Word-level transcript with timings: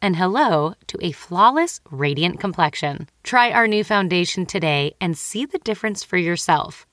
and 0.00 0.16
hello 0.16 0.74
to 0.86 0.98
a 1.00 1.12
flawless, 1.12 1.80
radiant 1.90 2.40
complexion. 2.40 3.08
Try 3.22 3.50
our 3.50 3.66
new 3.66 3.84
foundation 3.84 4.46
today 4.46 4.94
and 5.00 5.16
see 5.16 5.46
the 5.46 5.58
difference 5.58 6.04
for 6.04 6.16
yourself 6.16 6.86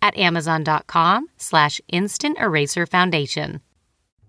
at 0.00 0.16
amazon.com 0.16 1.28
slash 1.36 1.80
instant 1.88 2.38
eraser 2.38 2.86
foundation. 2.86 3.60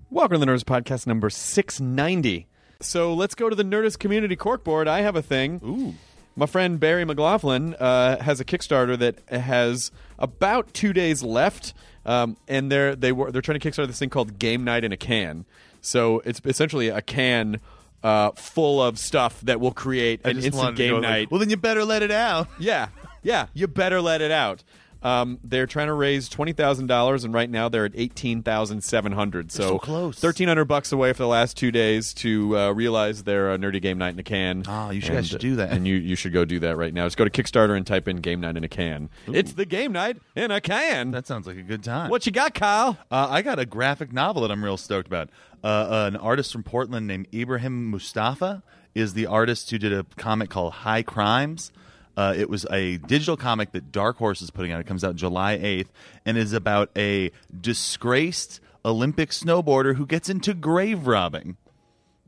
Welcome 0.10 0.40
to 0.40 0.46
the 0.46 0.52
Nerdist 0.52 0.66
Podcast 0.66 1.08
number 1.08 1.30
690. 1.30 2.48
So 2.80 3.14
let's 3.14 3.34
go 3.34 3.50
to 3.50 3.56
the 3.56 3.64
Nerdist 3.64 4.00
Community 4.00 4.36
Corkboard. 4.36 4.88
I 4.88 5.02
have 5.02 5.16
a 5.16 5.22
thing. 5.22 5.60
Ooh. 5.64 5.96
My 6.36 6.46
friend 6.46 6.80
Barry 6.80 7.06
McLaughlin 7.06 7.76
uh, 7.76 8.22
has 8.22 8.40
a 8.40 8.46
Kickstarter 8.46 8.98
that 8.98 9.28
has 9.30 9.92
about 10.18 10.74
two 10.74 10.92
days 10.92 11.22
left, 11.22 11.74
um, 12.06 12.38
and 12.48 12.72
they're 12.72 12.96
they 12.96 13.12
were 13.12 13.32
they're 13.32 13.42
trying 13.42 13.60
to 13.60 13.72
kickstart 13.72 13.88
this 13.88 14.00
thing 14.00 14.10
called 14.10 14.40
Game 14.40 14.64
Night 14.64 14.84
in 14.84 14.92
a 14.92 14.98
Can. 14.98 15.46
So 15.82 16.22
it's 16.26 16.42
essentially 16.46 16.88
a 16.90 17.02
can 17.02 17.60
uh, 18.04 18.32
full 18.32 18.82
of 18.82 19.00
stuff 19.00 19.40
that 19.42 19.60
will 19.60 19.72
create 19.72 20.22
I 20.26 20.32
an 20.32 20.44
instant 20.44 20.76
game 20.76 20.90
go 20.90 20.96
like, 20.96 21.02
night. 21.04 21.32
well, 21.32 21.40
then 21.40 21.50
you 21.50 21.58
better 21.58 21.86
let 21.86 22.04
it 22.04 22.12
out. 22.12 22.48
Yeah, 22.60 22.90
yeah. 23.22 23.48
You 23.54 23.68
better 23.68 24.02
let 24.02 24.22
it 24.22 24.32
out. 24.32 24.64
Um, 25.04 25.38
they're 25.44 25.68
trying 25.68 25.88
to 25.88 25.94
raise 25.94 26.30
twenty 26.30 26.54
thousand 26.54 26.88
dollars, 26.88 27.24
and 27.26 27.34
right 27.34 27.50
now 27.50 27.68
they're 27.70 27.86
at 27.86 27.92
eighteen 27.96 28.42
thousand 28.42 28.82
seven 28.84 29.12
hundred. 29.12 29.52
So, 29.52 29.62
so 29.64 29.80
close. 29.80 30.18
Thirteen 30.20 30.48
hundred 30.48 30.66
bucks 30.66 30.92
away 30.92 31.12
for 31.14 31.24
the 31.24 31.28
last 31.28 31.58
two 31.58 31.72
days 31.72 32.14
to 32.16 32.58
uh, 32.58 32.72
realize 32.72 33.24
their 33.24 33.52
uh, 33.52 33.58
nerdy 33.58 33.82
game 33.82 33.98
night 33.98 34.14
in 34.14 34.20
a 34.20 34.24
can. 34.24 34.64
Ah, 34.68 34.92
you 34.92 35.02
should- 35.02 35.10
and, 35.10 35.18
guys 35.18 35.28
should 35.28 35.40
do 35.42 35.58
that. 35.58 35.72
and 35.72 35.86
you 35.88 35.96
you 35.96 36.16
should 36.16 36.32
go 36.34 36.46
do 36.46 36.60
that 36.60 36.78
right 36.78 36.94
now. 36.94 37.06
Just 37.06 37.18
go 37.18 37.26
to 37.26 37.30
Kickstarter 37.30 37.76
and 37.76 37.86
type 37.86 38.08
in 38.08 38.18
"game 38.18 38.40
night 38.40 38.56
in 38.56 38.64
a 38.64 38.70
can." 38.70 39.10
It's 39.28 39.54
the 39.54 39.66
game 39.66 39.92
night 39.92 40.18
in 40.36 40.52
a 40.52 40.62
can. 40.62 41.12
That 41.12 41.28
sounds 41.28 41.48
like 41.48 41.58
a 41.58 41.64
good 41.64 41.84
time. 41.84 42.10
what 42.10 42.26
you 42.26 42.32
got, 42.32 42.54
Kyle? 42.54 42.98
Uh, 43.12 43.28
I 43.30 43.42
got 43.42 43.60
a 43.60 43.66
graphic 43.66 44.14
novel 44.14 44.42
that 44.44 44.52
I'm 44.52 44.64
real 44.64 44.78
stoked 44.78 45.08
about. 45.08 45.30
Uh, 45.64 46.10
an 46.14 46.16
artist 46.18 46.52
from 46.52 46.64
Portland 46.64 47.08
named 47.08 47.28
Ibrahim 47.34 47.90
Mustafa 47.90 48.64
is 48.96 49.14
the 49.16 49.26
artist 49.26 49.70
who 49.72 49.78
did 49.78 49.92
a 49.92 50.06
comic 50.18 50.50
called 50.50 50.74
High 50.74 51.04
Crimes. 51.04 51.72
Uh, 52.16 52.34
it 52.38 52.50
was 52.50 52.66
a 52.72 52.98
digital 52.98 53.36
comic 53.36 53.72
that 53.72 53.92
Dark 53.92 54.18
Horse 54.18 54.42
is 54.42 54.52
putting 54.52 54.72
out. 54.72 54.80
It 54.80 54.88
comes 54.88 55.04
out 55.04 55.16
July 55.16 55.58
8th 55.58 55.88
and 56.26 56.38
is 56.38 56.54
about 56.54 56.90
a 56.96 57.32
disgraced 57.60 58.60
Olympic 58.86 59.30
snowboarder 59.30 59.96
who 59.96 60.06
gets 60.06 60.30
into 60.30 60.54
grave 60.54 61.08
robbing. 61.08 61.58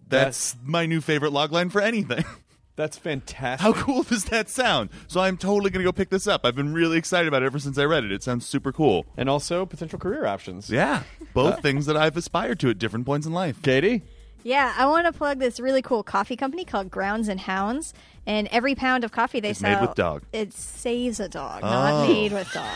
That's 0.07 0.55
my 0.63 0.85
new 0.85 1.01
favorite 1.01 1.31
logline 1.31 1.71
for 1.71 1.81
anything. 1.81 2.23
That's 2.75 2.97
fantastic. 2.97 3.63
How 3.63 3.71
cool 3.71 4.03
does 4.03 4.25
that 4.25 4.49
sound? 4.49 4.89
So 5.07 5.21
I'm 5.21 5.37
totally 5.37 5.69
going 5.71 5.79
to 5.79 5.87
go 5.87 5.93
pick 5.93 6.09
this 6.09 6.27
up. 6.27 6.41
I've 6.43 6.55
been 6.55 6.73
really 6.73 6.97
excited 6.97 7.27
about 7.27 7.41
it 7.41 7.45
ever 7.45 7.59
since 7.59 7.77
I 7.77 7.85
read 7.85 8.03
it. 8.03 8.11
It 8.11 8.21
sounds 8.21 8.45
super 8.45 8.73
cool. 8.73 9.05
And 9.15 9.29
also 9.29 9.65
potential 9.65 9.97
career 9.97 10.25
options. 10.25 10.69
Yeah, 10.69 11.03
both 11.33 11.61
things 11.61 11.85
that 11.85 11.95
I've 11.95 12.17
aspired 12.17 12.59
to 12.61 12.69
at 12.69 12.77
different 12.77 13.05
points 13.05 13.25
in 13.25 13.33
life. 13.33 13.61
Katie. 13.61 14.03
Yeah, 14.45 14.75
I 14.77 14.85
want 14.85 15.07
to 15.07 15.11
plug 15.11 15.39
this 15.39 15.59
really 15.59 15.81
cool 15.81 16.03
coffee 16.03 16.35
company 16.35 16.65
called 16.65 16.91
Grounds 16.91 17.27
and 17.29 17.39
Hounds. 17.39 17.95
And 18.27 18.47
every 18.51 18.75
pound 18.75 19.03
of 19.03 19.11
coffee 19.11 19.39
they 19.39 19.49
It's 19.49 19.59
sell, 19.59 19.79
made 19.81 19.87
with 19.87 19.95
dog. 19.95 20.21
It 20.31 20.53
saves 20.53 21.19
a 21.19 21.27
dog, 21.27 21.61
Oh. 21.63 21.67
not 21.67 22.07
made 22.07 22.31
with 22.31 22.51
dog. 22.53 22.69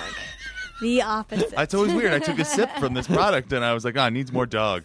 The 0.82 1.04
opposite. 1.04 1.54
It's 1.56 1.76
always 1.76 1.94
weird. 1.94 2.12
I 2.12 2.18
took 2.18 2.40
a 2.40 2.46
sip 2.46 2.72
from 2.80 2.96
this 2.96 3.06
product 3.16 3.54
and 3.54 3.64
I 3.64 3.74
was 3.76 3.86
like, 3.86 3.96
oh, 3.98 4.06
it 4.06 4.12
needs 4.12 4.32
more 4.34 4.48
dog. 4.48 4.84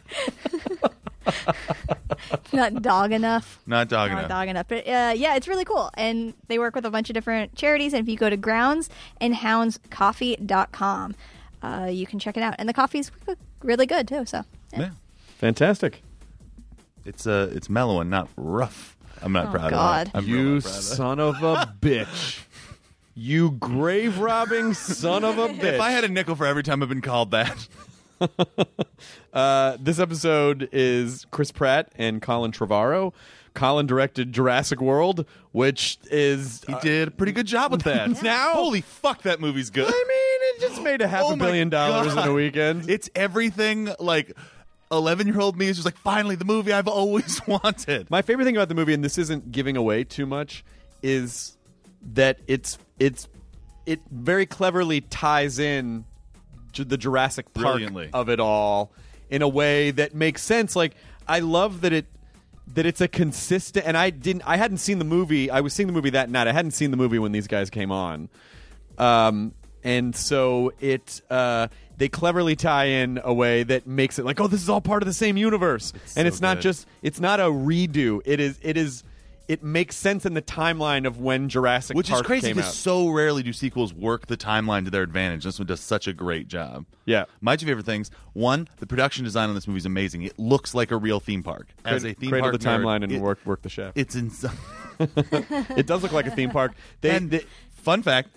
not 2.53 2.83
dog 2.83 3.13
enough. 3.13 3.61
Not 3.67 3.89
dog 3.89 4.11
Not 4.11 4.19
enough. 4.19 4.29
dog 4.29 4.49
enough. 4.49 4.69
But 4.69 4.87
uh, 4.87 5.15
yeah, 5.17 5.37
it's 5.37 5.49
really 5.49 5.65
cool. 5.65 5.89
And 5.95 6.35
they 6.49 6.59
work 6.59 6.75
with 6.75 6.85
a 6.85 6.91
bunch 6.91 7.09
of 7.09 7.15
different 7.15 7.55
charities. 7.55 7.95
And 7.95 8.03
if 8.07 8.11
you 8.11 8.19
go 8.19 8.29
to 8.29 8.37
grounds 8.37 8.91
groundsandhoundscoffee.com, 9.23 11.15
uh, 11.63 11.89
you 11.91 12.07
can 12.07 12.19
check 12.19 12.37
it 12.37 12.43
out. 12.43 12.57
And 12.59 12.69
the 12.69 12.75
coffee's 12.75 13.11
really 13.63 13.87
good 13.87 14.07
too. 14.07 14.27
So 14.27 14.43
yeah. 14.73 14.81
Yeah. 14.81 14.91
Fantastic. 15.39 16.03
It's 17.05 17.27
uh, 17.27 17.51
it's 17.53 17.69
mellow 17.69 18.01
and 18.01 18.11
not 18.11 18.29
rough. 18.37 18.97
I'm 19.23 19.33
not 19.33 19.47
Oh, 19.49 19.51
proud 19.53 19.71
God. 19.71 20.07
of 20.09 20.13
that. 20.13 20.19
I'm 20.19 20.27
you 20.27 20.37
real 20.37 20.45
not 20.55 20.63
proud 20.63 20.75
of 20.75 20.75
that. 20.75 20.97
son 20.97 21.21
of 21.21 21.43
a 21.43 21.75
bitch. 21.81 22.41
You 23.15 23.53
grave 23.53 24.19
robbing 24.19 24.75
son 24.75 25.25
of 25.25 25.39
a 25.39 25.49
bitch. 25.49 25.63
If 25.75 25.81
I 25.81 25.91
had 25.91 26.05
a 26.05 26.09
nickel 26.09 26.35
for 26.35 26.47
every 26.47 26.63
time 26.63 26.83
I've 26.83 26.89
been 26.89 27.01
called 27.01 27.31
that, 27.33 27.69
Uh, 29.33 29.77
this 29.81 29.99
episode 29.99 30.69
is 30.71 31.27
Chris 31.33 31.51
Pratt 31.51 31.91
and 31.97 32.23
Colin 32.23 32.53
Trevorrow. 32.53 33.13
Colin 33.53 33.87
directed 33.87 34.33
Jurassic 34.33 34.81
World, 34.81 35.27
which 35.53 35.99
is 36.11 36.63
he 36.69 36.75
did 36.83 37.09
a 37.09 37.11
pretty 37.11 37.33
good 37.33 37.47
job 37.47 37.73
with 37.73 37.83
that. 37.83 38.11
Now- 38.23 38.53
holy 38.53 38.81
fuck, 38.81 39.23
that 39.23 39.41
movie's 39.41 39.71
good. 39.71 39.89
I 39.89 39.91
mean, 39.91 40.41
it 40.55 40.61
just 40.69 40.83
made 40.83 41.01
a 41.03 41.09
half 41.09 41.25
Oh 41.25 41.33
a 41.33 41.37
my 41.37 41.47
billion 41.47 41.69
dollars 41.69 42.09
in 42.09 42.15
God. 42.15 42.29
a 42.29 42.33
weekend. 42.33 42.89
It's 42.89 43.11
everything 43.17 43.93
like 43.99 44.37
11 44.95 45.27
year 45.27 45.41
old 45.41 45.57
me 45.57 45.67
is 45.69 45.77
just 45.77 45.85
like, 45.85 45.97
finally, 45.99 46.37
the 46.37 46.45
movie 46.45 46.73
I've 46.73 46.89
always 47.01 47.41
wanted. 47.47 48.11
My 48.11 48.23
favorite 48.23 48.45
thing 48.45 48.57
about 48.57 48.69
the 48.69 48.75
movie, 48.75 48.95
and 48.95 49.05
this 49.05 49.19
isn't 49.19 49.53
giving 49.53 49.77
away 49.77 50.05
too 50.05 50.27
much, 50.27 50.65
is 51.03 51.57
that 52.15 52.39
it's 52.47 52.79
it's 52.99 53.29
it 53.87 54.01
very 54.11 54.47
cleverly 54.47 55.01
ties 55.03 55.59
in 55.59 56.05
to 56.73 56.85
the 56.85 56.97
Jurassic 56.97 57.53
Park 57.55 57.77
Brilliantly. 57.77 58.11
of 58.13 58.29
it 58.29 58.41
all 58.41 58.93
in 59.31 59.43
a 59.43 59.49
way 59.49 59.91
that 59.91 60.15
makes 60.15 60.43
sense. 60.43 60.77
Like 60.77 60.95
I 61.29 61.41
love 61.41 61.81
that 61.83 61.93
it 61.93 62.07
that 62.75 62.87
it's 62.87 63.01
a 63.01 63.09
consistent 63.09 63.87
and 63.87 63.97
I 63.97 64.11
didn't 64.11 64.43
I 64.47 64.57
hadn't 64.57 64.79
seen 64.79 64.99
the 64.99 65.05
movie. 65.05 65.51
I 65.51 65.61
was 65.61 65.73
seeing 65.73 65.87
the 65.87 65.93
movie 65.93 66.11
that 66.11 66.31
night. 66.31 66.47
I 66.47 66.53
hadn't 66.53 66.73
seen 66.73 66.91
the 66.91 66.97
movie 66.97 67.19
when 67.19 67.33
these 67.33 67.47
guys 67.47 67.71
came 67.71 67.93
on. 67.93 68.29
Um 68.99 69.55
and 69.83 70.15
so 70.17 70.73
it 70.81 71.21
uh 71.31 71.69
they 71.97 72.09
cleverly 72.09 72.57
tie 72.57 72.87
in 72.87 73.21
a 73.23 73.33
way 73.33 73.63
that 73.63 73.87
makes 73.87 74.19
it 74.19 74.25
like 74.25 74.41
oh 74.41 74.47
this 74.47 74.63
is 74.63 74.69
all 74.69 74.81
part 74.81 75.03
of 75.03 75.07
the 75.07 75.13
same 75.13 75.37
universe. 75.37 75.93
and 75.93 76.01
so 76.03 76.21
it's 76.27 76.41
not 76.41 76.57
good. 76.59 76.63
just 76.63 76.87
it's 77.03 77.21
not 77.21 77.41
a 77.41 77.45
redo. 77.45 78.21
It 78.25 78.41
is 78.41 78.59
it 78.63 78.77
is 78.77 79.05
it 79.47 79.63
makes 79.63 79.95
sense 79.95 80.25
in 80.25 80.33
the 80.33 80.41
timeline 80.43 81.07
of 81.07 81.21
when 81.21 81.49
Jurassic 81.51 81.95
Which 81.97 82.09
Park 82.09 82.23
is 82.23 82.27
crazy 82.27 82.53
because 82.55 82.75
so 82.75 83.11
rarely 83.11 83.43
do 83.43 83.53
sequels 83.53 83.93
work 83.93 84.27
the 84.27 84.39
timeline 84.39 84.85
to 84.85 84.91
their 84.91 85.03
advantage. 85.03 85.45
This 85.45 85.59
one 85.59 85.67
does 85.67 85.81
such 85.81 86.07
a 86.09 86.15
great 86.15 86.49
job. 86.49 86.87
Yeah. 87.05 87.25
My 87.43 87.57
two 87.57 87.67
favorite 87.67 87.85
things 87.87 88.11
one, 88.33 88.69
the 88.79 88.87
production 88.87 89.25
design 89.25 89.49
on 89.51 89.55
this 89.55 89.69
movie 89.69 89.79
is 89.79 89.87
amazing. 89.87 90.23
It 90.23 90.39
looks 90.39 90.75
like 90.75 90.91
a 90.91 90.97
real 90.97 91.21
theme 91.21 91.43
park. 91.43 91.69
As 91.85 92.05
a 92.05 92.15
theme 92.15 92.31
Cradle 92.31 92.51
park 92.51 92.61
the 92.61 92.67
timeline 92.67 93.03
and 93.03 93.13
it- 93.13 93.21
work 93.21 93.39
work 93.45 93.61
the 93.63 93.69
chef. 93.69 93.93
It's 93.95 94.15
insane. 94.15 94.51
it 94.99 95.87
does 95.87 96.03
look 96.03 96.13
like 96.13 96.27
a 96.27 96.31
theme 96.31 96.51
park. 96.51 96.73
They, 97.03 97.11
and 97.11 97.31
they- 97.31 97.45
fun 97.71 98.03
fact 98.03 98.31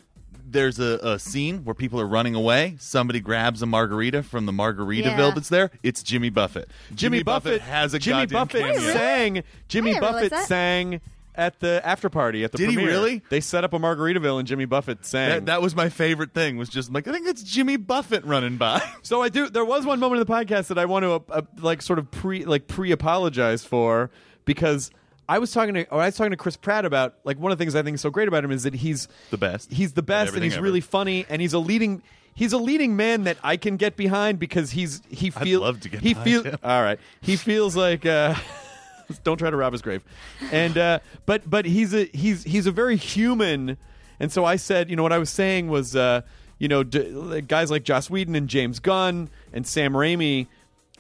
there's 0.49 0.79
a, 0.79 0.99
a 1.03 1.19
scene 1.19 1.63
where 1.65 1.73
people 1.75 1.99
are 1.99 2.07
running 2.07 2.33
away. 2.35 2.75
Somebody 2.79 3.19
grabs 3.19 3.61
a 3.61 3.65
margarita 3.65 4.23
from 4.23 4.45
the 4.45 4.51
Margaritaville 4.53 5.03
Yeah. 5.17 5.31
that's 5.35 5.49
there. 5.49 5.71
It's 5.83 6.01
Jimmy 6.01 6.29
Buffett. 6.29 6.69
Jimmy, 6.95 7.21
Buffett, 7.23 7.61
has 7.61 7.94
a 7.94 7.99
Jimmy 7.99 8.25
goddamn 8.27 8.39
Buffett 8.47 8.61
cameo. 8.75 8.94
sang. 8.94 9.44
Jimmy 9.67 9.91
I 9.91 9.94
didn't 9.95 10.03
realize 10.03 10.29
Buffett 10.29 10.47
sang 10.47 11.01
at 11.35 11.59
the 11.59 11.79
after 11.85 12.09
party 12.09 12.44
at 12.44 12.51
the 12.51 12.57
Did 12.57 12.69
he 12.69 12.75
premiere. 12.75 12.94
really? 12.94 13.21
They 13.29 13.41
set 13.41 13.63
up 13.63 13.73
a 13.73 13.77
Margaritaville 13.77 14.39
and 14.39 14.47
Jimmy 14.47 14.65
Buffett 14.65 15.05
sang. 15.05 15.29
That, 15.29 15.45
that 15.47 15.61
was 15.61 15.75
my 15.75 15.89
favorite 15.89 16.33
thing. 16.33 16.57
Was 16.57 16.69
just 16.69 16.91
like 16.91 17.07
I 17.07 17.11
think 17.11 17.27
it's 17.27 17.44
Jimmy 17.44 17.77
Buffett 17.77 18.23
running 18.25 18.57
by. 18.57 18.81
So 19.03 19.21
I 19.21 19.29
do. 19.29 19.47
There 19.49 19.63
was 19.65 19.85
one 19.85 19.99
moment 19.99 20.21
in 20.21 20.27
the 20.27 20.33
podcast 20.33 20.67
that 20.67 20.79
I 20.79 20.85
want 20.85 21.03
to 21.03 21.11
uh, 21.11 21.19
uh, 21.29 21.41
like 21.59 21.81
sort 21.81 21.99
of 21.99 22.09
pre 22.09 22.44
like 22.45 22.67
pre 22.67 22.91
apologize 22.91 23.63
for 23.63 24.09
because 24.45 24.89
I 25.29 25.39
was 25.39 25.51
talking 25.51 25.74
to 25.75 25.89
or 25.89 26.01
I 26.01 26.06
was 26.06 26.15
talking 26.15 26.31
to 26.31 26.38
Chris 26.38 26.56
Pratt 26.57 26.85
about 26.85 27.15
like 27.24 27.38
one 27.39 27.51
of 27.51 27.57
the 27.57 27.62
things 27.63 27.75
I 27.75 27.81
think 27.83 27.95
is 27.95 28.01
so 28.01 28.09
great 28.09 28.27
about 28.27 28.44
him 28.44 28.51
is 28.51 28.63
that 28.63 28.74
he's 28.75 29.07
The 29.29 29.38
best 29.38 29.71
He's 29.71 29.94
the 29.94 30.01
best, 30.03 30.21
and 30.21 30.27
everything 30.29 30.50
he's 30.50 30.57
ever. 30.57 30.63
really 30.63 30.81
funny, 30.81 31.25
and 31.29 31.41
he's 31.41 31.53
a 31.53 31.59
leading. 31.59 32.01
He's 32.33 32.53
a 32.53 32.57
leading 32.59 32.95
man 32.95 33.24
that 33.24 33.38
I 33.44 33.57
can 33.57 33.77
get 33.77 33.97
behind 33.97 34.38
because 34.39 34.71
he's 34.71 35.01
he 35.09 35.27
I'd 35.35 35.44
feels 35.44 35.62
love 35.63 35.79
to 35.81 35.89
get 35.89 36.01
he 36.01 36.09
behind 36.13 36.24
feels 36.29 36.45
him. 36.45 36.57
all 36.63 36.83
right. 36.83 37.00
He 37.21 37.35
feels 37.35 37.75
like 37.75 38.06
uh, 38.06 38.35
don't 39.24 39.38
try 39.38 39.50
to 39.50 39.57
rob 39.57 39.74
his 39.74 39.81
grave. 39.81 40.03
And 40.51 40.77
uh, 40.77 41.00
but 41.25 41.50
but 41.50 41.65
he's 41.65 41.94
a 41.94 42.06
he's 42.13 42.44
he's 42.44 42.68
a 42.68 42.71
very 42.71 42.95
human. 42.95 43.77
And 44.19 44.31
so 44.31 44.45
I 44.45 44.56
said, 44.56 44.89
you 44.89 44.95
know, 44.95 45.03
what 45.03 45.13
I 45.13 45.18
was 45.19 45.30
saying 45.30 45.68
was, 45.68 45.95
uh, 45.95 46.21
you 46.59 46.68
know, 46.68 46.83
d- 46.83 47.41
guys 47.41 47.69
like 47.69 47.83
Joss 47.83 48.09
Whedon 48.09 48.35
and 48.35 48.47
James 48.47 48.80
Gunn 48.80 49.30
and 49.53 49.65
Sam 49.65 49.94
Raimi. 49.94 50.47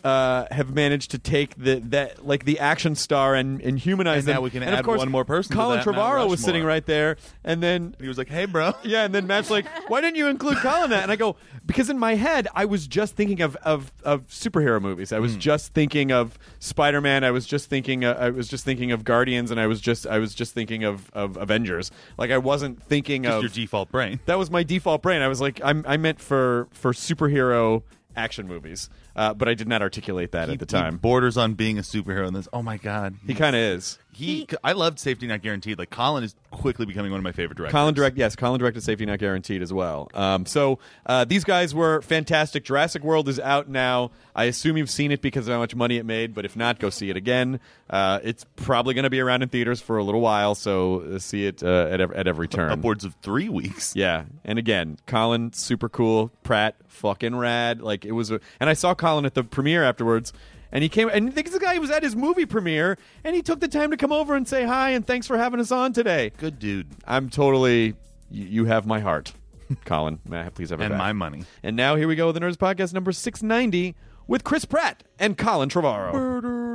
Uh, 0.03 0.45
have 0.51 0.73
managed 0.73 1.11
to 1.11 1.17
take 1.17 1.55
the 1.57 1.79
that 1.79 2.25
like 2.25 2.45
the 2.45 2.59
action 2.59 2.93
star 2.95 3.33
and, 3.35 3.59
and 3.61 3.79
humanize 3.79 4.19
And 4.19 4.27
them. 4.27 4.35
now 4.35 4.41
we 4.41 4.51
can 4.51 4.61
and 4.61 4.71
of 4.71 4.79
add 4.79 4.85
course, 4.85 4.99
one 4.99 5.09
more 5.11 5.25
person 5.25 5.51
to 5.51 5.57
Colin 5.57 5.77
that 5.79 5.85
Trevorrow 5.85 6.29
was 6.29 6.39
sitting 6.39 6.63
right 6.63 6.85
there, 6.85 7.17
and 7.43 7.61
then 7.61 7.95
He 7.99 8.07
was 8.07 8.17
like, 8.17 8.29
"Hey, 8.29 8.45
bro." 8.45 8.73
yeah, 8.83 9.03
and 9.05 9.13
then 9.13 9.25
Matt's 9.27 9.49
like, 9.49 9.65
"Why 9.89 9.99
didn't 9.99 10.15
you 10.15 10.27
include 10.27 10.57
Colin 10.59 10.91
that?" 10.91 11.01
And 11.03 11.11
I 11.11 11.15
go, 11.17 11.35
"Because 11.65 11.89
in 11.89 11.97
my 11.97 12.13
head, 12.15 12.47
I 12.53 12.65
was 12.65 12.87
just 12.87 13.15
thinking 13.15 13.41
of 13.41 13.55
of, 13.57 13.91
of 14.03 14.27
superhero 14.27 14.79
movies. 14.79 15.11
I 15.11 15.19
was 15.19 15.33
Hmm. 15.33 15.39
just 15.39 15.73
thinking 15.73 16.11
of 16.11 16.37
Spider 16.59 17.01
Man. 17.01 17.23
I 17.23 17.31
was 17.31 17.45
just 17.47 17.67
thinking. 17.67 18.05
Uh, 18.05 18.15
I 18.19 18.29
was 18.29 18.47
just 18.47 18.63
thinking 18.63 18.91
of 18.91 19.03
Guardians, 19.03 19.49
and 19.51 19.59
I 19.59 19.65
was 19.67 19.81
just 19.81 20.05
I 20.07 20.19
was 20.19 20.33
just 20.35 20.53
thinking 20.53 20.83
of 20.83 21.09
of 21.13 21.35
Avengers. 21.37 21.91
Like 22.19 22.29
I 22.31 22.37
wasn't 22.37 22.81
thinking 22.83 23.23
Just 23.23 23.35
of 23.35 23.41
your 23.41 23.49
default 23.49 23.91
brain. 23.91 24.19
that 24.27 24.37
was 24.37 24.51
my 24.51 24.61
default 24.63 25.01
brain. 25.01 25.21
I 25.23 25.27
was 25.27 25.41
like, 25.41 25.59
I'm, 25.63 25.83
I 25.87 25.97
meant 25.97 26.21
for 26.21 26.67
for 26.71 26.93
superhero 26.93 27.81
action 28.15 28.47
movies, 28.47 28.89
uh, 29.17 29.33
but 29.33 29.49
I 29.49 29.53
did 29.55 29.67
not 29.67 29.81
articulate 29.81 30.31
that 30.31 30.47
He- 30.47 30.53
at 30.53 30.59
the 30.59 30.65
he 30.65 30.81
time. 30.81 30.97
borders 30.97 31.35
on 31.35 31.55
being 31.55 31.77
a 31.77 31.81
superhero 31.81 32.25
in 32.27 32.33
this. 32.33 32.47
Oh 32.53 32.61
my 32.63 32.77
god, 32.77 33.15
He 33.25 33.33
kind 33.33 33.55
of 33.55 33.61
is. 33.61 33.99
he. 34.13 34.47
I 34.63 34.71
loved 34.71 34.99
Safety 34.99 35.27
Not 35.27 35.41
Guaranteed. 35.41 35.77
Like 35.77 35.89
Colin 35.89 36.23
is 36.23 36.35
quickly 36.51 36.85
becoming 36.85 37.11
one 37.11 37.19
of 37.19 37.23
my 37.23 37.31
favorite 37.33 37.57
directors. 37.57 37.73
Colin 37.73 37.93
direct, 37.93 38.17
yes, 38.17 38.35
Colin 38.35 38.59
directed 38.59 38.81
Safety 38.81 39.05
Not 39.05 39.19
Guaranteed 39.19 39.61
as 39.61 39.73
well. 39.73 40.09
Um, 40.13 40.45
so 40.45 40.79
uh, 41.05 41.25
these 41.25 41.43
guys 41.43 41.75
were 41.75 42.01
fantastic. 42.01 42.63
Jurassic 42.63 43.03
World 43.03 43.27
is 43.27 43.39
out 43.39 43.67
now. 43.67 44.11
I 44.35 44.45
assume 44.45 44.77
you've 44.77 44.89
seen 44.89 45.11
it 45.11 45.21
because 45.21 45.47
of 45.47 45.53
how 45.53 45.59
much 45.59 45.75
money 45.75 45.97
it 45.97 46.05
made, 46.05 46.33
but 46.35 46.45
if 46.45 46.55
not, 46.55 46.79
go 46.79 46.89
see 46.91 47.09
it 47.09 47.17
again. 47.17 47.59
Uh, 47.89 48.19
it's 48.23 48.45
probably 48.55 48.93
going 48.93 49.03
to 49.03 49.09
be 49.09 49.19
around 49.19 49.41
in 49.41 49.49
theaters 49.49 49.81
for 49.81 49.97
a 49.97 50.03
little 50.03 50.21
while, 50.21 50.53
so 50.55 51.01
uh, 51.15 51.19
see 51.19 51.45
it 51.47 51.63
uh, 51.63 51.87
at, 51.89 52.01
ev- 52.01 52.11
at 52.13 52.27
every 52.27 52.47
turn. 52.47 52.69
upwards 52.71 53.03
of 53.03 53.15
three 53.21 53.49
weeks. 53.49 53.95
Yeah, 53.95 54.25
and 54.45 54.59
again, 54.59 54.97
Colin 55.07 55.53
super 55.53 55.89
cool, 55.89 56.31
Pratt 56.43 56.75
fucking 56.87 57.35
rad. 57.35 57.81
Like 57.81 58.05
it 58.05 58.11
was, 58.11 58.29
a, 58.29 58.39
and 58.59 58.69
I 58.69 58.73
saw 58.73 58.93
Colin 58.93 59.06
at 59.25 59.33
the 59.33 59.43
premiere 59.43 59.83
afterwards, 59.83 60.33
and 60.71 60.83
he 60.83 60.89
came. 60.89 61.09
And 61.09 61.31
this 61.33 61.57
guy 61.57 61.75
who 61.75 61.81
was 61.81 61.89
at 61.91 62.03
his 62.03 62.15
movie 62.15 62.45
premiere, 62.45 62.97
and 63.23 63.35
he 63.35 63.41
took 63.41 63.59
the 63.59 63.67
time 63.67 63.91
to 63.91 63.97
come 63.97 64.11
over 64.11 64.35
and 64.35 64.47
say 64.47 64.65
hi 64.65 64.89
and 64.91 65.05
thanks 65.07 65.25
for 65.27 65.37
having 65.37 65.59
us 65.59 65.71
on 65.71 65.93
today. 65.93 66.31
Good 66.37 66.59
dude. 66.59 66.87
I'm 67.05 67.29
totally. 67.29 67.95
You, 68.29 68.45
you 68.45 68.65
have 68.65 68.85
my 68.85 68.99
heart, 68.99 69.33
Colin. 69.85 70.19
May 70.27 70.41
I 70.41 70.49
please 70.49 70.69
have 70.71 70.81
it 70.81 70.85
And 70.85 70.91
back? 70.91 70.99
my 70.99 71.13
money. 71.13 71.45
And 71.63 71.75
now 71.77 71.95
here 71.95 72.07
we 72.07 72.15
go 72.15 72.27
with 72.27 72.35
the 72.35 72.41
Nerdist 72.41 72.57
Podcast 72.57 72.93
number 72.93 73.11
690 73.13 73.95
with 74.27 74.43
Chris 74.43 74.65
Pratt 74.65 75.03
and 75.17 75.37
Colin 75.37 75.69
Trevorrow. 75.69 76.67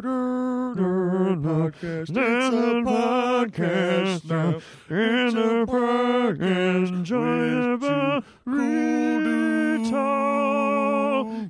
It's 0.73 0.81
a 0.81 1.37
podcast 1.37 2.11
now. 2.11 2.23
It's 4.89 5.35
a 5.35 5.67
podcast. 5.67 6.89
Enjoyable 6.89 8.23
retail. 8.47 9.93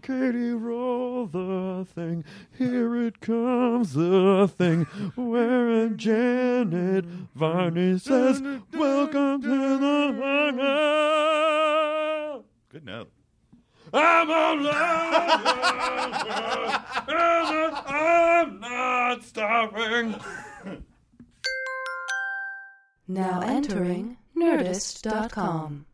Katie, 0.02 0.52
roll 0.52 1.26
the 1.26 1.84
thing. 1.94 2.24
Here 2.56 2.96
it 2.96 3.20
comes, 3.20 3.94
the 3.94 4.48
thing. 4.48 4.84
Where 5.16 5.88
Janet 5.88 7.04
Varney 7.34 7.98
says, 7.98 8.40
Welcome 8.72 9.42
to 9.42 9.78
the. 9.78 10.02
Good 12.68 12.84
note. 12.84 13.10
I'm 13.94 14.30
alive, 14.30 15.44
and 17.08 17.76
I'm 17.86 18.60
not 18.60 19.22
stopping. 19.24 20.14
Now 23.06 23.40
entering 23.42 24.16
Nerdist.com. 24.36 25.84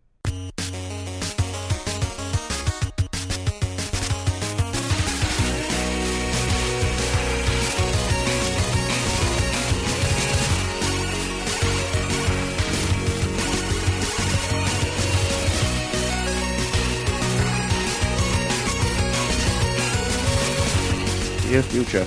Dear 21.58 21.84
future, 21.84 22.06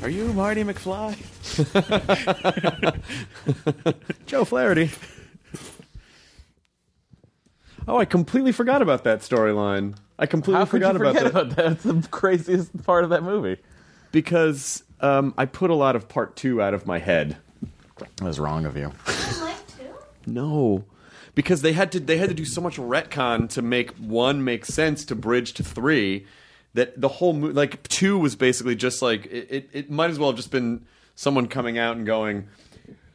are 0.00 0.08
you 0.08 0.32
Marty 0.32 0.64
McFly? 0.64 1.14
Joe 4.26 4.46
Flaherty. 4.46 4.90
Oh, 7.86 7.98
I 7.98 8.06
completely 8.06 8.52
forgot 8.52 8.80
about 8.80 9.04
that 9.04 9.18
storyline. 9.20 9.94
I 10.18 10.24
completely 10.24 10.58
How 10.58 10.64
could 10.64 10.70
forgot 10.70 10.94
you 10.94 11.00
forget 11.00 11.26
about 11.26 11.50
that 11.50 11.56
about 11.56 11.56
that? 11.56 11.72
It's 11.72 11.82
the 11.82 12.08
craziest 12.10 12.82
part 12.82 13.04
of 13.04 13.10
that 13.10 13.22
movie. 13.22 13.58
because 14.10 14.84
um, 15.02 15.34
I 15.36 15.44
put 15.44 15.68
a 15.68 15.74
lot 15.74 15.94
of 15.94 16.08
part 16.08 16.34
two 16.34 16.62
out 16.62 16.72
of 16.72 16.86
my 16.86 16.98
head. 16.98 17.36
That 17.98 18.22
was 18.22 18.40
wrong 18.40 18.64
of 18.64 18.74
you. 18.74 18.90
No, 20.26 20.86
because 21.34 21.60
they 21.60 21.74
had 21.74 21.92
to 21.92 22.00
they 22.00 22.16
had 22.16 22.30
to 22.30 22.34
do 22.34 22.46
so 22.46 22.62
much 22.62 22.78
retcon 22.78 23.50
to 23.50 23.60
make 23.60 23.90
one 23.98 24.42
make 24.42 24.64
sense 24.64 25.04
to 25.04 25.14
bridge 25.14 25.52
to 25.52 25.62
three 25.62 26.24
that 26.74 27.00
the 27.00 27.08
whole 27.08 27.32
mo- 27.32 27.48
like 27.48 27.82
two 27.88 28.18
was 28.18 28.36
basically 28.36 28.76
just 28.76 29.02
like 29.02 29.26
it, 29.26 29.48
it. 29.50 29.70
It 29.72 29.90
might 29.90 30.10
as 30.10 30.18
well 30.18 30.30
have 30.30 30.36
just 30.36 30.50
been 30.50 30.86
someone 31.14 31.46
coming 31.48 31.78
out 31.78 31.96
and 31.96 32.06
going. 32.06 32.48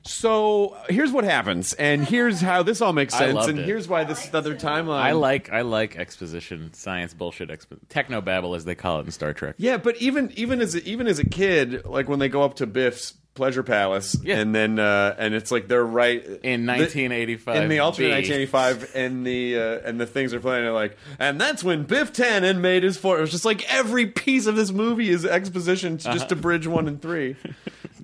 So 0.07 0.77
here's 0.87 1.11
what 1.11 1.23
happens, 1.23 1.73
and 1.73 2.05
here's 2.05 2.39
how 2.39 2.61
this 2.63 2.79
all 2.81 2.93
makes 2.93 3.13
I 3.15 3.19
sense, 3.19 3.35
loved 3.35 3.49
and 3.49 3.59
it. 3.59 3.65
here's 3.65 3.87
why 3.87 4.03
this 4.03 4.31
other 4.33 4.55
timeline. 4.55 4.99
I 5.01 5.11
like 5.13 5.51
I 5.51 5.61
like 5.61 5.95
exposition, 5.97 6.73
science 6.73 7.13
bullshit, 7.13 7.49
expo- 7.49 7.79
technobabble 7.89 8.55
as 8.55 8.65
they 8.65 8.75
call 8.75 8.99
it 8.99 9.05
in 9.05 9.11
Star 9.11 9.33
Trek. 9.33 9.55
Yeah, 9.57 9.77
but 9.77 9.97
even 9.97 10.31
even 10.35 10.61
as 10.61 10.75
a, 10.75 10.83
even 10.87 11.07
as 11.07 11.17
a 11.19 11.25
kid, 11.27 11.85
like 11.85 12.07
when 12.07 12.19
they 12.19 12.29
go 12.29 12.43
up 12.43 12.55
to 12.55 12.67
Biff's 12.67 13.13
pleasure 13.33 13.63
palace, 13.63 14.15
Yeah. 14.23 14.37
and 14.37 14.53
then 14.55 14.77
uh, 14.79 15.15
and 15.17 15.33
it's 15.33 15.51
like 15.51 15.67
they're 15.67 15.83
right 15.83 16.23
In 16.23 16.65
1985 16.67 17.63
in 17.63 17.67
the 17.69 17.79
alternate 17.79 18.07
B. 18.07 18.31
1985, 18.31 18.91
and 18.95 19.25
the 19.25 19.57
uh, 19.59 19.89
and 19.89 19.99
the 19.99 20.05
things 20.05 20.33
are 20.35 20.39
playing. 20.39 20.63
They're 20.65 20.71
like, 20.71 20.97
and 21.19 21.41
that's 21.41 21.63
when 21.63 21.83
Biff 21.83 22.13
Tannen 22.13 22.59
made 22.59 22.83
his 22.83 22.95
four. 22.95 23.17
It 23.17 23.21
was 23.21 23.31
just 23.31 23.43
like 23.45 23.67
every 23.73 24.05
piece 24.05 24.45
of 24.45 24.55
this 24.55 24.71
movie 24.71 25.09
is 25.09 25.25
exposition 25.25 25.97
to, 25.97 26.09
Uh-huh. 26.09 26.17
just 26.17 26.29
to 26.29 26.35
bridge 26.35 26.67
one 26.67 26.87
and 26.87 27.01
three. 27.01 27.35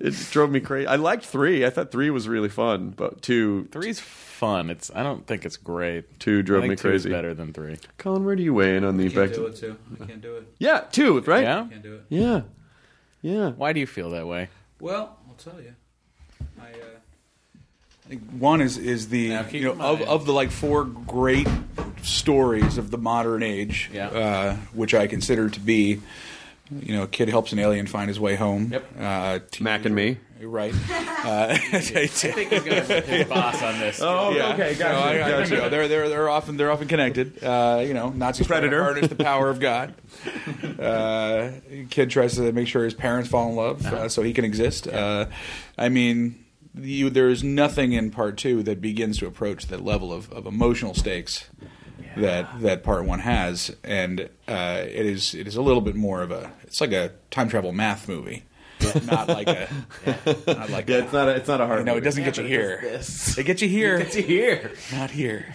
it 0.02 0.14
drove 0.30 0.50
me 0.50 0.60
crazy. 0.60 0.86
I 0.86 0.96
liked 0.96 1.24
three. 1.24 1.64
I 1.64 1.70
thought 1.70 1.90
three 1.92 2.10
was 2.10 2.28
really 2.28 2.48
fun, 2.48 2.90
but 2.90 3.22
two 3.22 3.68
Three's 3.70 4.00
fun. 4.00 4.68
It's 4.70 4.90
I 4.94 5.02
don't 5.02 5.26
think 5.26 5.44
it's 5.46 5.56
great. 5.56 6.18
two 6.20 6.42
drove 6.42 6.64
I 6.64 6.68
think 6.68 6.70
me 6.72 6.76
two 6.76 6.88
is 6.94 7.02
crazy. 7.04 7.10
better 7.10 7.32
than 7.34 7.52
three. 7.52 7.76
Colin, 7.98 8.24
where 8.24 8.34
do 8.36 8.42
you 8.42 8.52
weigh 8.54 8.76
in 8.76 8.84
on 8.84 8.96
the 8.96 9.04
Can't 9.10 9.14
back? 9.30 9.34
do 9.36 9.46
it 9.46 9.56
too. 9.56 9.76
I 10.00 10.04
can't 10.06 10.20
do 10.20 10.36
it. 10.36 10.46
Yeah, 10.58 10.80
two, 10.90 11.20
right? 11.20 11.42
Yeah. 11.44 11.66
Can't 11.70 11.82
do 11.82 11.94
it. 11.94 12.02
yeah, 12.08 12.40
yeah. 13.22 13.50
Why 13.50 13.72
do 13.72 13.80
you 13.80 13.86
feel 13.86 14.10
that 14.10 14.26
way? 14.26 14.48
Well, 14.80 15.16
I'll 15.28 15.34
tell 15.36 15.60
you. 15.60 15.74
I, 16.60 16.70
uh, 16.72 16.74
think 18.08 18.22
one 18.38 18.60
is 18.60 18.76
is 18.78 19.08
the 19.08 19.28
Now, 19.30 19.42
keep 19.44 19.60
you 19.62 19.66
know 19.66 19.72
in 19.74 19.80
of, 19.80 19.98
mind- 20.00 20.10
of 20.10 20.26
the 20.26 20.32
like 20.32 20.50
four 20.50 20.84
great 20.84 21.46
stories 22.02 22.78
of 22.78 22.90
the 22.90 22.98
modern 22.98 23.42
age, 23.44 23.90
Yeah. 23.92 24.08
uh, 24.08 24.56
which 24.72 24.92
I 24.94 25.06
consider 25.06 25.48
to 25.48 25.60
be. 25.60 26.00
You 26.70 26.96
know, 26.96 27.02
a 27.02 27.08
kid 27.08 27.28
helps 27.28 27.52
an 27.52 27.58
alien 27.58 27.86
find 27.86 28.08
his 28.08 28.18
way 28.18 28.34
home. 28.34 28.70
Yep. 28.72 28.84
Uh, 28.98 29.38
Mac 29.60 29.84
and 29.84 29.94
me. 29.94 30.18
Right. 30.40 30.72
Uh, 30.90 31.48
I 31.72 31.80
think 31.80 32.50
he's 32.50 32.62
going 32.62 32.84
to 32.86 33.00
his 33.02 33.28
boss 33.28 33.62
on 33.62 33.78
this. 33.78 34.00
Oh, 34.02 34.30
Yeah. 34.34 34.54
okay, 34.54 34.74
gotcha, 34.74 34.92
No, 34.94 34.98
I- 35.00 35.10
I- 35.26 35.30
gotcha. 35.40 35.54
you 35.54 35.60
know, 35.60 35.68
they're 35.68 35.86
they're 35.86 36.08
they're 36.08 36.28
often 36.28 36.56
they're 36.56 36.70
often 36.70 36.88
connected. 36.88 37.44
Uh, 37.44 37.82
you 37.86 37.92
know, 37.94 38.08
Nazis 38.08 38.46
try 38.46 38.56
to 38.60 38.68
Predator. 38.68 38.82
harness 38.82 39.08
the 39.08 39.14
power 39.16 39.48
of 39.50 39.60
God. 39.60 39.94
Uh, 40.82 41.52
kid 41.90 42.10
tries 42.10 42.34
to 42.36 42.52
make 42.52 42.66
sure 42.66 42.84
his 42.84 42.94
parents 42.94 43.28
fall 43.28 43.48
in 43.50 43.56
love 43.56 43.84
uh, 43.86 44.08
so 44.08 44.22
he 44.22 44.32
can 44.32 44.44
exist. 44.44 44.86
Uh, 44.88 45.26
I 45.78 45.88
mean, 45.88 46.44
you, 46.74 47.10
there 47.10 47.28
is 47.28 47.44
nothing 47.44 47.92
in 47.92 48.10
part 48.10 48.36
two 48.36 48.62
that 48.64 48.80
begins 48.80 49.18
to 49.18 49.26
approach 49.26 49.66
that 49.68 49.84
level 49.84 50.12
of, 50.12 50.30
of 50.32 50.46
emotional 50.46 50.94
stakes 50.94 51.48
that 52.16 52.60
that 52.60 52.82
part 52.82 53.04
one 53.04 53.20
has, 53.20 53.74
and 53.84 54.28
uh, 54.48 54.82
it 54.84 55.06
is 55.06 55.34
it 55.34 55.46
is 55.46 55.56
a 55.56 55.62
little 55.62 55.80
bit 55.80 55.94
more 55.96 56.22
of 56.22 56.30
a 56.30 56.52
it's 56.64 56.80
like 56.80 56.92
a 56.92 57.12
time 57.30 57.48
travel 57.48 57.72
math 57.72 58.08
movie. 58.08 58.44
Not 59.06 59.28
like 59.28 59.46
a, 59.46 59.68
not 60.48 60.70
like 60.70 60.88
Yeah, 60.88 60.96
a, 60.96 61.02
it's 61.04 61.12
not 61.12 61.28
a, 61.28 61.36
it's 61.36 61.46
not 61.46 61.60
a 61.60 61.66
hard. 61.68 61.86
no, 61.86 61.96
it 61.96 62.00
doesn't 62.00 62.24
get 62.24 62.36
you 62.36 62.42
here. 62.44 62.80
It 62.82 63.44
gets 63.46 63.62
you 63.62 63.68
here, 63.78 63.98
It's 63.98 64.16
here. 64.16 64.72
not 64.90 65.12
here. 65.12 65.54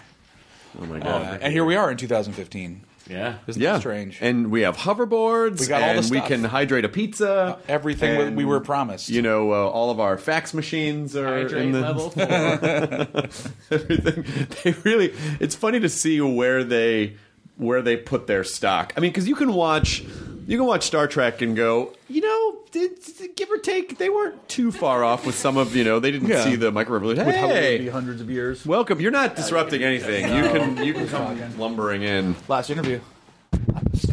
Oh 0.80 0.86
my 0.86 0.96
Uh, 1.00 1.04
god. 1.04 1.40
and 1.42 1.52
here 1.52 1.66
we 1.66 1.76
are 1.76 1.92
in 1.92 1.98
2015. 1.98 2.84
Yeah. 3.10 3.38
Isn't 3.48 3.62
yeah, 3.62 3.74
that 3.74 3.80
strange? 3.80 4.20
And 4.22 4.52
we 4.52 4.62
have 4.62 4.78
hoverboards. 4.78 5.60
We 5.60 5.68
got 5.68 5.82
all 5.82 5.94
the 5.94 6.00
and 6.00 6.10
we 6.10 6.22
can 6.22 6.44
hydrate 6.44 6.86
a 6.86 6.90
pizza. 6.90 7.60
Everything 7.68 8.18
we- 8.18 8.24
and, 8.26 8.38
we 8.38 8.46
were 8.46 8.60
promised. 8.60 9.10
You 9.10 9.22
know, 9.22 9.52
uh, 9.52 9.68
all 9.68 9.90
of 9.90 10.00
our 10.00 10.18
fax 10.18 10.54
machines 10.54 11.16
are 11.16 11.44
Hydrate 11.44 11.66
in 11.66 11.72
the 11.72 11.82
level 11.82 12.10
four. 12.12 12.24
everything. 13.72 14.48
They 14.64 14.72
really. 14.84 15.14
It's 15.40 15.56
funny 15.56 15.80
to 15.80 15.90
see 15.90 16.22
where 16.22 16.64
they 16.64 17.16
where 17.58 17.82
they 17.82 17.98
put 17.98 18.28
their 18.28 18.44
stock. 18.44 18.94
I 18.96 19.00
mean, 19.00 19.12
because 19.12 19.28
you 19.28 19.36
can 19.36 19.54
watch 19.54 20.04
you 20.48 20.58
can 20.58 20.66
watch 20.66 20.84
Star 20.86 21.08
Trek 21.08 21.42
and 21.44 21.56
go, 21.56 21.94
you 22.10 22.22
know, 22.22 22.56
it- 22.74 23.36
give 23.36 23.50
or 23.52 23.58
take, 23.58 23.98
they 23.98 24.10
weren't 24.10 24.48
too 24.50 24.72
far 24.72 25.04
off 25.04 25.26
with 25.26 25.36
some 25.36 25.58
of 25.58 25.76
you 25.76 25.84
know. 25.84 26.00
They 26.00 26.12
didn't 26.12 26.30
Yeah. 26.30 26.44
see 26.44 26.56
the 26.56 26.72
micro 26.72 26.94
revolution. 26.96 27.26
With 27.26 27.36
how 27.36 27.46
it 27.50 27.54
would 27.54 27.78
be 27.80 27.84
Hey, 27.86 27.88
hundreds 27.90 28.22
of 28.22 28.30
years. 28.32 28.66
welcome. 28.66 29.00
You're 29.00 29.12
not 29.12 29.36
disrupting 29.36 29.84
anything. 29.84 30.24
You 30.36 30.44
can 30.50 30.84
you 30.84 30.94
can 30.94 31.08
come 31.08 31.38
lumbering 31.60 32.02
in. 32.04 32.36
Last 32.48 32.70
interview. 32.70 33.00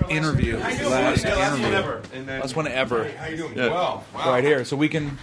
Interview. 0.09 0.59
Last 0.59 1.25
interview. 1.25 1.67
Ever. 1.67 2.03
Last 2.27 2.57
one 2.57 2.67
ever. 2.69 3.09
How 3.19 3.27
you 3.29 3.37
doing? 3.37 3.57
Yeah. 3.57 3.69
Well, 3.69 4.05
wow. 4.15 4.31
Right 4.31 4.45
here, 4.45 4.65
so 4.65 4.77
we 4.77 4.89
can 4.89 5.19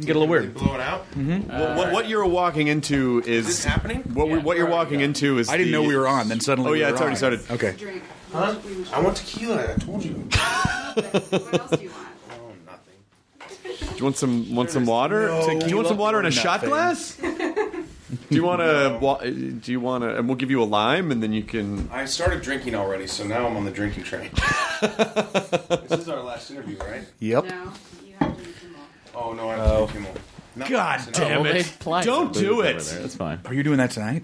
get 0.00 0.10
a 0.16 0.18
little 0.18 0.26
weird. 0.28 0.54
Blow 0.54 0.74
it 0.74 0.80
out. 0.80 1.08
Mm-hmm. 1.12 1.50
What, 1.58 1.76
what, 1.76 1.92
what 1.92 2.08
you're 2.08 2.26
walking 2.26 2.66
into 2.68 3.20
is 3.26 3.46
Is 3.48 3.56
this 3.56 3.64
happening? 3.64 3.98
What, 4.12 4.28
we, 4.28 4.38
what 4.38 4.56
you're 4.56 4.68
walking 4.68 5.00
into 5.00 5.38
is. 5.38 5.48
I 5.48 5.56
didn't 5.56 5.72
the- 5.72 5.78
know 5.78 5.88
we 5.88 5.96
were 5.96 6.08
on. 6.08 6.28
Then 6.28 6.40
suddenly, 6.40 6.68
Oh 6.70 6.72
we 6.72 6.80
yeah, 6.80 6.86
were 6.88 6.92
it's 6.92 7.00
already 7.00 7.12
on. 7.14 7.16
started. 7.16 7.40
Okay. 7.50 7.74
Huh? 8.34 8.56
I 8.92 9.00
want 9.00 9.16
tequila. 9.16 9.74
I 9.74 9.76
told 9.78 10.04
you. 10.04 10.14
What 10.94 11.60
else 11.60 11.70
do 11.70 11.82
you 11.82 11.90
want? 11.90 12.08
Oh, 12.30 12.52
nothing. 12.66 13.88
Do 13.90 13.96
you 13.96 14.04
want 14.04 14.16
some 14.16 14.54
want 14.54 14.70
some 14.70 14.86
water? 14.86 15.28
no 15.28 15.60
do 15.60 15.68
you 15.68 15.76
want 15.76 15.88
some 15.88 15.98
water 15.98 16.18
in 16.18 16.26
a 16.26 16.30
shot 16.30 16.62
glass? 16.62 17.16
do 17.16 17.86
you 18.30 18.44
want 18.44 18.60
to? 18.60 18.98
Wa- 19.00 19.16
eh, 19.16 19.30
do 19.30 19.72
you 19.72 19.80
want 19.80 20.02
to? 20.02 20.16
And 20.16 20.28
we'll 20.28 20.36
give 20.36 20.50
you 20.50 20.62
a 20.62 20.64
lime, 20.64 21.10
and 21.12 21.22
then 21.22 21.32
you 21.32 21.42
can. 21.42 21.88
I 21.92 22.04
started 22.06 22.42
drinking 22.42 22.74
already, 22.74 23.06
so 23.06 23.24
now 23.24 23.46
I'm 23.46 23.56
on 23.56 23.64
the 23.64 23.70
drinking 23.70 24.04
train. 24.04 24.30
this 24.80 26.00
is 26.00 26.08
our 26.08 26.22
last 26.22 26.50
interview, 26.50 26.76
right? 26.78 27.04
Yep. 27.20 27.44
No, 27.44 27.72
you 28.04 28.14
have 28.18 28.36
to 28.36 28.44
do 28.44 28.52
some. 28.60 28.74
Oh 29.14 29.32
no, 29.32 29.48
I 29.48 29.56
have 29.56 29.88
to 29.88 29.92
do 29.92 29.98
two 29.98 30.04
more. 30.04 30.14
No, 30.56 30.68
God 30.68 31.08
damn 31.12 31.46
it! 31.46 31.76
Don't 32.02 32.32
do 32.32 32.60
it. 32.62 32.78
That's 32.78 33.16
fine. 33.16 33.40
Are 33.46 33.54
you 33.54 33.62
doing 33.62 33.78
that 33.78 33.90
tonight? 33.92 34.22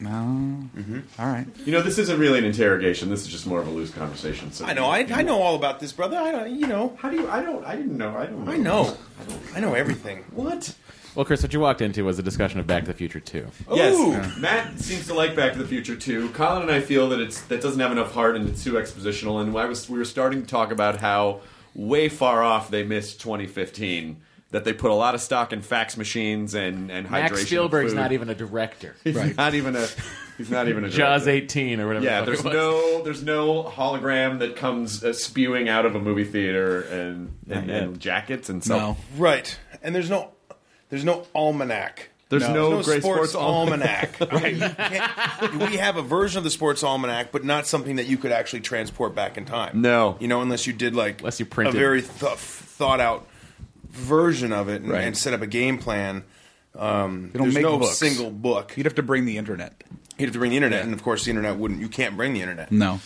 No. 0.00 0.68
Mm-hmm. 0.76 1.00
All 1.18 1.26
right. 1.26 1.46
You 1.64 1.72
know, 1.72 1.82
this 1.82 1.98
isn't 1.98 2.18
really 2.18 2.38
an 2.38 2.44
interrogation. 2.44 3.10
This 3.10 3.22
is 3.22 3.28
just 3.28 3.46
more 3.46 3.60
of 3.60 3.68
a 3.68 3.70
loose 3.70 3.90
conversation. 3.90 4.50
So 4.52 4.64
I 4.64 4.72
know. 4.72 4.86
I, 4.86 5.06
I 5.10 5.22
know 5.22 5.40
all 5.40 5.54
about 5.54 5.80
this, 5.80 5.92
brother. 5.92 6.16
I 6.16 6.32
don't. 6.32 6.50
You 6.54 6.66
know. 6.66 6.96
How 6.98 7.10
do 7.10 7.16
you? 7.16 7.28
I 7.28 7.42
don't. 7.42 7.64
I 7.64 7.76
didn't 7.76 7.96
know. 7.96 8.16
I 8.16 8.26
don't. 8.26 8.44
Know. 8.44 8.52
I 8.52 8.56
know. 8.56 8.96
I 9.54 9.60
know 9.60 9.74
everything. 9.74 10.24
What? 10.32 10.74
Well, 11.14 11.24
Chris, 11.24 11.42
what 11.42 11.52
you 11.52 11.60
walked 11.60 11.80
into 11.80 12.04
was 12.04 12.18
a 12.18 12.24
discussion 12.24 12.58
of 12.58 12.66
Back 12.66 12.82
to 12.82 12.88
the 12.88 12.96
Future 12.96 13.20
2. 13.20 13.46
Yes, 13.72 13.94
Ooh. 13.94 14.40
Matt 14.40 14.80
seems 14.80 15.06
to 15.06 15.14
like 15.14 15.36
Back 15.36 15.52
to 15.52 15.58
the 15.60 15.68
Future 15.68 15.94
too. 15.94 16.28
Colin 16.30 16.62
and 16.62 16.72
I 16.72 16.80
feel 16.80 17.08
that 17.10 17.20
it's 17.20 17.40
that 17.42 17.62
doesn't 17.62 17.78
have 17.78 17.92
enough 17.92 18.12
heart 18.12 18.34
and 18.34 18.48
it's 18.48 18.64
too 18.64 18.72
expositional. 18.72 19.40
And 19.40 19.56
I 19.56 19.66
was 19.66 19.88
we 19.88 19.96
were 19.96 20.04
starting 20.04 20.42
to 20.42 20.48
talk 20.48 20.72
about 20.72 20.96
how 21.00 21.40
way 21.72 22.08
far 22.08 22.42
off 22.42 22.68
they 22.68 22.82
missed 22.82 23.20
2015. 23.20 24.16
That 24.54 24.64
they 24.64 24.72
put 24.72 24.92
a 24.92 24.94
lot 24.94 25.16
of 25.16 25.20
stock 25.20 25.52
in 25.52 25.62
fax 25.62 25.96
machines 25.96 26.54
and 26.54 26.88
and 26.90 27.08
hydration. 27.08 27.10
Max 27.10 27.32
of 27.42 27.46
Spielberg's 27.48 27.90
food. 27.92 27.98
not 27.98 28.12
even 28.12 28.28
a 28.30 28.34
director. 28.36 28.94
He's 29.04 29.16
Right. 29.16 29.36
not 29.36 29.54
even 29.54 29.74
a. 29.74 29.84
He's 30.38 30.48
not 30.48 30.68
even 30.68 30.84
a. 30.84 30.88
Jaws 30.88 31.26
18 31.26 31.80
or 31.80 31.88
whatever. 31.88 32.04
Yeah, 32.04 32.20
the 32.20 32.26
there's 32.26 32.38
it 32.40 32.44
was. 32.44 32.54
no 32.54 33.02
there's 33.02 33.22
no 33.24 33.64
hologram 33.64 34.38
that 34.38 34.54
comes 34.54 35.02
uh, 35.02 35.12
spewing 35.12 35.68
out 35.68 35.86
of 35.86 35.96
a 35.96 35.98
movie 36.00 36.24
theater 36.24 36.82
and 36.82 37.34
and, 37.50 37.68
and 37.70 37.98
jackets 38.00 38.48
and 38.48 38.62
so. 38.62 38.78
No. 38.78 38.96
Right. 39.16 39.58
And 39.82 39.92
there's 39.94 40.08
no. 40.08 40.30
There's 40.88 41.04
no 41.04 41.26
almanac. 41.34 42.10
There's 42.28 42.48
no, 42.48 42.70
There's 42.70 42.86
great 42.86 43.02
sports, 43.02 43.30
sports, 43.30 43.34
almanac. 43.34 44.16
almanac. 44.20 44.78
right. 45.40 45.52
You 45.52 45.58
we 45.58 45.76
have 45.76 45.96
a 45.96 46.02
version 46.02 46.38
of 46.38 46.44
the 46.44 46.50
sports 46.50 46.82
almanac, 46.82 47.30
but 47.32 47.44
not 47.44 47.66
something 47.66 47.96
that 47.96 48.06
you 48.06 48.16
could 48.16 48.32
actually 48.32 48.60
transport 48.60 49.14
back 49.14 49.36
in 49.36 49.44
time. 49.44 49.80
No. 49.82 50.16
You 50.20 50.28
know, 50.28 50.40
unless 50.42 50.66
you 50.66 50.72
did 50.72 50.94
like 50.94 51.20
Unless 51.20 51.38
you 51.40 51.46
a 51.50 51.70
very 51.72 52.02
th- 52.02 52.10
thought 52.38 53.00
out 53.00 53.26
version 53.94 54.52
of 54.52 54.68
it 54.68 54.82
and, 54.82 54.90
Right. 54.90 55.04
and 55.04 55.16
set 55.16 55.32
up 55.34 55.42
a 55.42 55.46
game 55.46 55.78
plan. 55.78 56.24
Um, 56.76 57.30
don't 57.32 57.42
there's 57.44 57.54
make 57.54 57.62
no 57.62 57.78
books. 57.78 57.96
single 57.98 58.30
book. 58.30 58.76
You'd 58.76 58.86
have 58.86 58.96
to 58.96 59.02
bring 59.02 59.24
the 59.26 59.38
internet. 59.38 59.84
You'd 60.18 60.26
have 60.26 60.32
to 60.34 60.38
bring 60.38 60.50
the 60.50 60.56
internet, 60.56 60.84
and 60.84 60.92
of 60.92 61.02
course, 61.02 61.24
the 61.24 61.30
internet 61.30 61.56
wouldn't. 61.56 61.80
You 61.80 61.88
can't 61.88 62.16
bring 62.16 62.34
the 62.34 62.40
internet. 62.40 62.70
No, 62.70 63.00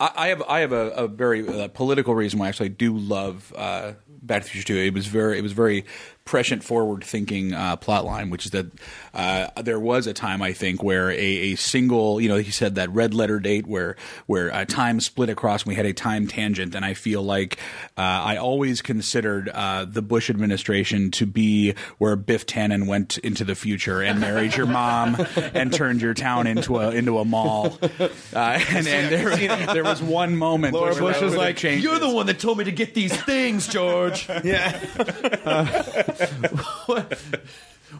I, 0.00 0.10
I 0.16 0.28
have 0.28 0.42
I 0.48 0.60
have 0.60 0.72
a, 0.72 0.90
a 0.90 1.08
very 1.08 1.46
uh, 1.48 1.68
political 1.68 2.14
reason 2.14 2.38
why 2.38 2.46
I 2.46 2.48
actually 2.50 2.68
do 2.68 2.96
love 2.96 3.52
uh, 3.56 3.92
Back 4.22 4.42
to 4.42 4.48
the 4.48 4.52
Future 4.52 4.66
Two. 4.68 4.76
It 4.76 4.94
was 4.94 5.06
very 5.06 5.38
it 5.38 5.42
was 5.42 5.52
very 5.52 5.84
prescient, 6.24 6.62
forward 6.62 7.02
thinking 7.04 7.52
uh, 7.52 7.76
plot 7.76 8.04
line, 8.04 8.30
which 8.30 8.44
is 8.44 8.52
that 8.52 8.66
uh, 9.14 9.48
there 9.62 9.80
was 9.80 10.06
a 10.06 10.12
time 10.12 10.42
I 10.42 10.52
think 10.52 10.82
where 10.82 11.10
a, 11.10 11.14
a 11.14 11.54
single 11.56 12.20
you 12.20 12.28
know 12.28 12.36
he 12.36 12.50
said 12.50 12.76
that 12.76 12.90
red 12.90 13.14
letter 13.14 13.40
date 13.40 13.66
where 13.66 13.96
where 14.26 14.52
uh, 14.52 14.64
time 14.64 15.00
split 15.00 15.28
across 15.28 15.62
and 15.62 15.68
we 15.68 15.74
had 15.74 15.86
a 15.86 15.92
time 15.92 16.26
tangent, 16.26 16.74
and 16.74 16.84
I 16.84 16.94
feel 16.94 17.22
like 17.22 17.58
uh, 17.96 18.00
I 18.00 18.36
always 18.36 18.82
considered 18.82 19.48
uh, 19.48 19.84
the 19.84 20.02
Bush 20.02 20.30
administration 20.30 21.10
to 21.12 21.26
be 21.26 21.74
where 21.98 22.16
Biff 22.16 22.46
Tannen 22.46 22.86
went 22.86 23.18
into 23.18 23.44
the 23.44 23.54
future 23.54 24.02
and 24.02 24.20
married 24.20 24.56
your 24.56 24.66
mom 24.66 25.16
and 25.54 25.72
turned 25.72 26.00
your 26.00 26.14
town 26.14 26.46
into 26.46 26.78
a 26.78 26.90
into 26.90 27.18
a 27.18 27.24
mall. 27.24 27.78
Uh, 27.80 28.08
and 28.34 28.86
and 28.86 29.12
there, 29.12 29.66
there 29.74 29.84
was 29.84 30.02
one 30.02 30.36
moment 30.36 30.74
Laura 30.74 30.94
where 30.94 31.12
Bush 31.12 31.22
was 31.22 31.36
like, 31.36 31.56
changed 31.56 31.84
"You're 31.84 31.98
the 31.98 32.10
one 32.10 32.26
that 32.26 32.38
told 32.38 32.58
me 32.58 32.64
to 32.64 32.72
get 32.72 32.94
these 32.94 33.14
things, 33.22 33.68
George." 33.68 34.28
Yeah. 34.44 34.78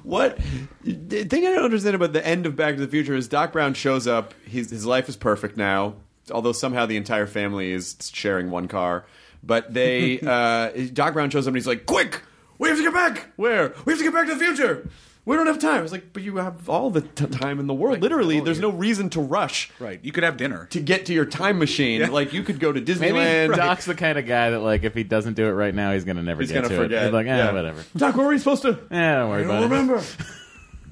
what? 0.03 0.39
The 0.83 1.25
thing 1.25 1.47
I 1.47 1.51
don't 1.51 1.65
understand 1.65 1.95
about 1.95 2.13
the 2.13 2.27
end 2.27 2.47
of 2.47 2.57
Back 2.57 2.75
to 2.77 2.81
the 2.81 2.89
Future 2.89 3.15
is 3.15 3.29
Doc 3.29 3.53
Brown 3.53 3.75
shows 3.75 4.07
up. 4.07 4.35
His 4.45 4.71
his 4.71 4.87
life 4.87 5.09
is 5.09 5.17
perfect 5.17 5.57
now, 5.57 5.95
although 6.31 6.53
somehow 6.53 6.87
the 6.87 6.97
entire 6.97 7.27
family 7.27 7.73
is 7.73 7.97
sharing 8.13 8.51
one 8.51 8.69
car. 8.69 9.05
But 9.43 9.73
they, 9.73 10.21
uh, 10.27 10.71
Doc 10.93 11.15
Brown 11.15 11.31
shows 11.31 11.47
up 11.47 11.51
and 11.51 11.57
he's 11.57 11.67
like, 11.67 11.87
"Quick, 11.87 12.23
we 12.59 12.69
have 12.69 12.79
to 12.79 12.85
get 12.85 12.95
back. 12.95 13.33
Where? 13.37 13.75
We 13.85 13.93
have 13.93 13.99
to 13.99 14.05
get 14.05 14.15
back 14.15 14.27
to 14.27 14.35
the 14.35 14.41
future." 14.45 14.89
We 15.25 15.37
don't 15.37 15.47
have 15.47 15.61
time. 15.61 15.85
It's 15.85 15.93
like, 15.93 16.13
but 16.13 16.25
you 16.25 16.39
have 16.39 16.69
all 16.69 16.91
the 16.91 17.03
t- 17.03 17.27
time 17.27 17.61
in 17.61 17.69
the 17.69 17.75
world. 17.75 18.01
Literally, 18.01 18.41
there's 18.41 18.59
no 18.59 18.71
reason 18.71 19.09
to 19.11 19.21
rush 19.21 19.71
right. 19.79 20.01
You 20.03 20.11
could 20.11 20.25
have 20.25 20.37
dinner. 20.37 20.67
to 20.71 20.81
get 20.81 21.07
to 21.07 21.13
your 21.13 21.27
time 21.27 21.61
machine. 21.61 22.11
Like 22.11 22.33
you 22.33 22.43
could 22.43 22.59
go 22.59 22.73
to 22.73 22.81
Maybe 22.81 22.93
Disneyland. 22.93 23.55
Doc's 23.55 23.85
the 23.85 23.95
kind 23.95 24.19
of 24.19 24.27
guy 24.27 24.51
that, 24.51 24.59
like, 24.61 24.83
if 24.83 24.95
he 24.95 25.05
doesn't 25.05 25.35
do 25.35 25.47
it 25.47 25.53
right 25.53 25.73
now, 25.75 25.93
he's 25.93 26.05
going 26.05 26.17
to 26.17 26.25
never 26.25 26.41
He's 26.41 26.51
get 26.51 26.65
gonna 26.65 26.75
to 26.75 26.83
forget. 26.83 27.03
it. 27.03 27.07
He's 27.07 27.13
like, 27.13 27.27
eh, 27.29 27.37
Yeah. 27.37 27.53
whatever. 27.53 27.85
Doc, 27.97 28.17
what 28.17 28.25
were 28.25 28.31
we 28.31 28.39
supposed 28.39 28.63
to? 28.63 28.71
Eh, 28.91 29.15
don't 29.15 29.31
worry 29.31 29.43
I 29.43 29.45
about 29.45 29.61
don't 29.61 29.63
it. 29.63 29.75
remember. 29.77 30.03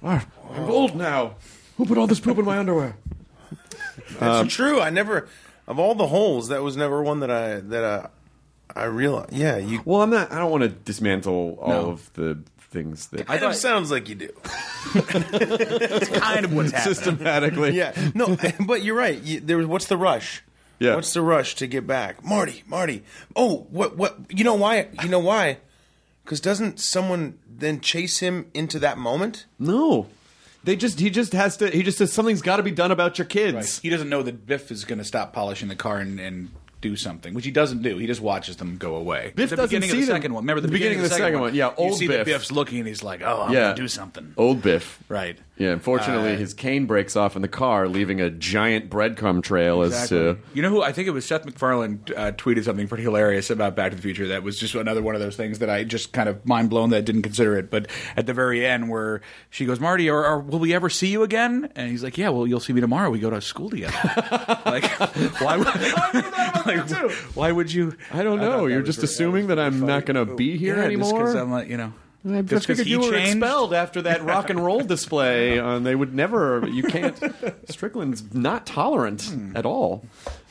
I'm 0.03 0.71
old 0.71 0.95
now. 0.95 1.35
Who 1.77 1.85
put 1.87 1.99
all 1.99 2.07
this 2.07 2.21
poop 2.21 2.39
in 2.39 2.45
my 2.45 2.59
underwear? 2.59 2.97
That's 4.19 4.53
true. 4.55 4.81
I 4.81 4.91
never, 4.91 5.29
of 5.67 5.79
all 5.79 5.95
the 5.95 6.07
holes, 6.09 6.49
that 6.49 6.63
was 6.63 6.77
never 6.77 7.03
one 7.03 7.21
that 7.21 7.31
I 7.31 7.61
that 7.61 7.85
uh, 7.85 8.07
I 8.75 8.85
realized. 8.85 9.33
Yeah, 9.33 9.57
you. 9.57 9.83
Well, 9.85 10.03
I'm 10.03 10.11
not. 10.11 10.31
I 10.33 10.39
don't 10.39 10.51
want 10.51 10.63
to 10.63 10.69
dismantle 10.69 11.59
all 11.61 11.69
No. 11.69 11.91
of 11.91 12.13
the 12.15 12.39
things 12.71 13.09
that 13.09 13.27
Kind 13.27 13.43
of 13.43 13.55
sounds 13.57 13.91
like 13.91 14.09
you 14.09 14.15
do. 14.15 14.31
That's 14.95 16.09
kind 16.09 16.45
of 16.45 16.53
what's 16.55 16.73
happening. 16.73 16.95
systematically. 16.95 17.71
Yeah, 17.77 17.93
no, 18.15 18.37
but 18.67 18.83
you're 18.83 18.97
right. 18.97 19.21
You, 19.21 19.41
there 19.41 19.57
was 19.57 19.67
what's 19.67 19.87
the 19.87 19.97
rush? 19.97 20.43
Yeah. 20.79 20.95
What's 20.95 21.13
the 21.13 21.21
rush 21.23 21.57
to 21.57 21.67
get 21.67 21.87
back, 21.87 22.25
Marty? 22.25 22.63
Marty. 22.67 23.03
Oh, 23.37 23.67
what? 23.71 23.97
What? 23.97 24.17
You 24.31 24.45
know 24.45 24.55
why? 24.55 24.89
You 25.03 25.09
know 25.11 25.19
why? 25.19 25.59
Because 26.25 26.41
doesn't 26.41 26.81
someone 26.81 27.39
then 27.49 27.81
chase 27.81 28.21
him 28.21 28.47
into 28.55 28.79
that 28.79 28.97
moment? 28.97 29.45
No, 29.59 30.07
they 30.65 30.77
just. 30.77 30.99
He 31.01 31.11
just 31.11 31.33
has 31.35 31.57
to. 31.59 31.69
He 31.69 31.83
just 31.83 31.99
says 31.99 32.13
something's 32.13 32.41
got 32.41 32.57
to 32.57 32.63
be 32.63 32.71
done 32.71 32.91
about 32.93 33.19
your 33.19 33.27
kids. 33.27 33.55
Right. 33.55 33.81
He 33.83 33.91
doesn't 33.91 34.09
know 34.09 34.23
that 34.23 34.47
Biff 34.47 34.71
is 34.71 34.85
going 34.87 34.99
to 35.01 35.05
stop 35.05 35.33
polishing 35.35 35.69
the 35.69 35.77
car 35.77 35.99
and, 35.99 36.19
and 36.19 36.51
do 36.81 36.97
something, 36.97 37.35
which 37.35 37.45
he 37.45 37.51
doesn't 37.51 37.83
do. 37.83 37.99
He 37.99 38.07
just 38.07 38.21
watches 38.21 38.57
them 38.57 38.77
go 38.79 38.97
away. 38.97 39.33
Biff 39.35 39.51
the 39.51 39.57
doesn't 39.57 39.69
beginning 39.69 39.91
see 39.91 39.97
of 39.99 40.07
the 40.07 40.13
them. 40.13 40.17
second 40.17 40.35
one. 40.35 40.45
Remember 40.45 40.61
the, 40.63 40.69
The 40.69 40.73
beginning 40.73 40.99
of 40.99 41.05
the 41.05 41.11
second 41.15 41.41
one. 41.41 41.55
Yeah, 41.55 41.69
You 41.71 41.75
old 41.77 41.99
see 41.99 42.07
Biff. 42.09 42.19
that 42.19 42.27
Biff's 42.27 42.51
looking 42.51 42.79
and 42.79 42.89
he's 42.89 43.03
like, 43.03 43.21
"Oh, 43.23 43.43
I'm 43.43 43.53
Yeah. 43.53 43.61
going 43.61 43.77
to 43.77 43.83
do 43.83 43.89
something." 43.89 44.33
Old 44.37 44.63
Biff. 44.63 44.99
Right. 45.09 45.39
Yeah. 45.59 45.71
Unfortunately, 45.73 46.33
Uh, 46.33 46.37
his 46.37 46.55
cane 46.55 46.87
breaks 46.87 47.17
off 47.17 47.37
in 47.37 47.43
the 47.43 47.49
car, 47.49 47.87
leaving 47.87 48.21
a 48.21 48.31
giant 48.31 48.89
breadcrumb 48.89 49.43
trail 49.43 49.83
as 49.83 50.09
to. 50.09 50.39
You 50.55 50.63
know 50.63 50.71
who? 50.71 50.83
I 50.83 50.93
think 50.93 51.07
it 51.07 51.11
was 51.11 51.27
Seth 51.27 51.45
MacFarlane 51.45 52.01
uh, 52.17 52.33
tweeted 52.33 52.65
something 52.65 52.89
pretty 52.89 53.03
hilarious 53.05 53.51
about 53.51 53.77
Back 53.77 53.91
to 53.91 53.97
the 53.97 54.03
Future. 54.03 54.29
That 54.29 54.43
was 54.43 54.59
just 54.59 54.75
another 54.75 55.03
one 55.03 55.15
of 55.15 55.21
those 55.21 55.37
things 55.37 55.59
that 55.59 55.69
I 55.69 55.85
just 55.85 56.13
kind 56.15 56.31
of 56.31 56.47
mind 56.47 56.71
blown 56.71 56.89
that 56.91 56.97
I 56.97 57.01
didn't 57.03 57.23
consider 57.23 57.59
it. 57.59 57.71
But 57.71 57.89
at 58.17 58.27
the 58.27 58.33
very 58.33 58.65
end, 58.65 58.89
where 58.89 59.21
she 59.51 59.67
goes, 59.67 59.79
"Marty, 59.81 60.09
or, 60.09 60.25
or 60.25 60.39
will 60.41 60.59
we 60.61 60.73
ever 60.73 60.89
see 60.89 61.09
you 61.09 61.23
again?" 61.23 61.71
And 61.77 61.91
he's 61.91 62.03
like, 62.03 62.17
"Yeah, 62.17 62.31
well, 62.31 62.47
you'll 62.47 62.61
see 62.61 62.73
me 62.73 62.81
tomorrow. 62.81 63.11
We 63.11 63.19
go 63.19 63.29
to 63.29 63.43
school 63.43 63.69
together." 63.69 63.99
like, 64.65 64.85
why? 65.41 65.59
Would, 65.59 65.67
like, 66.77 67.11
why 67.35 67.53
would 67.53 67.73
you? 67.73 67.97
I 68.13 68.23
don't 68.23 68.39
thought 68.39 68.45
know. 68.45 68.67
that 68.67 68.73
You're 68.73 68.83
just 68.83 68.99
very- 69.01 69.05
assuming 69.07 69.47
that 69.49 69.59
I'm 69.59 69.81
not 69.81 70.07
going 70.07 70.27
to 70.27 70.35
be 70.35 70.57
here 70.57 70.77
yeah, 70.77 70.83
anymore. 70.85 71.19
because 71.19 71.35
I'm 71.35 71.51
like, 71.51 71.69
you 71.69 71.77
know, 71.77 71.93
I 72.29 72.43
just 72.43 72.67
'cause 72.67 72.79
figured 72.79 72.87
he 72.87 72.93
you 72.93 73.01
were 73.01 73.11
changed? 73.13 73.37
expelled 73.37 73.73
after 73.75 74.03
that 74.03 74.23
rock 74.25 74.51
and 74.51 74.63
roll 74.65 74.81
display. 74.85 75.59
Um, 75.59 75.85
they 75.85 75.95
would 75.95 76.15
never. 76.15 76.67
You 76.69 76.83
can't. 76.83 77.17
Strickland's 77.71 78.35
not 78.35 78.67
tolerant 78.67 79.23
Hmm. 79.23 79.57
at 79.57 79.65
all. 79.67 80.05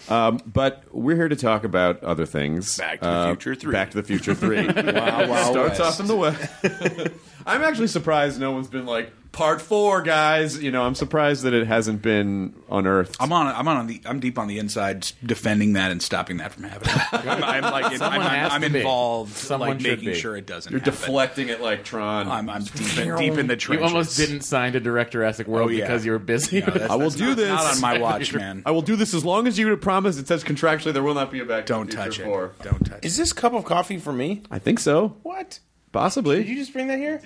Um, 0.09 0.39
but 0.51 0.83
we're 0.91 1.15
here 1.15 1.29
to 1.29 1.35
talk 1.35 1.63
about 1.63 2.03
other 2.03 2.25
things. 2.25 2.77
Back 2.79 2.99
to 3.01 3.05
the 3.05 3.11
Uh, 3.11 3.25
Future 3.27 3.53
3. 3.53 3.71
Back 3.71 3.91
to 3.91 3.97
the 3.97 4.03
Future 4.03 4.33
Three. 4.33 4.65
Wow, 4.67 5.27
wow, 5.29 5.51
Starts 5.51 5.79
West. 5.79 5.81
off 5.81 5.99
in 5.99 6.07
the 6.07 6.15
west. 6.15 7.13
I'm 7.45 7.61
actually 7.63 7.87
surprised 7.87 8.39
no 8.39 8.51
one's 8.51 8.67
been 8.67 8.87
like, 8.87 9.11
part 9.31 9.61
four, 9.61 10.01
guys. 10.01 10.61
You 10.61 10.71
know, 10.71 10.83
I'm 10.83 10.95
surprised 10.95 11.43
that 11.43 11.53
it 11.53 11.67
hasn't 11.67 12.01
been 12.01 12.53
unearthed. 12.69 13.15
I'm 13.19 13.31
on. 13.31 13.47
I'm 13.47 13.67
on 13.67 13.87
the. 13.87 14.01
I'm 14.05 14.19
deep 14.19 14.37
on 14.39 14.47
the 14.47 14.59
inside, 14.59 15.11
defending 15.25 15.73
that 15.73 15.91
and 15.91 16.01
stopping 16.01 16.37
that 16.37 16.53
from 16.53 16.63
happening. 16.63 16.95
I'm, 17.11 17.43
I'm 17.43 17.63
like, 17.71 17.97
Someone 17.97 18.21
I'm, 18.21 18.29
has 18.39 18.51
I'm, 18.53 18.63
I'm 18.63 18.75
involved, 18.75 19.33
Someone 19.35 19.69
like 19.69 19.81
making 19.81 20.05
be. 20.09 20.15
sure 20.15 20.35
it 20.35 20.45
doesn't. 20.45 20.71
You're 20.71 20.79
happen. 20.79 20.93
deflecting 20.93 21.49
it 21.49 21.61
like 21.61 21.83
Tron. 21.83 22.27
I'm, 22.27 22.49
I'm 22.49 22.63
deep, 22.63 22.97
in, 22.97 23.15
deep 23.17 23.37
in 23.37 23.47
the 23.47 23.55
trenches. 23.57 23.81
You 23.83 23.87
almost 23.87 24.17
didn't 24.17 24.41
sign 24.41 24.73
to 24.73 24.79
direct 24.79 25.11
Jurassic 25.13 25.47
World 25.47 25.69
Oh, 25.69 25.71
yeah. 25.73 25.85
because 25.85 26.05
you 26.05 26.11
were 26.11 26.19
busy. 26.19 26.59
No, 26.61 26.65
that's- 26.67 26.89
I 26.89 26.95
will 26.95 27.03
that's 27.09 27.15
do 27.15 27.27
not- 27.27 27.37
this. 27.37 27.49
Not 27.49 27.75
on 27.75 27.81
my 27.81 27.97
watch, 28.01 28.33
man. 28.33 28.63
I 28.65 28.71
will 28.71 28.81
do 28.81 28.95
this 28.95 29.13
as 29.13 29.23
long 29.25 29.47
as 29.47 29.57
you 29.57 29.75
promise 29.77 30.17
it 30.17 30.27
says 30.27 30.43
contractually 30.43 30.93
there 30.93 31.03
will 31.03 31.13
not 31.13 31.31
be 31.31 31.39
a 31.39 31.45
back. 31.45 31.65
Don't 31.65 31.85
Future 31.87 31.97
touch 32.03 32.19
it. 32.19 32.25
four. 32.25 32.51
Don't 32.63 32.85
touch 32.85 32.99
it. 32.99 33.05
Is 33.05 33.17
this 33.17 33.33
cup 33.33 33.53
of 33.53 33.65
coffee 33.65 33.97
for 33.97 34.11
me? 34.13 34.43
I 34.51 34.59
think 34.59 34.79
so. 34.79 35.15
What? 35.23 35.59
Possibly. 35.91 36.37
Did 36.37 36.49
you 36.49 36.55
just 36.55 36.73
bring 36.73 36.87
that 36.87 36.97
here? 36.99 37.21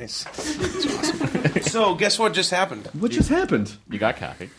Did. 0.00 0.10
So 0.10 0.28
nice. 0.30 0.52
That's 0.52 0.86
awesome. 1.54 1.62
so 1.62 1.94
guess 1.94 2.18
what 2.18 2.32
just 2.32 2.50
happened? 2.50 2.88
What 2.98 3.10
just 3.12 3.28
happened? 3.28 3.76
You 3.88 3.98
got 3.98 4.16
coffee. 4.16 4.50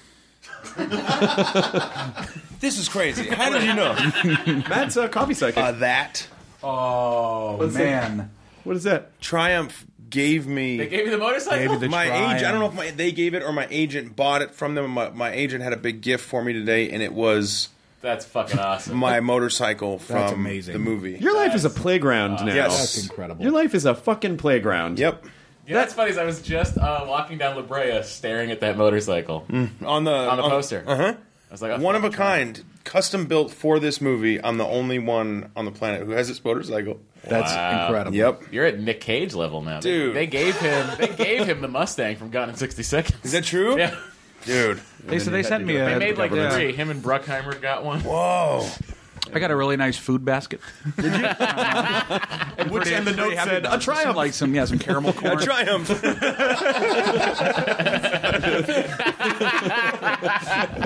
This 2.61 2.77
is 2.77 2.87
crazy. 2.87 3.27
How 3.27 3.49
did 3.49 3.63
you 3.63 3.73
know? 3.73 3.93
Matt's 4.69 4.95
a 4.95 5.09
coffee 5.09 5.33
psychic. 5.33 5.57
Uh, 5.57 5.71
that 5.73 6.27
Oh 6.61 7.55
What's 7.57 7.73
man, 7.73 8.29
what 8.63 8.75
is 8.75 8.83
that? 8.83 9.19
Triumph 9.19 9.83
gave 10.11 10.45
me. 10.45 10.77
They 10.77 10.87
gave 10.87 11.05
you 11.05 11.11
the 11.11 11.17
motorcycle. 11.17 11.57
Maybe 11.57 11.77
the 11.79 11.89
my 11.89 12.05
Triumph. 12.05 12.35
agent. 12.35 12.45
I 12.45 12.51
don't 12.51 12.59
know 12.59 12.67
if 12.67 12.73
my, 12.75 12.91
they 12.91 13.11
gave 13.11 13.33
it 13.33 13.41
or 13.41 13.51
my 13.51 13.67
agent 13.71 14.15
bought 14.15 14.43
it 14.43 14.53
from 14.53 14.75
them. 14.75 14.91
My, 14.91 15.09
my 15.09 15.31
agent 15.31 15.63
had 15.63 15.73
a 15.73 15.77
big 15.77 16.01
gift 16.01 16.23
for 16.23 16.43
me 16.43 16.53
today, 16.53 16.91
and 16.91 17.01
it 17.01 17.13
was 17.13 17.69
That's 18.01 18.25
fucking 18.25 18.59
awesome. 18.59 18.97
my 18.97 19.19
motorcycle 19.19 19.99
from 19.99 20.15
That's 20.15 20.31
amazing. 20.33 20.73
the 20.73 20.79
movie. 20.79 21.17
Your 21.19 21.35
life 21.35 21.53
is 21.55 21.65
a 21.65 21.69
playground 21.69 22.45
now. 22.45 22.53
Yes. 22.53 22.77
That's 22.79 23.03
incredible. 23.09 23.43
Your 23.43 23.51
life 23.51 23.75
is 23.75 23.85
a 23.85 23.93
fucking 23.95 24.37
playground. 24.37 24.97
Yep. 24.99 25.25
You 25.67 25.75
know, 25.75 25.81
that's 25.81 25.93
funny. 25.93 26.09
Is 26.11 26.17
I 26.17 26.23
was 26.23 26.41
just 26.41 26.77
uh, 26.77 27.05
walking 27.07 27.37
down 27.37 27.55
La 27.55 27.61
Brea, 27.61 28.01
staring 28.03 28.49
at 28.51 28.61
that 28.61 28.77
motorcycle 28.77 29.45
On 29.49 30.03
the 30.03 30.11
on 30.11 30.37
the 30.37 30.43
poster. 30.43 30.83
Uh 30.85 30.95
huh. 30.95 31.13
I 31.13 31.53
was 31.53 31.61
like, 31.61 31.71
oh, 31.71 31.79
One 31.79 31.95
of 31.95 32.03
a 32.03 32.07
fucking 32.07 32.17
kind, 32.17 32.63
custom 32.85 33.25
built 33.27 33.51
for 33.51 33.77
this 33.79 34.01
movie. 34.01 34.43
I'm 34.43 34.57
the 34.57 34.65
only 34.65 34.97
one 34.99 35.51
on 35.55 35.65
the 35.65 35.71
planet 35.71 36.03
who 36.05 36.11
has 36.11 36.27
this 36.27 36.43
motorcycle. 36.43 36.99
That's 37.23 37.51
Wow. 37.53 37.85
incredible. 37.85 38.17
Yep. 38.17 38.43
You're 38.51 38.65
at 38.65 38.79
Nick 38.79 39.01
Cage 39.01 39.35
level 39.35 39.61
now, 39.61 39.79
They- 39.81 39.89
Dude. 39.91 40.15
They, 40.15 40.25
gave 40.27 40.57
him 40.59 40.87
they 40.97 41.09
gave 41.09 41.45
him 41.45 41.61
the 41.61 41.67
Mustang 41.67 42.15
from 42.15 42.31
Gone 42.31 42.49
in 42.49 42.55
60 42.55 42.81
Seconds. 42.83 43.17
Is 43.23 43.33
that 43.33 43.43
true? 43.43 43.77
Yeah, 43.77 43.95
Dude. 44.45 44.81
They 45.05 45.19
so 45.19 45.31
they 45.31 45.43
sent 45.43 45.65
me 45.65 45.77
a. 45.77 45.85
they 45.85 45.99
made 45.99 46.17
like 46.17 46.31
three. 46.31 46.73
Him 46.73 46.89
and 46.89 47.03
Bruckheimer 47.03 47.59
got 47.61 47.83
one. 47.83 48.01
Whoa. 48.01 48.67
I 49.33 49.39
got 49.39 49.51
a 49.51 49.55
really 49.55 49.77
nice 49.77 49.97
food 49.97 50.25
basket. 50.25 50.59
Which 50.99 52.87
and 52.87 53.07
the 53.07 53.13
note 53.15 53.35
said 53.35 53.65
a 53.65 53.77
triumph. 53.79 54.15
like 54.15 54.33
some 54.33 54.53
yeah 54.53 54.65
some 54.65 54.79
caramel 54.79 55.13
corn. 55.21 55.39
A 55.39 55.41
Triumph. 55.41 55.89
No, 55.89 55.97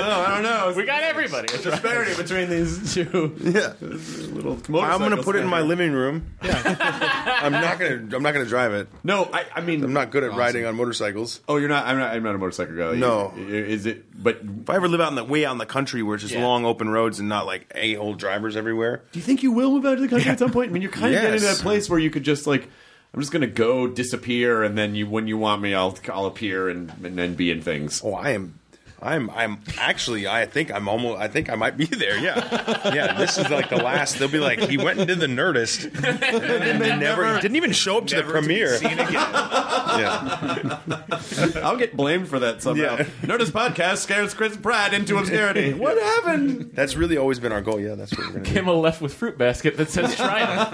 oh, 0.02 0.26
I 0.28 0.32
don't 0.34 0.44
know. 0.44 0.74
We 0.76 0.86
got 0.86 1.04
everybody. 1.04 1.54
It's 1.54 1.64
disparity 1.64 2.16
between 2.16 2.50
these 2.50 2.94
two 2.94 3.36
yeah. 3.40 3.74
little 3.82 4.58
I'm 4.76 5.00
gonna 5.00 5.22
put 5.22 5.36
it 5.36 5.40
in 5.40 5.48
my 5.48 5.62
living 5.62 5.92
room. 5.92 6.32
Yeah. 6.44 7.40
I'm 7.42 7.52
not 7.52 7.80
gonna. 7.80 8.16
I'm 8.16 8.24
not 8.24 8.34
gonna 8.34 8.46
drive 8.46 8.74
it. 8.74 8.88
No, 9.04 9.30
I, 9.32 9.46
I 9.56 9.62
mean, 9.62 9.84
I'm 9.84 9.94
not 9.94 10.12
good 10.12 10.24
at 10.24 10.34
riding 10.34 10.66
on 10.66 10.76
motorcycles. 10.76 11.42
Oh, 11.48 11.58
you're 11.58 11.70
not. 11.70 11.86
I'm 11.86 11.98
not. 11.98 12.14
I'm 12.14 12.24
not 12.24 12.36
a 12.36 12.38
motorcycle 12.38 12.76
guy. 12.76 12.96
No. 12.96 13.34
You- 13.36 13.46
is 13.48 13.86
it? 13.86 14.06
But 14.22 14.40
If 14.44 14.70
I 14.70 14.76
ever 14.76 14.88
live 14.88 15.02
out 15.02 15.10
in 15.10 15.16
the 15.16 15.24
way 15.24 15.46
out 15.46 15.52
in 15.52 15.58
the 15.58 15.66
country 15.66 16.02
where 16.04 16.16
it's 16.16 16.24
just 16.24 16.34
Yeah. 16.34 16.44
long 16.44 16.66
open 16.66 16.90
roads 16.90 17.20
and 17.20 17.28
not 17.30 17.46
like 17.46 17.72
a 17.76 17.96
hole 17.96 18.16
drivers 18.36 18.56
everywhere. 18.58 19.02
do 19.14 19.20
you 19.20 19.24
think 19.26 19.44
you 19.44 19.52
will 19.52 19.72
move 19.72 19.86
out 19.86 19.96
to 19.96 20.02
the 20.02 20.08
country 20.08 20.30
at 20.30 20.40
some 20.40 20.52
point? 20.52 20.70
I 20.70 20.74
mean, 20.74 20.82
you're 20.82 20.92
kind 20.92 21.16
of 21.16 21.22
getting 21.22 21.40
to 21.40 21.46
Yes. 21.46 21.58
that 21.58 21.64
place 21.64 21.90
where 21.90 22.00
you 22.00 22.10
could 22.10 22.24
just 22.24 22.46
like, 22.46 22.68
I'm 23.14 23.22
just 23.22 23.32
gonna 23.32 23.48
go 23.48 23.88
disappear, 23.88 24.62
and 24.64 24.78
then 24.78 24.94
you, 24.94 25.08
when 25.08 25.26
you 25.28 25.38
want 25.38 25.62
me, 25.62 25.74
I'll 25.74 25.98
I'll 26.12 26.26
appear 26.26 26.68
and 26.68 26.92
and 27.02 27.18
then 27.18 27.34
be 27.36 27.50
in 27.50 27.62
things. 27.62 28.02
Oh, 28.04 28.14
I 28.14 28.32
am. 28.32 28.60
I'm. 29.02 29.30
I'm 29.32 29.60
actually. 29.78 30.28
I 30.28 30.46
think 30.46 30.72
I'm 30.72 30.88
almost. 30.88 31.20
I 31.20 31.28
think 31.28 31.50
I 31.50 31.56
might 31.56 31.78
be 31.78 31.86
there. 31.86 32.18
Yeah. 32.18 32.94
Yeah. 32.94 33.14
This 33.14 33.38
is 33.38 33.50
like 33.50 33.70
the 33.70 33.78
last. 33.78 34.20
They'll 34.20 34.28
be 34.28 34.40
like, 34.40 34.60
he 34.60 34.78
went 34.78 35.00
and 35.00 35.08
did 35.08 35.20
the 35.20 35.28
Nerdist, 35.28 35.86
and 35.86 36.82
then 36.82 37.00
never, 37.00 37.36
he 37.36 37.42
didn't 37.42 37.58
even 37.58 37.72
show 37.72 37.98
up 37.98 38.08
to 38.08 38.16
the 38.16 38.24
premiere. 38.24 38.78
Yeah. 38.82 40.80
I'll 41.64 41.78
get 41.78 41.96
blamed 41.96 42.28
for 42.28 42.40
that 42.40 42.62
somehow. 42.62 42.98
Yeah. 42.98 43.04
Nerdist 43.24 43.52
podcast 43.52 43.98
scares 43.98 44.34
Chris 44.34 44.58
Pratt 44.58 44.94
into 44.94 45.18
obscurity. 45.18 45.74
what 45.78 45.98
happened? 45.98 46.72
That's 46.74 46.96
really 46.96 47.18
always 47.18 47.40
been 47.40 47.52
our 47.52 47.62
goal. 47.62 47.80
Yeah. 47.80 47.96
That's 47.96 48.12
what 48.12 48.28
we're 48.28 48.34
gonna 48.34 48.46
do. 48.46 48.54
Kimmel 48.54 48.80
left 48.80 49.02
with 49.02 49.14
fruit 49.14 49.38
basket 49.38 49.78
that 49.78 49.90
says 49.90 50.16
Triumph. 50.16 50.72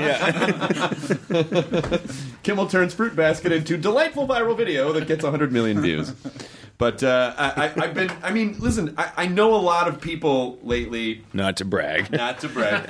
Kimmel 2.43 2.67
turns 2.67 2.93
fruit 2.93 3.15
basket 3.15 3.51
into 3.51 3.77
delightful 3.77 4.27
viral 4.27 4.55
video 4.55 4.91
that 4.93 5.07
gets 5.07 5.23
100 5.23 5.51
million 5.51 5.81
views. 5.81 6.13
But 6.81 7.03
uh, 7.03 7.35
I, 7.37 7.67
I, 7.67 7.73
I've 7.83 7.93
been. 7.93 8.11
I 8.23 8.31
mean, 8.31 8.55
listen. 8.57 8.95
I, 8.97 9.11
I 9.15 9.27
know 9.27 9.53
a 9.53 9.61
lot 9.61 9.87
of 9.87 10.01
people 10.01 10.57
lately. 10.63 11.23
Not 11.31 11.57
to 11.57 11.65
brag. 11.65 12.09
Not 12.11 12.39
to 12.39 12.49
brag. 12.49 12.89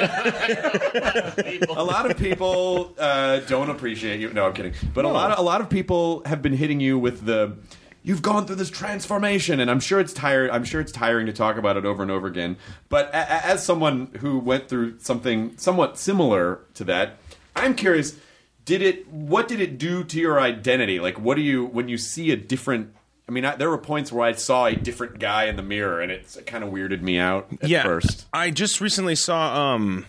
a 1.70 1.84
lot 1.84 2.10
of 2.10 2.16
people 2.18 2.96
uh, 2.98 3.42
don't 3.42 3.70
appreciate 3.70 4.22
you. 4.22 4.32
No, 4.32 4.46
I'm 4.46 4.54
kidding. 4.54 4.72
But 4.94 5.04
a 5.04 5.10
lot 5.10 5.32
of 5.32 5.40
a 5.40 5.42
lot 5.42 5.60
of 5.60 5.70
people 5.70 6.22
have 6.26 6.42
been 6.42 6.54
hitting 6.54 6.80
you 6.80 6.98
with 6.98 7.26
the. 7.26 7.58
You've 8.02 8.22
gone 8.22 8.46
through 8.48 8.56
this 8.56 8.70
transformation, 8.70 9.60
and 9.60 9.70
I'm 9.70 9.82
sure 9.82 10.00
it's 10.00 10.14
tired. 10.14 10.52
I'm 10.52 10.64
sure 10.64 10.80
it's 10.80 10.94
tiring 10.94 11.26
to 11.26 11.34
talk 11.34 11.58
about 11.58 11.76
it 11.76 11.84
over 11.84 12.02
and 12.02 12.10
over 12.10 12.28
again. 12.28 12.56
But 12.88 13.10
a, 13.14 13.18
a- 13.18 13.46
as 13.46 13.66
someone 13.66 14.06
who 14.22 14.40
went 14.40 14.70
through 14.70 15.00
something 15.00 15.58
somewhat 15.58 15.98
similar 15.98 16.62
to 16.76 16.86
that, 16.86 17.18
I'm 17.58 17.76
curious. 17.76 18.16
Did 18.64 18.82
it? 18.84 19.06
What 19.10 19.50
did 19.50 19.60
it 19.60 19.78
do 19.78 20.06
to 20.06 20.18
your 20.18 20.40
identity? 20.40 21.02
Like, 21.02 21.20
what 21.20 21.36
do 21.36 21.42
you 21.42 21.66
when 21.66 21.90
you 21.90 21.98
see 21.98 22.32
a 22.32 22.38
different? 22.38 22.94
I 23.32 23.34
mean, 23.34 23.46
I, 23.46 23.56
there 23.56 23.70
were 23.70 23.78
points 23.78 24.12
where 24.12 24.28
I 24.28 24.34
saw 24.34 24.66
a 24.66 24.76
different 24.76 25.18
guy 25.18 25.46
in 25.46 25.56
the 25.56 25.64
mirror, 25.64 26.02
and 26.02 26.12
it 26.12 26.38
kind 26.46 26.66
of 26.66 26.70
weirded 26.70 27.02
me 27.02 27.18
out 27.18 27.48
at 27.62 27.70
yeah. 27.70 27.84
first. 27.84 28.26
I 28.34 28.50
just 28.52 28.82
recently 28.82 29.16
saw 29.16 29.74
um 29.74 30.06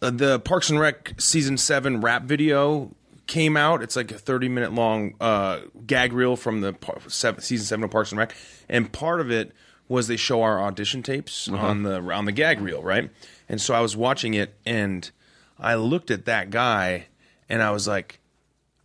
uh, 0.00 0.10
the 0.10 0.38
Parks 0.38 0.70
and 0.70 0.78
Rec 0.78 1.14
season 1.18 1.58
seven 1.58 2.00
rap 2.00 2.22
video 2.22 2.94
came 3.26 3.56
out. 3.56 3.82
It's 3.82 3.96
like 3.96 4.12
a 4.12 4.18
thirty 4.18 4.48
minute 4.48 4.72
long 4.72 5.14
uh, 5.20 5.62
gag 5.84 6.12
reel 6.12 6.36
from 6.36 6.60
the 6.60 6.74
par- 6.74 7.00
seven, 7.08 7.40
season 7.40 7.66
seven 7.66 7.82
of 7.82 7.90
Parks 7.90 8.12
and 8.12 8.20
Rec, 8.20 8.36
and 8.68 8.92
part 8.92 9.20
of 9.20 9.32
it 9.32 9.50
was 9.88 10.06
they 10.06 10.16
show 10.16 10.42
our 10.42 10.62
audition 10.62 11.02
tapes 11.02 11.48
on 11.48 11.82
the 11.82 12.00
on 12.00 12.24
the 12.24 12.32
gag 12.32 12.60
reel, 12.60 12.84
right? 12.84 13.10
And 13.48 13.60
so 13.60 13.74
I 13.74 13.80
was 13.80 13.96
watching 13.96 14.34
it, 14.34 14.54
and 14.64 15.10
I 15.58 15.74
looked 15.74 16.12
at 16.12 16.24
that 16.26 16.50
guy, 16.50 17.06
and 17.48 17.64
I 17.64 17.72
was 17.72 17.88
like, 17.88 18.20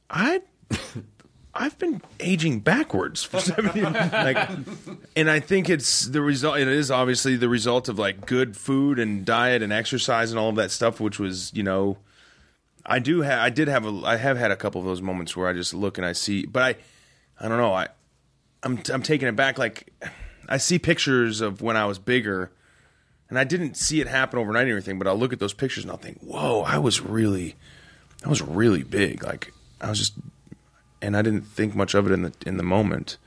I. 0.09 0.41
I've 1.55 1.77
been 1.77 2.01
aging 2.19 2.61
backwards 2.61 3.23
for 3.23 3.39
seven 3.39 3.75
years. 3.75 3.93
Like, 3.93 4.49
and 5.15 5.29
I 5.29 5.39
think 5.39 5.69
it's 5.69 6.07
the 6.07 6.21
result. 6.21 6.57
It 6.57 6.67
is 6.67 6.89
obviously 6.89 7.35
the 7.35 7.49
result 7.49 7.89
of 7.89 7.99
like 7.99 8.25
good 8.25 8.57
food 8.57 8.97
and 8.97 9.23
diet 9.23 9.61
and 9.61 9.71
exercise 9.71 10.31
and 10.31 10.39
all 10.39 10.49
of 10.49 10.55
that 10.55 10.71
stuff, 10.71 10.99
which 10.99 11.19
was, 11.19 11.51
you 11.53 11.61
know, 11.61 11.97
I 12.85 12.99
do 12.99 13.21
have, 13.21 13.39
I 13.39 13.49
did 13.49 13.67
have 13.67 13.85
a, 13.85 14.01
I 14.03 14.17
have 14.17 14.37
had 14.37 14.51
a 14.51 14.55
couple 14.55 14.81
of 14.81 14.87
those 14.87 15.01
moments 15.01 15.37
where 15.37 15.47
I 15.47 15.53
just 15.53 15.73
look 15.73 15.97
and 15.97 16.05
I 16.05 16.13
see, 16.13 16.45
but 16.45 16.63
I, 16.63 16.75
I 17.39 17.47
don't 17.47 17.59
know, 17.59 17.73
I, 17.73 17.89
I'm, 18.63 18.81
I'm 18.91 19.03
taking 19.03 19.27
it 19.27 19.35
back. 19.35 19.57
Like, 19.57 19.93
I 20.49 20.57
see 20.57 20.79
pictures 20.79 21.39
of 21.39 21.61
when 21.61 21.77
I 21.77 21.85
was 21.85 21.99
bigger, 21.99 22.51
and 23.29 23.39
I 23.39 23.43
didn't 23.43 23.77
see 23.77 24.01
it 24.01 24.07
happen 24.07 24.39
overnight 24.39 24.67
or 24.67 24.71
anything, 24.71 24.97
but 24.97 25.07
I'll 25.07 25.17
look 25.17 25.33
at 25.33 25.39
those 25.39 25.53
pictures 25.53 25.83
and 25.83 25.91
I'll 25.91 25.97
think, 25.97 26.19
whoa, 26.19 26.61
I 26.61 26.77
was 26.79 26.99
really, 26.99 27.55
I 28.25 28.29
was 28.29 28.41
really 28.41 28.83
big. 28.83 29.23
Like, 29.23 29.53
I 29.79 29.89
was 29.89 29.99
just 29.99 30.13
and 31.03 31.15
I 31.15 31.21
didn't 31.21 31.41
think 31.43 31.75
much 31.75 31.93
of 31.93 32.07
it 32.07 32.11
in 32.13 32.23
the 32.23 32.33
in 32.45 32.57
the 32.57 32.63
moment. 32.63 33.17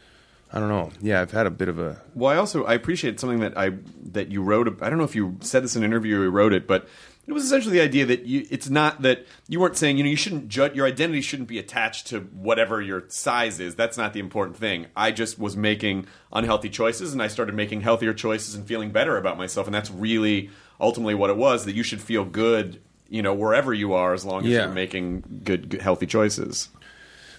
I 0.53 0.61
don't 0.61 0.69
know. 0.69 0.91
Yeah, 1.03 1.21
I've 1.21 1.33
had 1.33 1.47
a 1.47 1.51
bit 1.51 1.69
of 1.69 1.79
a 1.79 2.01
Well, 2.15 2.33
I 2.33 2.37
also 2.37 2.65
I 2.65 2.75
appreciate 2.75 3.21
something 3.21 3.41
that 3.41 3.57
I 3.59 3.73
that 4.13 4.31
you 4.33 4.43
wrote. 4.43 4.81
I 4.83 4.89
don't 4.89 4.99
know 4.99 5.05
if 5.05 5.15
you 5.15 5.37
said 5.41 5.63
this 5.65 5.77
in 5.77 5.83
an 5.85 5.91
interview 5.91 6.19
or 6.21 6.25
you 6.25 6.31
wrote 6.31 6.53
it, 6.53 6.67
but 6.67 6.89
it 7.27 7.33
was 7.33 7.45
essentially 7.45 7.75
the 7.77 7.81
idea 7.85 8.07
that 8.07 8.25
you. 8.27 8.47
It's 8.51 8.71
not 8.71 9.03
that 9.03 9.27
you 9.49 9.59
weren't 9.59 9.77
saying 9.77 9.97
you 9.99 10.05
know 10.05 10.11
you 10.11 10.15
shouldn't 10.17 10.49
judge 10.49 10.75
your 10.77 10.87
identity 10.87 11.21
shouldn't 11.21 11.49
be 11.49 11.59
attached 11.59 12.07
to 12.09 12.21
whatever 12.21 12.81
your 12.81 13.05
size 13.09 13.59
is. 13.59 13.75
That's 13.75 13.99
not 13.99 14.13
the 14.13 14.21
important 14.21 14.57
thing. 14.57 14.87
I 14.97 15.11
just 15.11 15.37
was 15.39 15.57
making 15.57 16.07
unhealthy 16.33 16.69
choices, 16.71 17.13
and 17.13 17.21
I 17.21 17.27
started 17.27 17.57
making 17.57 17.81
healthier 17.81 18.15
choices 18.15 18.55
and 18.55 18.65
feeling 18.65 18.91
better 18.93 19.17
about 19.17 19.37
myself, 19.39 19.67
and 19.67 19.75
that's 19.75 19.91
really 19.91 20.51
ultimately 20.81 21.17
what 21.17 21.29
it 21.31 21.37
was. 21.37 21.65
That 21.65 21.75
you 21.75 21.83
should 21.83 22.01
feel 22.01 22.25
good, 22.25 22.81
you 23.09 23.21
know, 23.23 23.35
wherever 23.35 23.75
you 23.75 23.93
are, 23.95 24.15
as 24.15 24.25
long 24.25 24.45
as 24.45 24.51
Yeah. 24.53 24.67
you're 24.67 24.73
making 24.75 25.41
good, 25.43 25.71
good 25.71 25.83
healthy 25.83 26.07
choices. 26.07 26.69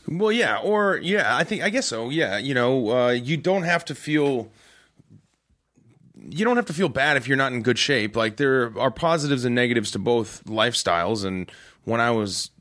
Well, 0.08 0.32
yeah, 0.32 0.60
or 0.60 0.98
yeah, 0.98 1.36
I 1.36 1.44
think 1.44 1.64
I 1.64 1.70
guess 1.70 1.88
so. 1.88 2.10
Yeah, 2.10 2.38
you 2.38 2.54
know, 2.54 2.90
uh, 2.90 3.10
you 3.10 3.38
don't 3.38 3.64
have 3.64 3.84
to 3.86 3.96
feel 3.96 4.50
you 6.30 6.44
don't 6.46 6.56
have 6.56 6.66
to 6.66 6.74
feel 6.74 6.90
bad 6.90 7.18
if 7.18 7.28
you're 7.28 7.38
not 7.38 7.54
in 7.54 7.62
good 7.62 7.80
shape. 7.80 8.16
Like 8.16 8.38
there 8.38 8.78
are 8.78 8.92
positives 8.92 9.46
and 9.46 9.56
negatives 9.56 9.92
to 9.92 10.00
both 10.00 10.44
lifestyles. 10.46 11.24
And 11.24 11.52
when 11.86 12.02
I 12.02 12.12
was 12.12 12.52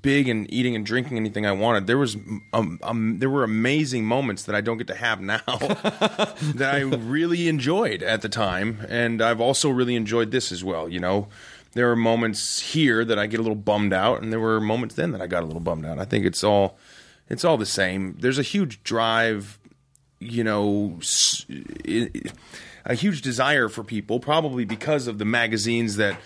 big 0.00 0.28
and 0.28 0.52
eating 0.52 0.74
and 0.74 0.84
drinking 0.84 1.16
anything 1.16 1.46
I 1.46 1.52
wanted, 1.52 1.86
there 1.86 1.98
was 1.98 2.16
um, 2.52 2.78
um, 2.82 3.18
there 3.18 3.30
were 3.30 3.44
amazing 3.44 4.04
moments 4.04 4.44
that 4.44 4.54
I 4.54 4.60
don't 4.60 4.78
get 4.78 4.86
to 4.88 4.94
have 4.94 5.20
now 5.20 5.38
that 5.46 6.70
I 6.74 6.80
really 6.80 7.48
enjoyed 7.48 8.02
at 8.02 8.22
the 8.22 8.28
time, 8.28 8.84
and 8.88 9.22
I've 9.22 9.40
also 9.40 9.68
really 9.70 9.94
enjoyed 9.94 10.30
this 10.30 10.50
as 10.50 10.64
well. 10.64 10.88
You 10.88 11.00
know, 11.00 11.28
there 11.72 11.90
are 11.90 11.96
moments 11.96 12.60
here 12.60 13.04
that 13.04 13.18
I 13.18 13.26
get 13.26 13.40
a 13.40 13.42
little 13.42 13.56
bummed 13.56 13.92
out, 13.92 14.22
and 14.22 14.32
there 14.32 14.40
were 14.40 14.60
moments 14.60 14.94
then 14.94 15.12
that 15.12 15.20
I 15.20 15.26
got 15.26 15.42
a 15.42 15.46
little 15.46 15.60
bummed 15.60 15.86
out. 15.86 15.98
I 15.98 16.04
think 16.04 16.24
it's 16.24 16.44
all 16.44 16.78
it's 17.28 17.44
all 17.44 17.56
the 17.56 17.66
same. 17.66 18.16
There's 18.18 18.38
a 18.38 18.42
huge 18.42 18.82
drive, 18.82 19.58
you 20.20 20.44
know, 20.44 20.98
a 22.84 22.94
huge 22.94 23.22
desire 23.22 23.68
for 23.68 23.82
people, 23.84 24.20
probably 24.20 24.64
because 24.64 25.06
of 25.06 25.18
the 25.18 25.24
magazines 25.24 25.96
that 25.96 26.18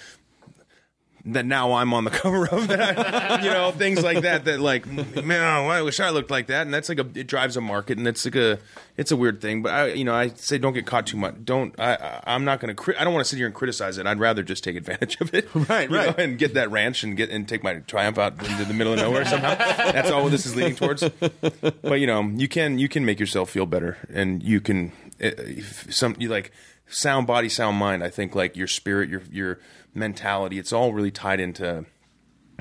that 1.27 1.45
now 1.45 1.73
I'm 1.75 1.93
on 1.93 2.05
the 2.05 2.11
cover 2.23 2.47
of 2.49 2.69
that, 2.69 3.43
you 3.43 3.51
know, 3.51 3.73
things 3.73 4.03
like 4.03 4.21
that. 4.23 4.45
That 4.45 4.61
like, 4.61 4.87
man, 4.87 5.43
I 5.43 5.83
wish 5.83 6.01
I 6.01 6.11
looked 6.11 6.31
like 6.31 6.47
that, 6.47 6.63
and 6.63 6.73
that's 6.73 6.89
like 6.89 6.99
a 6.99 7.07
it 7.15 7.27
drives 7.27 7.57
a 7.57 7.61
market, 7.61 7.99
and 7.99 8.07
it's 8.07 8.25
like 8.25 8.37
a 8.37 8.59
it's 8.97 9.11
a 9.11 9.17
weird 9.17 9.41
thing. 9.41 9.63
But 9.63 9.73
I, 9.73 9.87
you 9.89 10.05
know, 10.05 10.15
I 10.15 10.29
say 10.29 10.59
don't 10.59 10.73
get 10.73 10.87
caught 10.87 11.07
too 11.07 11.17
much. 11.17 11.35
Don't 11.45 11.79
I? 11.81 12.21
I'm 12.27 12.45
not 12.45 12.61
going 12.61 12.69
to. 12.69 12.75
Cri- 12.75 12.97
I 12.97 13.05
don't 13.05 13.13
want 13.13 13.25
to 13.25 13.29
sit 13.29 13.37
here 13.37 13.47
and 13.47 13.55
criticize 13.55 13.99
it. 13.99 14.07
I'd 14.07 14.21
rather 14.21 14.43
just 14.43 14.63
take 14.65 14.77
advantage 14.77 15.21
of 15.21 15.35
it, 15.35 15.49
Right, 15.55 15.91
you 15.91 15.97
know, 15.97 16.07
right. 16.07 16.19
and 16.21 16.39
get 16.39 16.55
that 16.55 16.71
ranch 16.71 17.03
and 17.03 17.17
get 17.17 17.31
and 17.31 17.49
take 17.49 17.63
my 17.63 17.75
triumph 17.81 18.19
out 18.19 18.33
into 18.49 18.65
the 18.65 18.75
middle 18.75 18.93
of 18.93 18.99
nowhere 19.01 19.25
somehow. 19.25 19.55
that's 19.57 20.11
all 20.11 20.29
this 20.29 20.47
is 20.47 20.55
leading 20.55 20.77
towards. 20.77 21.03
But 21.03 22.01
you 22.01 22.07
know, 22.07 22.23
you 22.23 22.49
can 22.49 22.79
you 22.79 22.89
can 22.89 23.05
make 23.05 23.19
yourself 23.21 23.51
feel 23.51 23.67
better, 23.67 23.99
and 24.13 24.43
you 24.43 24.61
can 24.61 24.93
uh, 25.23 25.31
if 25.39 25.93
some 25.93 26.15
you 26.19 26.29
like 26.29 26.53
sound 26.89 27.27
body, 27.27 27.49
sound 27.49 27.77
mind. 27.77 28.03
I 28.03 28.11
think 28.11 28.35
like 28.35 28.57
your 28.57 28.67
spirit, 28.67 29.09
your 29.09 29.23
your 29.31 29.59
mentality. 29.95 30.59
It's 30.59 30.73
all 30.73 30.93
really 30.93 31.11
tied 31.11 31.41
into 31.41 31.85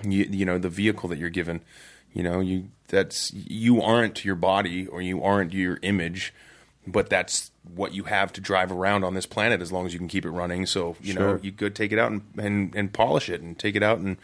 you, 0.03 0.25
you 0.29 0.45
know 0.45 0.57
the 0.57 0.69
vehicle 0.69 1.09
that 1.09 1.17
you're 1.17 1.29
given. 1.29 1.61
You 2.13 2.23
know, 2.23 2.39
you 2.39 2.69
that's 2.87 3.31
you 3.33 3.81
aren't 3.81 4.23
your 4.23 4.35
body 4.35 4.87
or 4.87 5.01
you 5.01 5.23
aren't 5.23 5.53
your 5.53 5.79
image, 5.81 6.33
but 6.87 7.09
that's 7.09 7.51
what 7.73 7.93
you 7.93 8.03
have 8.03 8.31
to 8.33 8.41
drive 8.41 8.71
around 8.71 9.03
on 9.03 9.13
this 9.15 9.25
planet 9.25 9.61
as 9.61 9.71
long 9.71 9.85
as 9.85 9.93
you 9.93 9.99
can 9.99 10.07
keep 10.07 10.25
it 10.25 10.29
running. 10.29 10.65
So 10.65 10.95
you 11.01 11.13
know, 11.13 11.39
you 11.41 11.51
go 11.51 11.69
take 11.69 11.91
it 11.91 11.99
out 11.99 12.11
and, 12.11 12.21
and 12.37 12.75
and 12.75 12.93
polish 12.93 13.29
it 13.29 13.41
and 13.41 13.57
take 13.57 13.75
it 13.75 13.83
out 13.83 13.99
and 13.99 14.17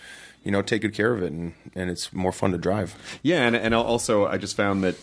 you 0.44 0.52
know 0.52 0.62
take 0.62 0.82
good 0.82 0.94
care 0.94 1.14
of 1.14 1.22
it 1.22 1.32
and 1.32 1.54
and 1.76 1.90
it's 1.90 2.14
more 2.14 2.32
fun 2.32 2.52
to 2.52 2.58
drive. 2.58 2.96
Yeah, 3.24 3.46
and 3.46 3.56
and 3.56 3.74
also 3.74 4.26
I 4.26 4.38
just 4.38 4.56
found 4.56 4.84
that 4.84 4.96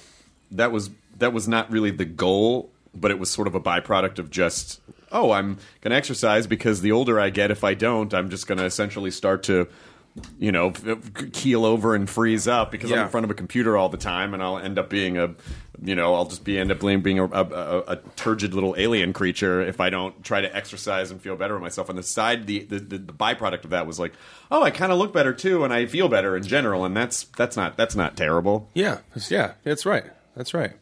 that 0.50 0.72
was 0.72 0.90
that 1.18 1.32
was 1.32 1.48
not 1.48 1.70
really 1.70 1.90
the 1.90 2.04
goal, 2.04 2.70
but 3.00 3.10
it 3.10 3.18
was 3.18 3.30
sort 3.30 3.46
of 3.46 3.54
a 3.54 3.60
byproduct 3.60 4.18
of 4.18 4.30
just 4.30 4.80
oh, 5.10 5.30
I'm 5.30 5.54
going 5.80 5.90
to 5.90 5.96
exercise 5.96 6.46
because 6.46 6.80
the 6.82 6.92
older 6.92 7.18
I 7.18 7.30
get, 7.30 7.50
if 7.50 7.64
I 7.64 7.74
don't, 7.74 8.12
I'm 8.12 8.28
just 8.28 8.46
going 8.46 8.58
to 8.58 8.64
essentially 8.64 9.10
start 9.10 9.44
to 9.44 9.68
you 10.38 10.50
know 10.50 10.72
keel 11.32 11.64
over 11.64 11.94
and 11.94 12.08
freeze 12.08 12.48
up 12.48 12.72
because 12.72 12.90
I'm 12.90 12.98
in 13.04 13.08
front 13.08 13.24
of 13.24 13.30
a 13.30 13.34
computer 13.34 13.76
all 13.76 13.88
the 13.88 13.98
time, 13.98 14.34
and 14.34 14.42
I'll 14.42 14.58
end 14.58 14.78
up 14.78 14.90
being 14.90 15.16
a 15.16 15.34
you 15.80 15.94
know 15.94 16.14
I'll 16.14 16.24
just 16.24 16.44
be 16.44 16.58
end 16.58 16.72
up 16.72 16.80
being 16.80 17.02
being 17.02 17.18
a, 17.20 17.24
a, 17.26 17.44
a, 17.44 17.78
a 17.80 17.96
turgid 18.16 18.52
little 18.52 18.74
alien 18.76 19.12
creature 19.12 19.60
if 19.60 19.80
I 19.80 19.90
don't 19.90 20.24
try 20.24 20.40
to 20.40 20.56
exercise 20.56 21.10
and 21.10 21.20
feel 21.20 21.36
better 21.36 21.54
with 21.54 21.62
myself. 21.62 21.88
On 21.88 21.96
the 21.96 22.02
side, 22.02 22.46
the 22.46 22.64
the, 22.64 22.80
the, 22.80 22.98
the 22.98 23.12
byproduct 23.12 23.64
of 23.64 23.70
that 23.70 23.86
was 23.86 24.00
like, 24.00 24.12
oh, 24.50 24.62
I 24.62 24.70
kind 24.70 24.90
of 24.90 24.98
look 24.98 25.12
better 25.12 25.32
too, 25.32 25.62
and 25.64 25.72
I 25.72 25.86
feel 25.86 26.08
better 26.08 26.36
in 26.36 26.42
general, 26.42 26.84
and 26.84 26.96
that's 26.96 27.24
that's 27.36 27.56
not 27.56 27.76
that's 27.76 27.94
not 27.94 28.16
terrible. 28.16 28.70
Yeah, 28.74 28.98
yeah, 29.28 29.52
that's 29.62 29.86
right. 29.86 30.04
That's 30.34 30.54
right. 30.54 30.72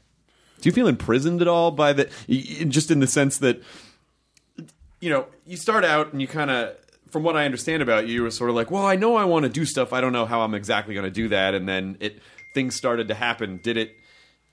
Do 0.61 0.69
you 0.69 0.73
feel 0.73 0.87
imprisoned 0.87 1.42
at 1.42 1.49
all 1.49 1.71
by 1.71 1.92
y- 1.92 2.07
just 2.69 2.90
in 2.90 3.01
the 3.01 3.07
sense 3.07 3.38
that 3.38 3.62
you 5.01 5.11
know 5.11 5.27
you 5.47 5.57
start 5.57 5.85
out 5.85 6.12
and 6.12 6.21
you 6.21 6.29
kind 6.29 6.51
of 6.51 6.77
from 7.11 7.23
what 7.23 7.37
I 7.37 7.45
understand 7.45 7.83
about 7.83 8.07
you, 8.07 8.23
were 8.23 8.31
sort 8.31 8.51
of 8.51 8.57
like, 8.57 8.71
well, 8.71 8.85
I 8.85 8.97
know 8.97 9.16
I 9.16 9.25
want 9.25 9.45
to 9.45 9.49
do 9.49 9.64
stuff. 9.64 9.92
I 9.92 10.01
don't 10.01 10.12
know 10.12 10.27
how 10.27 10.42
I'm 10.42 10.55
exactly 10.55 10.92
going 10.92 11.05
to 11.05 11.11
do 11.11 11.29
that, 11.29 11.55
and 11.55 11.69
then 11.69 11.97
it 12.01 12.21
things 12.53 12.75
started 12.75 13.09
to 13.09 13.14
happen. 13.14 13.61
Did 13.62 13.77
it? 13.77 13.97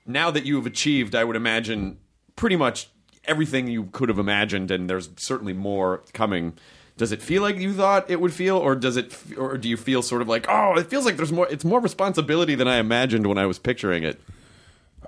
Now 0.05 0.31
that 0.31 0.45
you 0.45 0.55
have 0.57 0.65
achieved, 0.65 1.15
I 1.15 1.23
would 1.23 1.35
imagine 1.35 1.97
pretty 2.35 2.55
much 2.55 2.89
everything 3.25 3.67
you 3.67 3.85
could 3.85 4.09
have 4.09 4.19
imagined, 4.19 4.71
and 4.71 4.89
there's 4.89 5.09
certainly 5.17 5.53
more 5.53 6.03
coming. 6.13 6.53
Does 6.95 7.11
it 7.11 7.21
feel 7.21 7.41
like 7.41 7.57
you 7.57 7.73
thought 7.73 8.09
it 8.09 8.21
would 8.21 8.33
feel, 8.33 8.57
or 8.57 8.75
does 8.75 8.97
it, 8.97 9.13
or 9.37 9.57
do 9.57 9.67
you 9.67 9.77
feel 9.77 10.01
sort 10.01 10.21
of 10.21 10.27
like, 10.27 10.45
oh, 10.47 10.75
it 10.77 10.87
feels 10.87 11.05
like 11.05 11.17
there's 11.17 11.31
more, 11.31 11.47
it's 11.49 11.65
more 11.65 11.79
responsibility 11.79 12.53
than 12.55 12.67
I 12.67 12.77
imagined 12.77 13.25
when 13.25 13.37
I 13.37 13.45
was 13.45 13.57
picturing 13.59 14.03
it? 14.03 14.21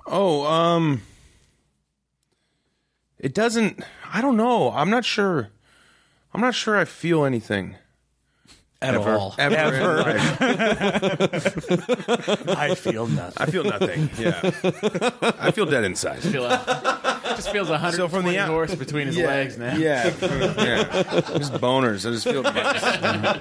Oh, 0.06 0.46
um, 0.46 1.02
it 3.18 3.34
doesn't. 3.34 3.82
I 4.12 4.20
don't 4.20 4.36
know. 4.36 4.70
I'm 4.70 4.90
not 4.90 5.04
sure. 5.04 5.48
I'm 6.32 6.40
not 6.40 6.54
sure. 6.54 6.76
I 6.76 6.84
feel 6.84 7.24
anything 7.24 7.76
At 8.82 8.94
all. 8.94 9.34
ever. 9.38 10.02
Right. 10.04 10.16
I 12.58 12.74
feel 12.74 13.06
nothing. 13.06 13.42
I 13.42 13.46
feel 13.50 13.64
nothing. 13.64 14.10
Yeah, 14.18 14.38
I 15.40 15.50
feel 15.50 15.64
dead 15.64 15.84
inside. 15.84 16.18
Feel 16.20 16.44
a, 16.44 17.20
just 17.36 17.50
feels 17.50 17.70
a 17.70 17.78
hundred 17.78 17.96
So 17.96 18.08
from 18.08 18.26
the 18.26 18.38
out- 18.38 18.50
horse 18.50 18.74
between 18.74 19.06
his 19.06 19.16
yeah, 19.16 19.26
legs 19.26 19.56
now. 19.56 19.76
Yeah, 19.76 20.12
yeah. 20.20 21.02
Just 21.38 21.54
boners. 21.54 22.06
I 22.06 22.10
just 22.12 22.24
feel 22.28 22.42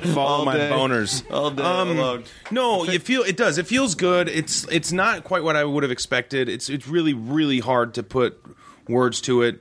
just 0.02 0.14
follow 0.14 0.46
my 0.46 0.56
day. 0.56 0.70
boners. 0.70 1.30
All 1.32 1.52
day 1.52 1.64
Um, 1.64 1.98
long. 1.98 2.24
No, 2.52 2.86
you 2.86 3.00
feel 3.00 3.24
it 3.24 3.36
does. 3.36 3.58
It 3.58 3.68
feels 3.68 3.94
good. 3.96 4.30
It's 4.30 4.66
it's 4.70 4.94
not 4.94 5.26
quite 5.26 5.44
what 5.44 5.58
I 5.58 5.66
would 5.66 5.84
have 5.84 5.92
expected. 5.92 6.48
It's 6.48 6.70
it's 6.70 6.88
really 6.88 7.14
really 7.14 7.60
hard 7.60 7.94
to 7.96 8.04
put 8.04 8.42
words 8.88 9.20
to 9.22 9.42
it. 9.42 9.60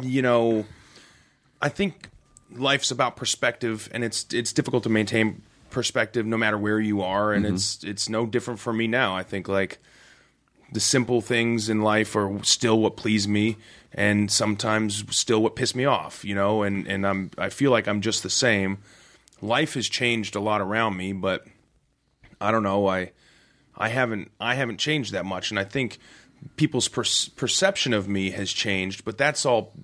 You 0.00 0.22
know, 0.22 0.64
I 1.60 1.68
think 1.68 2.08
life's 2.56 2.90
about 2.90 3.16
perspective, 3.16 3.88
and 3.92 4.04
it's 4.04 4.26
it's 4.32 4.52
difficult 4.52 4.82
to 4.84 4.88
maintain 4.88 5.42
perspective 5.70 6.26
no 6.26 6.36
matter 6.36 6.58
where 6.58 6.80
you 6.80 7.02
are, 7.02 7.32
and 7.32 7.44
mm-hmm. 7.44 7.54
it's 7.54 7.82
it's 7.84 8.08
no 8.08 8.26
different 8.26 8.60
for 8.60 8.72
me 8.72 8.86
now. 8.86 9.16
I 9.16 9.22
think 9.22 9.48
like 9.48 9.78
the 10.72 10.80
simple 10.80 11.20
things 11.20 11.68
in 11.68 11.82
life 11.82 12.16
are 12.16 12.42
still 12.42 12.80
what 12.80 12.96
please 12.96 13.28
me 13.28 13.58
and 13.92 14.30
sometimes 14.30 15.04
still 15.14 15.42
what 15.42 15.54
piss 15.54 15.74
me 15.74 15.84
off 15.84 16.24
you 16.24 16.34
know 16.34 16.62
and 16.62 16.86
and 16.86 17.06
I'm 17.06 17.30
I 17.36 17.50
feel 17.50 17.70
like 17.70 17.86
I'm 17.86 18.00
just 18.00 18.22
the 18.22 18.30
same 18.30 18.78
life 19.40 19.74
has 19.74 19.88
changed 19.88 20.34
a 20.34 20.40
lot 20.40 20.60
around 20.60 20.96
me 20.96 21.12
but 21.12 21.46
I 22.40 22.50
don't 22.50 22.62
know 22.62 22.86
I 22.86 23.12
I 23.76 23.88
haven't 23.88 24.30
I 24.40 24.54
haven't 24.54 24.78
changed 24.78 25.12
that 25.12 25.26
much 25.26 25.50
and 25.50 25.58
I 25.58 25.64
think 25.64 25.98
people's 26.56 26.88
per- 26.88 27.04
perception 27.36 27.92
of 27.92 28.08
me 28.08 28.30
has 28.30 28.50
changed 28.50 29.04
but 29.04 29.18
that's 29.18 29.44
all 29.44 29.74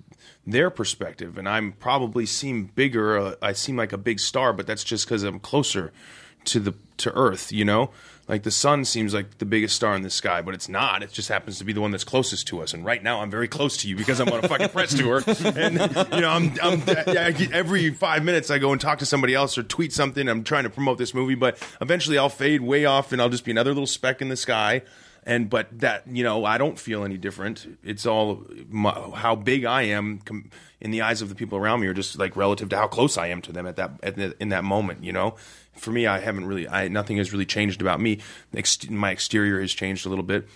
their 0.51 0.69
perspective 0.69 1.37
and 1.37 1.47
I'm 1.47 1.73
probably 1.73 2.25
seem 2.25 2.65
bigger 2.75 3.17
uh, 3.17 3.35
I 3.41 3.53
seem 3.53 3.77
like 3.77 3.93
a 3.93 3.97
big 3.97 4.19
star 4.19 4.53
but 4.53 4.65
that's 4.67 4.83
just 4.83 5.07
cuz 5.07 5.23
I'm 5.23 5.39
closer 5.39 5.91
to 6.45 6.59
the 6.59 6.73
to 6.97 7.13
earth 7.15 7.51
you 7.51 7.65
know? 7.65 7.91
Like 8.27 8.43
the 8.43 8.51
sun 8.51 8.85
seems 8.85 9.11
like 9.11 9.39
the 9.39 9.45
biggest 9.45 9.75
star 9.75 9.95
in 9.95 10.03
the 10.03 10.09
sky 10.11 10.41
but 10.43 10.53
it's 10.53 10.69
not. 10.69 11.01
It 11.01 11.11
just 11.11 11.29
happens 11.29 11.57
to 11.57 11.63
be 11.65 11.73
the 11.73 11.81
one 11.81 11.89
that's 11.89 12.03
closest 12.03 12.47
to 12.49 12.61
us 12.61 12.73
and 12.75 12.85
right 12.85 13.01
now 13.01 13.21
i'm 13.21 13.31
very 13.31 13.47
close 13.47 13.75
to 13.77 13.87
you 13.89 13.95
because 13.95 14.19
i'm 14.19 14.29
on 14.29 14.43
a 14.45 14.47
fucking 14.47 14.69
press 14.69 14.93
tour 14.93 15.23
and 15.25 15.73
you 16.13 16.21
know 16.21 16.29
i'm, 16.29 16.53
I'm 16.61 16.81
I 16.87 17.31
get- 17.31 17.51
every 17.51 17.89
five 17.91 18.23
minutes 18.23 18.51
i 18.51 18.59
go 18.59 18.71
and 18.71 18.79
talk 18.79 18.99
to 18.99 19.05
somebody 19.05 19.33
else 19.33 19.57
or 19.57 19.63
tweet 19.63 19.91
something 19.93 20.27
i'm 20.29 20.43
trying 20.43 20.63
to 20.65 20.69
promote 20.69 20.97
this 20.99 21.13
movie 21.15 21.35
but 21.35 21.57
eventually 21.81 22.17
i'll 22.19 22.29
fade 22.29 22.61
way 22.61 22.85
off 22.85 23.11
and 23.11 23.19
i'll 23.21 23.29
just 23.29 23.45
be 23.45 23.51
another 23.51 23.71
little 23.71 23.87
speck 23.87 24.21
in 24.21 24.29
the 24.29 24.37
sky 24.37 24.83
and 25.29 25.47
but 25.47 25.67
that 25.79 26.03
you 26.07 26.23
know 26.23 26.43
i 26.43 26.57
don't 26.57 26.79
feel 26.79 27.05
any 27.05 27.17
different. 27.17 27.77
It's 27.83 28.05
all 28.05 28.43
my, 28.67 28.91
how 29.15 29.35
big 29.35 29.63
i 29.63 29.83
am 29.83 30.19
com- 30.25 30.49
in 30.81 30.91
the 30.91 31.01
eyes 31.01 31.21
of 31.21 31.29
the 31.29 31.35
people 31.35 31.57
around 31.57 31.81
me 31.81 31.87
or 31.87 31.93
just 31.93 32.17
like 32.17 32.35
relative 32.35 32.67
to 32.69 32.75
how 32.75 32.87
close 32.87 33.17
i 33.17 33.27
am 33.27 33.41
to 33.43 33.51
them 33.51 33.67
at 33.67 33.75
that 33.75 33.91
at 34.01 34.15
the, 34.15 34.35
in 34.39 34.49
that 34.49 34.63
moment 34.63 35.03
you 35.03 35.13
know? 35.13 35.35
For 35.77 35.91
me 35.91 36.07
i 36.07 36.19
haven't 36.19 36.45
really 36.45 36.67
i 36.67 36.87
nothing 36.87 37.17
has 37.17 37.31
really 37.31 37.45
changed 37.45 37.79
about 37.79 38.01
me. 38.01 38.19
Ex- 38.53 38.89
my 38.89 39.11
exterior 39.11 39.61
has 39.61 39.71
changed 39.71 40.05
a 40.05 40.09
little 40.09 40.25
bit. 40.25 40.49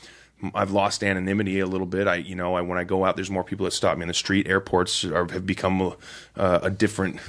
I've 0.56 0.72
lost 0.72 1.04
anonymity 1.04 1.60
a 1.60 1.68
little 1.68 1.88
bit. 1.88 2.06
I, 2.06 2.16
you 2.16 2.36
know, 2.36 2.56
I, 2.56 2.62
when 2.62 2.78
I 2.78 2.84
go 2.84 3.06
out, 3.06 3.16
there's 3.16 3.30
more 3.30 3.46
people 3.46 3.64
that 3.64 3.72
stop 3.72 3.98
me 3.98 4.02
in 4.02 4.10
the 4.10 4.14
street. 4.14 4.46
Airports 4.46 5.06
are, 5.06 5.26
have 5.32 5.46
become 5.46 5.80
a, 5.80 5.96
uh, 6.36 6.60
a 6.64 6.70
different 6.70 7.22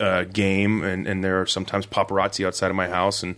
uh, 0.00 0.24
game, 0.24 0.82
and, 0.82 1.06
and 1.06 1.22
there 1.22 1.40
are 1.40 1.46
sometimes 1.46 1.86
paparazzi 1.86 2.44
outside 2.44 2.68
of 2.68 2.74
my 2.76 2.88
house, 2.88 3.22
and 3.22 3.36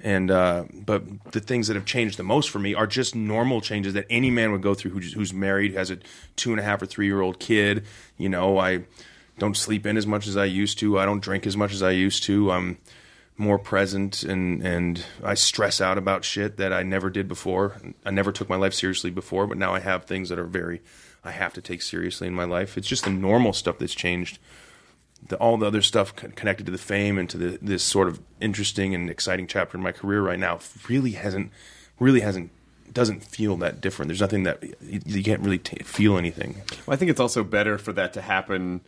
and 0.00 0.30
uh, 0.30 0.64
but 0.72 1.32
the 1.32 1.40
things 1.40 1.68
that 1.68 1.74
have 1.74 1.84
changed 1.84 2.18
the 2.18 2.22
most 2.22 2.50
for 2.50 2.58
me 2.58 2.74
are 2.74 2.86
just 2.86 3.14
normal 3.14 3.60
changes 3.60 3.94
that 3.94 4.06
any 4.08 4.30
man 4.30 4.52
would 4.52 4.62
go 4.62 4.74
through 4.74 4.92
who's, 4.92 5.12
who's 5.12 5.32
married, 5.32 5.74
has 5.74 5.90
a 5.90 5.98
two 6.36 6.50
and 6.50 6.60
a 6.60 6.62
half 6.62 6.80
or 6.82 6.86
three 6.86 7.06
year 7.06 7.20
old 7.20 7.38
kid. 7.38 7.84
You 8.16 8.28
know, 8.28 8.58
I 8.58 8.84
don't 9.38 9.56
sleep 9.56 9.86
in 9.86 9.96
as 9.96 10.06
much 10.06 10.26
as 10.26 10.36
I 10.36 10.44
used 10.44 10.78
to. 10.80 10.98
I 10.98 11.04
don't 11.04 11.20
drink 11.20 11.46
as 11.46 11.56
much 11.56 11.72
as 11.72 11.82
I 11.82 11.90
used 11.90 12.22
to. 12.24 12.50
I'm 12.50 12.78
more 13.36 13.58
present 13.58 14.24
and 14.24 14.62
and 14.62 15.04
I 15.22 15.34
stress 15.34 15.80
out 15.80 15.96
about 15.96 16.24
shit 16.24 16.56
that 16.56 16.72
I 16.72 16.82
never 16.82 17.08
did 17.08 17.28
before. 17.28 17.76
I 18.04 18.10
never 18.10 18.32
took 18.32 18.48
my 18.48 18.56
life 18.56 18.74
seriously 18.74 19.10
before, 19.10 19.46
but 19.46 19.58
now 19.58 19.74
I 19.74 19.80
have 19.80 20.04
things 20.04 20.28
that 20.28 20.38
are 20.38 20.44
very 20.44 20.80
I 21.24 21.32
have 21.32 21.52
to 21.54 21.60
take 21.60 21.82
seriously 21.82 22.26
in 22.26 22.34
my 22.34 22.44
life. 22.44 22.76
It's 22.76 22.88
just 22.88 23.04
the 23.04 23.10
normal 23.10 23.52
stuff 23.52 23.78
that's 23.78 23.94
changed. 23.94 24.38
The, 25.26 25.36
all 25.36 25.56
the 25.58 25.66
other 25.66 25.82
stuff 25.82 26.14
connected 26.14 26.64
to 26.66 26.72
the 26.72 26.78
fame 26.78 27.18
and 27.18 27.28
to 27.30 27.36
the, 27.36 27.58
this 27.60 27.82
sort 27.82 28.08
of 28.08 28.20
interesting 28.40 28.94
and 28.94 29.10
exciting 29.10 29.46
chapter 29.46 29.76
in 29.76 29.82
my 29.82 29.92
career 29.92 30.22
right 30.22 30.38
now 30.38 30.60
really 30.88 31.10
hasn't 31.12 31.50
really 32.00 32.20
hasn't 32.20 32.50
doesn't 32.92 33.22
feel 33.22 33.56
that 33.58 33.80
different. 33.80 34.08
There's 34.08 34.20
nothing 34.20 34.44
that 34.44 34.62
you, 34.80 35.00
you 35.04 35.22
can't 35.22 35.42
really 35.42 35.58
t- 35.58 35.82
feel 35.82 36.16
anything. 36.16 36.62
Well, 36.86 36.94
I 36.94 36.96
think 36.96 37.10
it's 37.10 37.20
also 37.20 37.44
better 37.44 37.76
for 37.78 37.92
that 37.94 38.14
to 38.14 38.22
happen 38.22 38.80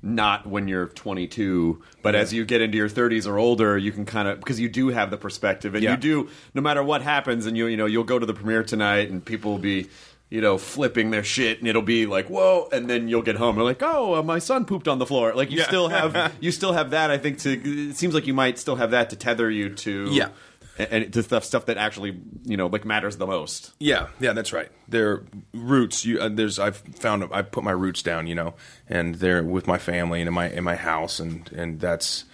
not 0.00 0.46
when 0.46 0.68
you're 0.68 0.86
22, 0.86 1.82
but 2.02 2.14
as 2.14 2.32
you 2.32 2.44
get 2.44 2.60
into 2.60 2.76
your 2.76 2.88
30s 2.90 3.26
or 3.26 3.38
older, 3.38 3.76
you 3.78 3.90
can 3.90 4.04
kind 4.04 4.28
of 4.28 4.38
because 4.38 4.60
you 4.60 4.68
do 4.68 4.88
have 4.88 5.10
the 5.10 5.16
perspective, 5.16 5.74
and 5.74 5.82
Yeah. 5.82 5.92
you 5.92 5.96
do 5.96 6.28
no 6.54 6.60
matter 6.62 6.82
what 6.82 7.00
happens, 7.02 7.46
and 7.46 7.56
you 7.56 7.66
you 7.66 7.76
know 7.76 7.86
you'll 7.86 8.04
go 8.04 8.18
to 8.18 8.26
the 8.26 8.34
premiere 8.34 8.62
tonight, 8.62 9.10
and 9.10 9.24
people 9.24 9.52
will 9.52 9.58
be. 9.58 9.88
You 10.34 10.40
know, 10.40 10.58
flipping 10.58 11.12
their 11.12 11.22
shit, 11.22 11.60
and 11.60 11.68
it'll 11.68 11.80
be 11.80 12.06
like, 12.06 12.26
"Whoa!" 12.28 12.68
And 12.72 12.90
then 12.90 13.06
you'll 13.06 13.22
get 13.22 13.36
home, 13.36 13.54
and 13.56 13.64
like, 13.64 13.82
"Oh, 13.84 14.16
uh, 14.16 14.22
my 14.24 14.40
son 14.40 14.64
pooped 14.64 14.88
on 14.88 14.98
the 14.98 15.06
floor." 15.06 15.32
Like 15.32 15.52
you 15.52 15.58
Yeah. 15.58 15.66
still 15.68 15.88
have, 15.88 16.34
you 16.40 16.50
still 16.50 16.72
have 16.72 16.90
that. 16.90 17.12
I 17.12 17.18
think 17.18 17.38
to 17.40 17.52
it 17.90 17.94
seems 17.96 18.14
like 18.14 18.26
you 18.26 18.34
might 18.34 18.58
still 18.58 18.74
have 18.74 18.90
that 18.90 19.10
to 19.10 19.16
tether 19.16 19.48
you 19.48 19.68
to, 19.76 20.08
Yeah. 20.10 20.30
and, 20.76 21.04
and 21.04 21.12
to 21.12 21.22
stuff 21.22 21.44
stuff 21.44 21.66
that 21.66 21.76
actually 21.76 22.18
you 22.44 22.56
know 22.56 22.66
like 22.66 22.84
matters 22.84 23.16
the 23.16 23.28
most. 23.28 23.74
Yeah, 23.78 24.08
yeah, 24.18 24.32
that's 24.32 24.52
right. 24.52 24.70
Their 24.88 25.22
roots. 25.52 26.04
You, 26.04 26.18
uh, 26.18 26.28
there's. 26.30 26.58
I've 26.58 26.78
found. 26.78 27.28
I've 27.32 27.52
put 27.52 27.62
my 27.62 27.70
roots 27.70 28.02
down. 28.02 28.26
You 28.26 28.34
know, 28.34 28.54
and 28.88 29.14
they're 29.14 29.44
with 29.44 29.68
my 29.68 29.78
family 29.78 30.20
and 30.20 30.26
in 30.26 30.34
my 30.34 30.50
in 30.50 30.64
my 30.64 30.74
house, 30.74 31.20
and 31.20 31.48
and 31.52 31.78
that's. 31.78 32.24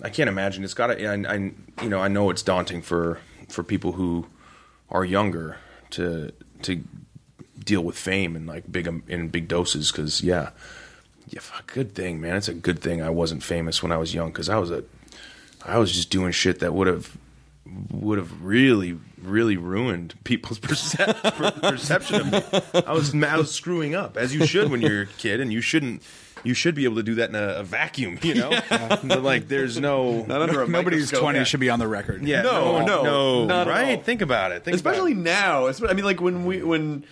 I 0.00 0.10
can't 0.10 0.28
imagine. 0.28 0.62
It's 0.62 0.74
got 0.74 0.88
to. 0.88 1.04
I, 1.04 1.14
I. 1.34 1.36
You 1.82 1.88
know. 1.88 1.98
I 1.98 2.06
know 2.06 2.30
it's 2.30 2.42
daunting 2.42 2.82
for 2.82 3.18
for 3.48 3.64
people 3.64 3.92
who 3.98 4.26
are 4.90 5.04
younger 5.04 5.56
to 5.90 6.30
to 6.62 6.84
deal 7.66 7.82
with 7.82 7.98
fame 7.98 8.34
and 8.34 8.46
like 8.46 8.70
big 8.72 8.88
um, 8.88 9.02
in 9.06 9.28
big 9.28 9.48
doses. 9.48 9.92
Because 9.92 10.22
yeah, 10.22 10.50
yeah, 11.28 11.40
fuck, 11.40 11.70
good 11.72 11.94
thing, 11.94 12.20
man. 12.20 12.36
It's 12.36 12.48
a 12.48 12.54
good 12.54 12.80
thing 12.80 13.02
I 13.02 13.10
wasn't 13.10 13.42
famous 13.42 13.82
when 13.82 13.92
I 13.92 13.98
was 13.98 14.14
young 14.14 14.30
because 14.30 14.48
I 14.48 14.56
was 14.56 14.70
a. 14.70 14.82
I 15.64 15.78
was 15.78 15.92
just 15.92 16.10
doing 16.10 16.32
shit 16.32 16.60
that 16.60 16.72
would 16.72 16.86
have 16.86 17.16
would 17.90 18.18
have 18.18 18.42
really, 18.42 18.96
really 19.20 19.56
ruined 19.56 20.14
people's 20.24 20.58
percep- 20.60 21.60
perception 21.60 22.20
of 22.20 22.32
me. 22.32 22.82
I 22.86 22.92
was, 22.92 23.14
I 23.14 23.36
was 23.36 23.52
screwing 23.52 23.94
up, 23.94 24.16
as 24.16 24.34
you 24.34 24.46
should 24.46 24.70
when 24.70 24.80
you're 24.80 25.02
a 25.02 25.06
kid, 25.06 25.40
and 25.40 25.52
you 25.52 25.60
shouldn't. 25.60 26.02
You 26.44 26.54
should 26.54 26.76
be 26.76 26.84
able 26.84 26.96
to 26.96 27.02
do 27.02 27.16
that 27.16 27.30
in 27.30 27.34
a, 27.34 27.54
a 27.56 27.62
vacuum, 27.64 28.18
you 28.22 28.34
know. 28.34 28.50
But, 28.70 29.22
like, 29.22 29.48
there's 29.48 29.80
no 29.80 30.22
Not 30.26 30.42
under 30.42 30.62
a 30.62 30.68
Nobody's. 30.68 31.10
20 31.10 31.44
should 31.44 31.58
be 31.58 31.70
on 31.70 31.80
the 31.80 31.88
record. 31.88 32.22
Yeah, 32.22 32.42
No, 32.42 32.84
no, 32.84 33.02
no, 33.02 33.44
not 33.46 33.66
at 33.66 33.72
right? 33.72 34.04
Think 34.04 34.22
about 34.22 34.52
it. 34.52 34.62
Think 34.62 34.76
especially 34.76 35.12
about 35.12 35.24
now. 35.24 35.66
I 35.88 35.94
mean, 35.94 36.04
like 36.04 36.20
when 36.20 36.44
we 36.44 36.62
when. 36.62 37.04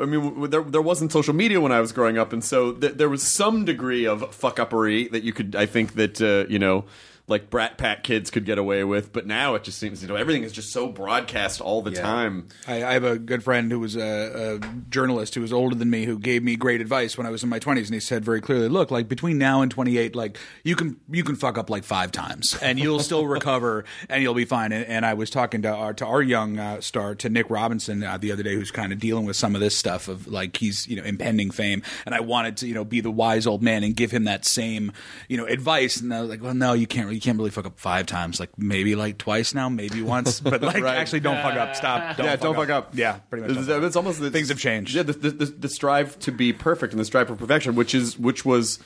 I 0.00 0.04
mean, 0.04 0.50
there 0.50 0.62
there 0.62 0.82
wasn't 0.82 1.12
social 1.12 1.34
media 1.34 1.60
when 1.60 1.72
I 1.72 1.80
was 1.80 1.92
growing 1.92 2.18
up, 2.18 2.32
and 2.32 2.42
so 2.44 2.72
th- 2.72 2.94
there 2.94 3.08
was 3.08 3.22
some 3.22 3.64
degree 3.64 4.06
of 4.06 4.34
fuck 4.34 4.56
uppery 4.56 5.10
that 5.10 5.22
you 5.22 5.32
could, 5.32 5.54
I 5.54 5.66
think 5.66 5.94
that 5.94 6.20
uh, 6.20 6.48
you 6.50 6.58
know, 6.58 6.84
like 7.28 7.50
Brat 7.50 7.76
Pack 7.76 8.04
kids 8.04 8.30
could 8.30 8.44
get 8.44 8.56
away 8.58 8.84
with. 8.84 9.12
But 9.12 9.26
now 9.26 9.54
it 9.56 9.64
just 9.64 9.78
seems, 9.78 10.00
you 10.02 10.08
know, 10.08 10.14
everything 10.16 10.44
is 10.44 10.52
just 10.52 10.72
so 10.72 10.86
broadcast 10.88 11.60
all 11.60 11.82
the 11.82 11.90
Yeah. 11.90 12.02
time. 12.02 12.48
I, 12.68 12.84
I 12.84 12.92
have 12.92 13.02
a 13.04 13.18
good 13.18 13.42
friend 13.42 13.70
who 13.72 13.80
was 13.80 13.96
a, 13.96 14.60
a 14.62 14.68
journalist 14.90 15.34
who 15.34 15.40
was 15.40 15.52
older 15.52 15.74
than 15.74 15.90
me 15.90 16.04
who 16.04 16.18
gave 16.18 16.42
me 16.44 16.54
great 16.56 16.80
advice 16.80 17.18
when 17.18 17.26
I 17.26 17.30
was 17.30 17.42
in 17.42 17.48
my 17.48 17.58
twenties, 17.58 17.88
and 17.88 17.94
he 17.94 18.00
said 18.00 18.24
very 18.24 18.40
clearly, 18.40 18.68
"Look, 18.68 18.90
like 18.90 19.08
between 19.08 19.38
now 19.38 19.62
and 19.62 19.70
twenty 19.70 19.98
eight, 19.98 20.14
like 20.14 20.38
you 20.62 20.76
can 20.76 21.00
you 21.10 21.24
can 21.24 21.34
fuck 21.36 21.58
up 21.58 21.68
like 21.68 21.82
five 21.84 22.12
times, 22.12 22.56
and 22.62 22.78
you'll 22.78 23.00
still 23.00 23.26
recover, 23.36 23.84
and 24.08 24.22
you'll 24.22 24.34
be 24.34 24.44
fine." 24.44 24.70
And, 24.72 24.84
and 24.86 25.04
I 25.06 25.14
was 25.14 25.28
talking 25.30 25.62
to 25.62 25.68
our 25.74 25.94
to 25.94 26.06
our 26.06 26.22
young 26.22 26.58
uh, 26.58 26.80
star 26.80 27.14
to 27.16 27.28
Nick 27.28 27.50
Robinson 27.50 28.04
uh, 28.04 28.18
the 28.18 28.30
other 28.32 28.42
day, 28.44 28.54
who's 28.54 28.70
kind 28.70 28.92
of 28.92 28.98
dealing 29.00 29.24
with 29.26 29.36
some 29.36 29.54
of 29.54 29.60
this 29.60 29.76
stuff 29.76 30.06
of 30.08 30.28
like 30.28 30.56
he's 30.56 30.86
you 30.86 30.96
know 30.96 31.02
impending 31.04 31.50
fame, 31.50 31.82
and 32.04 32.14
I 32.14 32.20
wanted 32.20 32.56
to 32.58 32.68
you 32.68 32.74
know 32.74 32.84
be 32.84 33.00
the 33.00 33.10
wise 33.10 33.46
old 33.48 33.62
man 33.62 33.82
and 33.82 33.96
give 33.96 34.12
him 34.12 34.24
that 34.24 34.44
same 34.44 34.92
you 35.28 35.36
know 35.36 35.46
advice, 35.46 36.00
and 36.00 36.14
I 36.14 36.20
was 36.20 36.30
like, 36.30 36.42
"Well, 36.42 36.54
no, 36.54 36.72
you 36.72 36.86
can't 36.86 37.15
you 37.16 37.20
can't 37.22 37.38
really 37.38 37.50
fuck 37.50 37.66
up 37.66 37.78
five 37.80 38.06
times, 38.06 38.38
like 38.38 38.50
maybe 38.56 38.94
like 38.94 39.18
twice 39.18 39.54
now, 39.54 39.68
maybe 39.68 40.02
once, 40.02 40.38
but 40.52 40.62
like 40.62 40.82
Right. 40.82 40.96
actually 40.96 41.20
don't 41.20 41.42
fuck 41.42 41.54
up, 41.56 41.74
stop, 41.74 42.16
don't 42.16 42.26
yeah, 42.26 42.32
fuck 42.32 42.40
don't 42.42 42.54
up. 42.54 42.60
fuck 42.62 42.70
up. 42.70 42.90
Yeah, 42.94 43.12
pretty 43.30 43.42
much. 43.48 43.56
It's, 43.56 43.66
don't 43.66 43.66
fuck 43.66 43.82
up. 43.82 43.86
it's 43.86 43.96
almost 43.96 44.20
the, 44.20 44.30
Things 44.30 44.48
have 44.50 44.58
changed. 44.58 44.94
Yeah, 44.94 45.02
the, 45.02 45.12
the, 45.14 45.30
the, 45.30 45.44
the 45.46 45.68
strive 45.68 46.18
to 46.20 46.30
be 46.30 46.52
perfect 46.52 46.92
and 46.92 47.00
the 47.00 47.04
strive 47.04 47.26
for 47.28 47.34
perfection, 47.34 47.74
which 47.74 47.94
is 47.94 48.18
which 48.18 48.44
was, 48.44 48.78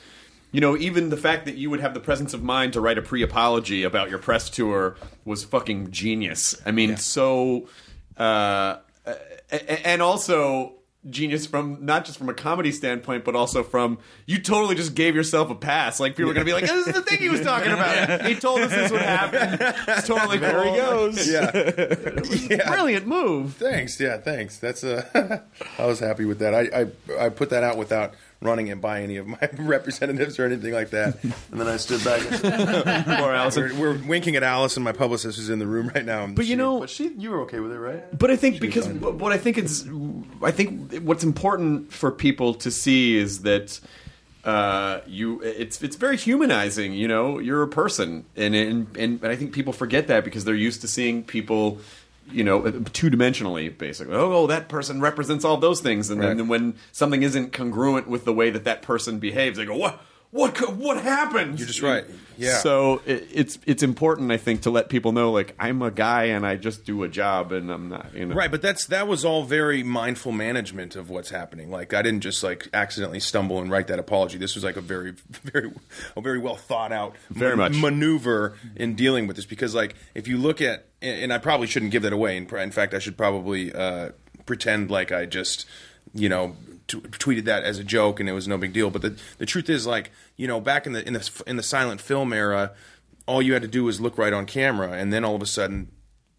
you 0.51 0.61
know, 0.61 0.75
even 0.77 1.09
the 1.09 1.17
fact 1.17 1.45
that 1.45 1.55
you 1.55 1.69
would 1.69 1.79
have 1.81 1.93
the 1.93 1.99
presence 1.99 2.33
of 2.33 2.41
mind 2.43 2.73
to 2.73 2.81
write 2.81 2.97
a 2.97 3.01
pre-apology 3.01 3.83
about 3.83 4.09
your 4.09 4.19
press 4.19 4.49
tour 4.49 4.95
was 5.25 5.43
fucking 5.43 5.91
genius. 5.91 6.59
I 6.65 6.71
mean, 6.71 6.97
so, 6.97 7.67
uh, 8.17 8.77
and 9.83 10.01
also 10.01 10.73
genius 11.09 11.47
from 11.47 11.83
not 11.83 12.05
just 12.05 12.17
from 12.19 12.29
a 12.29 12.33
comedy 12.33 12.71
standpoint, 12.71 13.25
but 13.25 13.35
also 13.35 13.63
from 13.63 13.97
you 14.27 14.39
totally 14.39 14.75
just 14.75 14.93
gave 14.93 15.15
yourself 15.15 15.49
a 15.49 15.55
pass. 15.55 15.99
Like 15.99 16.15
people 16.15 16.29
are 16.29 16.33
gonna 16.33 16.45
be 16.45 16.53
like, 16.53 16.65
"This 16.67 16.87
is 16.87 16.93
the 16.93 17.01
thing 17.01 17.17
he 17.19 17.29
was 17.29 17.41
talking 17.41 17.71
about. 17.71 18.21
He 18.27 18.35
told 18.35 18.61
us 18.61 18.69
this 18.71 18.91
would 18.91 19.01
happen. 19.01 19.57
It's 19.87 20.07
totally 20.07 20.37
There 20.37 20.51
cool. 20.63 20.71
he 20.73 20.77
goes. 20.77 21.27
Yeah. 22.51 22.69
Brilliant 22.69 23.07
move. 23.07 23.55
Thanks. 23.55 23.99
Yeah, 23.99 24.17
thanks. 24.17 24.57
That's 24.57 24.83
uh, 24.83 25.41
I 25.79 25.85
was 25.85 25.99
happy 25.99 26.25
with 26.25 26.39
that. 26.39 26.53
I, 26.53 26.81
I 27.19 27.25
I 27.25 27.29
put 27.29 27.49
that 27.49 27.63
out 27.63 27.77
without 27.77 28.13
running 28.41 28.67
it 28.67 28.81
by 28.81 29.01
any 29.01 29.17
of 29.17 29.27
my 29.27 29.37
representatives 29.57 30.39
or 30.39 30.45
anything 30.45 30.73
like 30.73 30.89
that. 30.89 31.23
And 31.23 31.59
then 31.59 31.67
I 31.67 31.77
stood 31.77 32.03
back. 32.03 32.21
And 32.25 32.35
said, 32.39 33.05
Poor 33.05 33.31
Allison. 33.31 33.77
We're, 33.79 33.93
we're 33.93 34.03
winking 34.07 34.35
at 34.35 34.43
Allison, 34.43 34.81
my 34.83 34.91
publicist, 34.91 35.37
who's 35.37 35.49
in 35.49 35.59
the 35.59 35.67
room 35.67 35.91
right 35.93 36.03
now. 36.05 36.25
But 36.27 36.45
you 36.47 36.55
know- 36.55 36.79
but 36.79 36.89
she, 36.89 37.09
you 37.09 37.29
were 37.29 37.41
okay 37.41 37.59
with 37.59 37.71
it, 37.71 37.77
right? 37.79 38.17
But 38.17 38.31
I 38.31 38.35
think 38.35 38.59
because 38.59 38.87
what 38.87 39.31
I 39.31 39.37
think 39.37 39.57
is, 39.57 39.87
I 40.41 40.51
think 40.51 41.01
what's 41.03 41.23
important 41.23 41.93
for 41.93 42.11
people 42.11 42.55
to 42.55 42.71
see 42.71 43.15
is 43.15 43.43
that 43.43 43.79
uh, 44.43 45.01
you 45.05 45.39
it's 45.41 45.83
it's 45.83 45.95
very 45.95 46.17
humanizing. 46.17 46.93
You 46.93 47.07
know, 47.07 47.37
you're 47.37 47.61
a 47.61 47.67
person, 47.67 48.25
and 48.35 48.55
and 48.55 48.97
and 48.97 49.23
I 49.23 49.35
think 49.35 49.53
people 49.53 49.71
forget 49.71 50.07
that 50.07 50.23
because 50.25 50.45
they're 50.45 50.55
used 50.55 50.81
to 50.81 50.87
seeing 50.87 51.23
people. 51.23 51.77
You 52.29 52.43
know, 52.43 52.61
two 52.93 53.09
dimensionally, 53.09 53.77
basically. 53.77 54.15
Oh, 54.15 54.31
oh, 54.33 54.47
that 54.47 54.69
person 54.69 55.01
represents 55.01 55.43
all 55.43 55.57
those 55.57 55.81
things, 55.81 56.09
and 56.09 56.21
then 56.21 56.47
when 56.47 56.75
something 56.91 57.23
isn't 57.23 57.51
congruent 57.51 58.07
with 58.07 58.25
the 58.25 58.33
way 58.33 58.49
that 58.49 58.63
that 58.63 58.81
person 58.81 59.19
behaves, 59.19 59.57
they 59.57 59.65
go, 59.65 59.75
"What? 59.75 60.01
What? 60.31 60.55
co- 60.55 60.71
What 60.71 61.03
happened?" 61.03 61.59
You're 61.59 61.67
just 61.67 61.81
right. 61.81 62.05
Yeah. 62.37 62.57
So 62.57 63.01
it, 63.05 63.27
it's 63.31 63.59
it's 63.67 63.83
important, 63.83 64.31
I 64.31 64.37
think, 64.37 64.61
to 64.61 64.71
let 64.71 64.89
people 64.89 65.11
know, 65.11 65.31
like, 65.31 65.53
I'm 65.59 65.81
a 65.83 65.91
guy 65.91 66.23
and 66.25 66.43
I 66.47 66.55
just 66.55 66.85
do 66.85 67.03
a 67.03 67.07
job, 67.09 67.51
and 67.51 67.69
I'm 67.69 67.89
not, 67.89 68.15
you 68.15 68.25
know, 68.25 68.33
Right, 68.33 68.49
but 68.49 68.61
that's 68.63 68.87
that 68.87 69.07
was 69.07 69.23
all 69.25 69.43
very 69.43 69.83
mindful 69.83 70.31
management 70.31 70.95
of 70.95 71.09
what's 71.11 71.29
happening. 71.29 71.69
Like 71.69 71.93
I 71.93 72.01
didn't 72.01 72.21
just 72.21 72.41
like 72.41 72.67
accidentally 72.73 73.19
stumble 73.19 73.59
and 73.59 73.69
write 73.69 73.87
that 73.87 73.99
apology. 73.99 74.37
This 74.39 74.55
was 74.55 74.63
like 74.63 74.75
a 74.77 74.81
very, 74.81 75.11
very, 75.43 75.71
a 76.15 76.21
very 76.21 76.39
well 76.39 76.55
thought 76.55 76.91
out 76.91 77.15
Very 77.29 77.55
much. 77.55 77.75
maneuver 77.75 78.57
in 78.75 78.95
dealing 78.95 79.27
with 79.27 79.35
this. 79.35 79.45
Because 79.45 79.75
like 79.75 79.93
if 80.15 80.27
you 80.27 80.37
look 80.37 80.61
at, 80.61 80.85
and 81.01 81.23
and 81.25 81.33
I 81.33 81.37
probably 81.37 81.67
shouldn't 81.67 81.91
give 81.91 82.01
that 82.03 82.13
away. 82.13 82.37
In, 82.37 82.47
in 82.55 82.71
fact, 82.71 82.93
I 82.95 82.99
should 82.99 83.17
probably 83.17 83.71
uh, 83.71 84.11
pretend 84.47 84.89
like 84.89 85.11
I 85.11 85.25
just, 85.25 85.67
you 86.13 86.29
know. 86.29 86.55
T- 86.91 86.99
Tweeted 86.99 87.45
that 87.45 87.63
as 87.63 87.79
a 87.79 87.83
joke, 87.83 88.19
and 88.19 88.27
it 88.27 88.33
was 88.33 88.47
no 88.47 88.57
big 88.57 88.73
deal. 88.73 88.89
But 88.89 89.01
the 89.01 89.17
the 89.37 89.45
truth 89.45 89.69
is, 89.69 89.87
like 89.87 90.11
you 90.37 90.47
know, 90.47 90.59
back 90.59 90.85
in 90.85 90.93
the 90.93 91.05
in 91.07 91.13
the 91.13 91.43
in 91.47 91.55
the 91.57 91.63
silent 91.63 92.01
film 92.01 92.33
era, 92.33 92.71
all 93.27 93.41
you 93.41 93.53
had 93.53 93.61
to 93.61 93.67
do 93.67 93.83
was 93.83 94.01
look 94.01 94.17
right 94.17 94.33
on 94.33 94.45
camera, 94.45 94.91
and 94.91 95.11
then 95.11 95.23
all 95.23 95.35
of 95.35 95.41
a 95.41 95.45
sudden, 95.45 95.89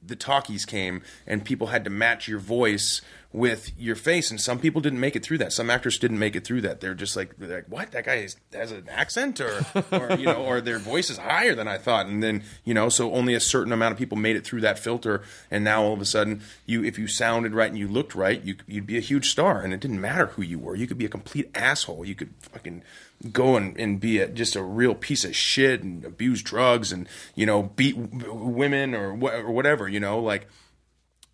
the 0.04 0.16
talkies 0.16 0.64
came 0.64 1.02
and 1.26 1.44
people 1.44 1.68
had 1.68 1.84
to 1.84 1.90
match 1.90 2.28
your 2.28 2.38
voice 2.38 3.00
with 3.32 3.72
your 3.78 3.96
face. 3.96 4.30
And 4.30 4.40
some 4.40 4.58
people 4.58 4.80
didn't 4.80 5.00
make 5.00 5.16
it 5.16 5.24
through 5.24 5.38
that. 5.38 5.52
Some 5.52 5.70
actors 5.70 5.98
didn't 5.98 6.18
make 6.18 6.36
it 6.36 6.44
through 6.44 6.60
that. 6.62 6.80
They're 6.80 6.94
just 6.94 7.16
like 7.16 7.36
they're 7.38 7.56
like 7.56 7.66
what? 7.68 7.92
That 7.92 8.04
guy 8.04 8.16
is, 8.16 8.36
has 8.52 8.72
an 8.72 8.88
accent 8.90 9.40
or 9.40 9.64
or 9.90 10.12
you 10.12 10.26
know 10.26 10.44
or 10.44 10.60
their 10.60 10.78
voice 10.78 11.10
is 11.10 11.18
higher 11.18 11.54
than 11.54 11.68
i 11.68 11.78
thought. 11.78 12.06
And 12.06 12.22
then 12.22 12.42
you 12.64 12.74
know 12.74 12.88
so 12.88 13.12
only 13.12 13.34
a 13.34 13.40
certain 13.40 13.72
amount 13.72 13.92
of 13.92 13.98
people 13.98 14.18
made 14.18 14.36
it 14.36 14.44
through 14.44 14.60
that 14.62 14.78
filter. 14.78 15.22
And 15.50 15.64
now 15.64 15.82
all 15.82 15.94
of 15.94 16.00
a 16.00 16.04
sudden 16.04 16.42
you 16.66 16.84
if 16.84 16.98
you 16.98 17.06
sounded 17.06 17.54
right 17.54 17.68
and 17.68 17.78
you 17.78 17.88
looked 17.88 18.14
right 18.14 18.42
you, 18.42 18.56
you'd 18.66 18.86
be 18.86 18.98
a 18.98 19.00
huge 19.00 19.30
star. 19.30 19.60
And 19.60 19.72
it 19.72 19.80
didn't 19.80 20.00
matter 20.00 20.26
who 20.26 20.42
you 20.42 20.58
were. 20.58 20.74
You 20.74 20.86
could 20.86 20.98
be 20.98 21.06
a 21.06 21.10
complete 21.10 21.50
asshole. 21.54 22.04
You 22.04 22.14
could 22.14 22.34
fucking 22.40 22.82
go 23.30 23.56
and, 23.56 23.78
and 23.78 24.00
be 24.00 24.18
a, 24.18 24.28
just 24.28 24.56
a 24.56 24.62
real 24.62 24.94
piece 24.94 25.24
of 25.24 25.36
shit 25.36 25.82
and 25.82 26.04
abuse 26.04 26.42
drugs 26.42 26.90
and 26.92 27.08
you 27.34 27.46
know 27.46 27.62
beat 27.62 27.96
women 27.96 28.94
or, 28.94 29.14
wha- 29.14 29.32
or 29.36 29.50
whatever 29.52 29.88
you 29.88 30.00
know? 30.00 30.18
Like 30.18 30.48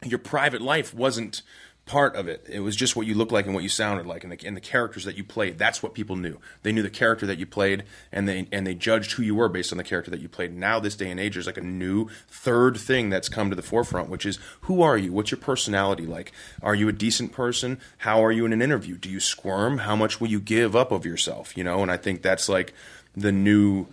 your 0.05 0.19
private 0.19 0.61
life 0.63 0.95
wasn't 0.95 1.43
part 1.89 2.15
of 2.15 2.29
it. 2.29 2.47
It 2.49 2.61
was 2.61 2.77
just 2.77 2.95
what 2.95 3.07
you 3.07 3.15
looked 3.15 3.33
like 3.33 3.47
and 3.47 3.55
what 3.55 3.65
you 3.65 3.69
sounded 3.69 4.07
like, 4.07 4.23
and 4.23 4.33
the, 4.33 4.47
and 4.47 4.57
the 4.57 4.61
characters 4.61 5.05
that 5.05 5.17
you 5.17 5.25
played. 5.25 5.59
That's 5.59 5.83
what 5.83 5.95
people 5.95 6.15
knew. 6.15 6.39
They 6.63 6.71
knew 6.71 6.83
the 6.83 6.91
character 6.91 7.27
that 7.27 7.39
you 7.39 7.47
played, 7.47 7.83
and 8.13 8.29
they 8.29 8.47
and 8.53 8.67
they 8.67 8.75
judged 8.75 9.13
who 9.13 9.23
you 9.25 9.35
were 9.35 9.49
based 9.49 9.73
on 9.73 9.79
the 9.79 9.85
character 9.85 10.11
that 10.13 10.21
you 10.21 10.29
played. 10.29 10.55
Now, 10.55 10.79
this 10.79 10.95
day 10.95 11.11
and 11.11 11.19
age, 11.19 11.35
there's 11.35 11.47
like 11.47 11.57
a 11.57 11.63
new 11.63 12.09
third 12.29 12.77
thing 12.77 13.11
that's 13.11 13.29
come 13.29 13.51
to 13.51 13.57
the 13.57 13.63
forefront, 13.63 14.09
which 14.11 14.27
is 14.27 14.39
who 14.63 14.83
are 14.83 14.97
you? 14.97 15.13
What's 15.13 15.33
your 15.33 15.41
personality 15.41 16.07
like? 16.07 16.33
Are 16.63 16.75
you 16.75 16.89
a 16.89 16.93
decent 16.93 17.33
person? 17.33 17.81
How 17.99 18.25
are 18.25 18.31
you 18.31 18.47
in 18.47 18.53
an 18.53 18.63
interview? 18.63 18.97
Do 18.97 19.09
you 19.11 19.21
squirm? 19.21 19.79
How 19.79 19.97
much 19.97 20.21
will 20.21 20.29
you 20.29 20.41
give 20.41 20.77
up 20.77 20.93
of 20.93 21.05
yourself? 21.05 21.57
You 21.57 21.65
know, 21.65 21.83
and 21.83 21.91
I 21.91 21.97
think 21.97 22.23
that's 22.23 22.49
like 22.49 22.75
the 23.17 23.33
new 23.33 23.87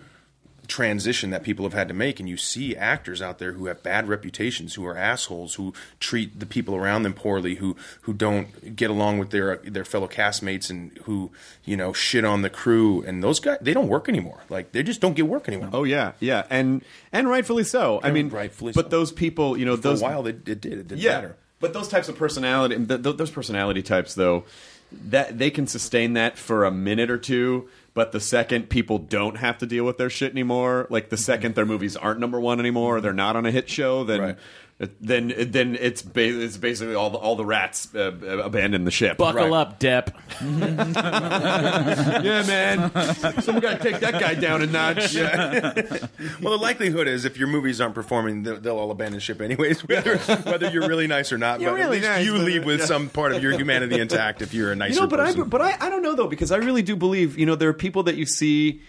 transition 0.67 1.29
that 1.29 1.43
people 1.43 1.65
have 1.65 1.73
had 1.73 1.87
to 1.87 1.93
make 1.93 2.19
and 2.19 2.27
you 2.27 2.37
see 2.37 2.75
actors 2.75 3.21
out 3.21 3.39
there 3.39 3.53
who 3.53 3.67
have 3.67 3.81
bad 3.83 4.07
reputations 4.07 4.75
who 4.75 4.85
are 4.85 4.97
assholes 4.97 5.55
who 5.55 5.73
treat 5.99 6.39
the 6.39 6.45
people 6.45 6.75
around 6.75 7.03
them 7.03 7.13
poorly 7.13 7.55
who 7.55 7.75
who 8.01 8.13
don't 8.13 8.75
get 8.75 8.89
along 8.89 9.17
with 9.19 9.29
their 9.29 9.57
their 9.57 9.85
fellow 9.85 10.07
castmates 10.07 10.69
and 10.69 10.97
who 11.03 11.31
you 11.63 11.75
know 11.77 11.93
shit 11.93 12.25
on 12.25 12.41
the 12.41 12.49
crew. 12.49 13.03
And 13.03 13.23
those 13.23 13.39
guys 13.39 13.57
they 13.61 13.73
don't 13.73 13.87
work 13.87 14.07
anymore. 14.09 14.43
Like 14.49 14.71
they 14.71 14.83
just 14.83 15.01
don't 15.01 15.15
get 15.15 15.27
work 15.27 15.47
anymore. 15.47 15.69
Oh 15.73 15.83
yeah, 15.83 16.13
yeah, 16.19 16.45
and 16.49 16.83
and 17.11 17.27
rightfully 17.29 17.63
so. 17.63 17.99
I 18.03 18.07
And 18.07 18.13
mean, 18.13 18.29
rightfully 18.29 18.73
but 18.73 18.85
so. 18.85 18.89
those 18.89 19.11
people, 19.11 19.57
you 19.57 19.65
know, 19.65 19.75
for 19.75 19.81
those 19.83 20.01
a 20.01 20.03
while 20.03 20.27
it, 20.27 20.47
it 20.47 20.61
did. 20.61 20.73
It 20.73 20.87
didn't 20.87 21.01
yeah, 21.01 21.13
matter. 21.13 21.37
But 21.59 21.73
those 21.73 21.87
types 21.87 22.09
of 22.09 22.17
personality, 22.17 22.75
th- 22.85 23.01
th- 23.03 23.17
those 23.17 23.31
personality 23.31 23.81
types, 23.81 24.13
though, 24.13 24.43
that 24.91 25.37
they 25.39 25.49
can 25.49 25.67
sustain 25.67 26.13
that 26.13 26.37
for 26.37 26.65
a 26.65 26.71
minute 26.71 27.09
or 27.09 27.17
two. 27.17 27.69
But 27.95 28.11
the 28.11 28.19
second 28.19 28.69
people 28.69 28.99
don't 28.99 29.37
have 29.37 29.57
to 29.59 29.65
deal 29.65 29.85
with 29.85 29.97
their 29.97 30.09
shit 30.09 30.31
anymore, 30.31 30.85
like 30.89 31.09
the 31.09 31.17
second 31.17 31.55
their 31.55 31.65
movies 31.65 31.95
aren't 31.95 32.19
number 32.19 32.39
one 32.39 32.59
anymore, 32.59 33.01
they're 33.01 33.13
not 33.13 33.35
on 33.35 33.45
a 33.45 33.51
hit 33.51 33.69
show, 33.69 34.03
then 34.03 34.21
Right. 34.21 34.37
Then 34.77 35.33
then 35.37 35.77
it's 35.79 36.01
ba- 36.01 36.41
it's 36.43 36.57
basically 36.57 36.95
all 36.95 37.09
the 37.09 37.17
all 37.17 37.37
the 37.37 37.45
rats 37.45 37.95
uh, 37.95 38.11
abandon 38.43 38.83
the 38.83 38.91
ship. 38.91 39.17
Buckle 39.17 39.53
up, 39.53 39.79
Depp. 39.79 40.13
yeah, 42.23 42.43
man. 42.45 43.41
Someone 43.41 43.61
got 43.61 43.81
to 43.81 43.89
take 43.89 44.01
that 44.01 44.19
guy 44.19 44.33
down 44.33 44.61
a 44.61 44.65
notch. 44.65 45.15
well, 46.41 46.51
the 46.51 46.59
likelihood 46.59 47.07
is 47.07 47.23
if 47.23 47.37
your 47.37 47.47
movies 47.47 47.79
aren't 47.79 47.95
performing, 47.95 48.43
they'll, 48.43 48.59
they'll 48.59 48.77
all 48.77 48.91
abandon 48.91 49.21
ship 49.21 49.39
anyways, 49.39 49.79
whether 49.87 50.17
whether 50.17 50.69
you're 50.69 50.89
really 50.89 51.07
nice 51.07 51.31
or 51.31 51.37
not. 51.37 51.61
You're 51.61 51.71
but 51.71 51.75
really 51.75 51.85
at 51.85 51.91
least 51.91 52.07
nice, 52.09 52.25
you 52.25 52.33
but- 52.33 52.41
leave 52.41 52.65
with 52.65 52.79
yeah. 52.81 52.85
some 52.85 53.07
part 53.07 53.31
of 53.31 53.41
your 53.41 53.53
humanity 53.57 53.97
intact 53.97 54.41
if 54.41 54.53
you're 54.53 54.73
a 54.73 54.75
nicer 54.75 54.95
You 54.95 54.99
know, 55.01 55.07
but 55.07 55.19
person. 55.19 55.43
I 55.43 55.45
but 55.45 55.61
I, 55.61 55.77
I 55.79 55.89
don't 55.89 56.01
know 56.01 56.15
though 56.15 56.27
because 56.27 56.51
I 56.51 56.57
really 56.57 56.81
do 56.81 56.97
believe 56.97 57.37
you 57.37 57.45
know 57.45 57.55
there 57.55 57.69
are 57.69 57.73
people 57.73 58.03
that 58.03 58.15
you 58.15 58.25
see 58.25 58.81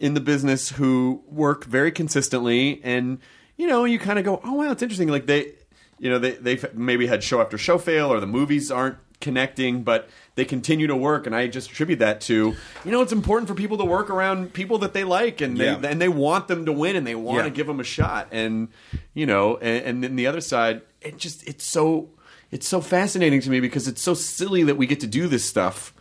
in 0.00 0.12
the 0.12 0.20
business 0.20 0.68
who 0.68 1.22
work 1.26 1.64
very 1.64 1.92
consistently 1.92 2.82
and 2.84 3.20
you 3.60 3.66
know 3.66 3.84
you 3.84 3.98
kind 3.98 4.18
of 4.18 4.24
go 4.24 4.40
oh 4.44 4.54
wow 4.54 4.70
it's 4.70 4.82
interesting 4.82 5.08
like 5.08 5.26
they 5.26 5.52
you 5.98 6.08
know 6.10 6.18
they 6.18 6.32
they've 6.32 6.64
maybe 6.74 7.06
had 7.06 7.22
show 7.22 7.40
after 7.40 7.58
show 7.58 7.78
fail 7.78 8.12
or 8.12 8.18
the 8.20 8.26
movies 8.38 8.70
aren't 8.70 8.96
connecting 9.20 9.82
but 9.82 10.08
they 10.34 10.46
continue 10.46 10.86
to 10.86 10.96
work 10.96 11.26
and 11.26 11.36
I 11.36 11.46
just 11.46 11.70
attribute 11.70 11.98
that 11.98 12.22
to 12.22 12.54
you 12.86 12.90
know 12.90 13.02
it's 13.02 13.12
important 13.12 13.48
for 13.48 13.54
people 13.54 13.76
to 13.76 13.84
work 13.84 14.08
around 14.08 14.54
people 14.54 14.78
that 14.78 14.94
they 14.94 15.04
like 15.04 15.42
and 15.42 15.58
they 15.58 15.66
Yeah. 15.66 15.80
and 15.90 16.00
they 16.00 16.08
want 16.08 16.48
them 16.48 16.64
to 16.64 16.72
win 16.72 16.96
and 16.96 17.06
they 17.06 17.14
want 17.14 17.40
to 17.40 17.44
Yeah. 17.50 17.50
give 17.50 17.66
them 17.66 17.80
a 17.80 17.84
shot 17.84 18.28
and 18.32 18.68
you 19.12 19.26
know 19.26 19.58
and, 19.58 19.84
and 19.84 20.02
then 20.04 20.16
the 20.16 20.26
other 20.26 20.40
side 20.40 20.80
it 21.02 21.18
just 21.18 21.46
it's 21.46 21.64
so 21.70 22.08
it's 22.50 22.66
so 22.66 22.80
fascinating 22.80 23.40
to 23.42 23.50
me 23.50 23.60
because 23.60 23.86
it's 23.86 24.00
so 24.02 24.14
silly 24.14 24.62
that 24.62 24.76
we 24.78 24.86
get 24.86 25.00
to 25.00 25.06
do 25.06 25.28
this 25.28 25.44
stuff 25.44 25.92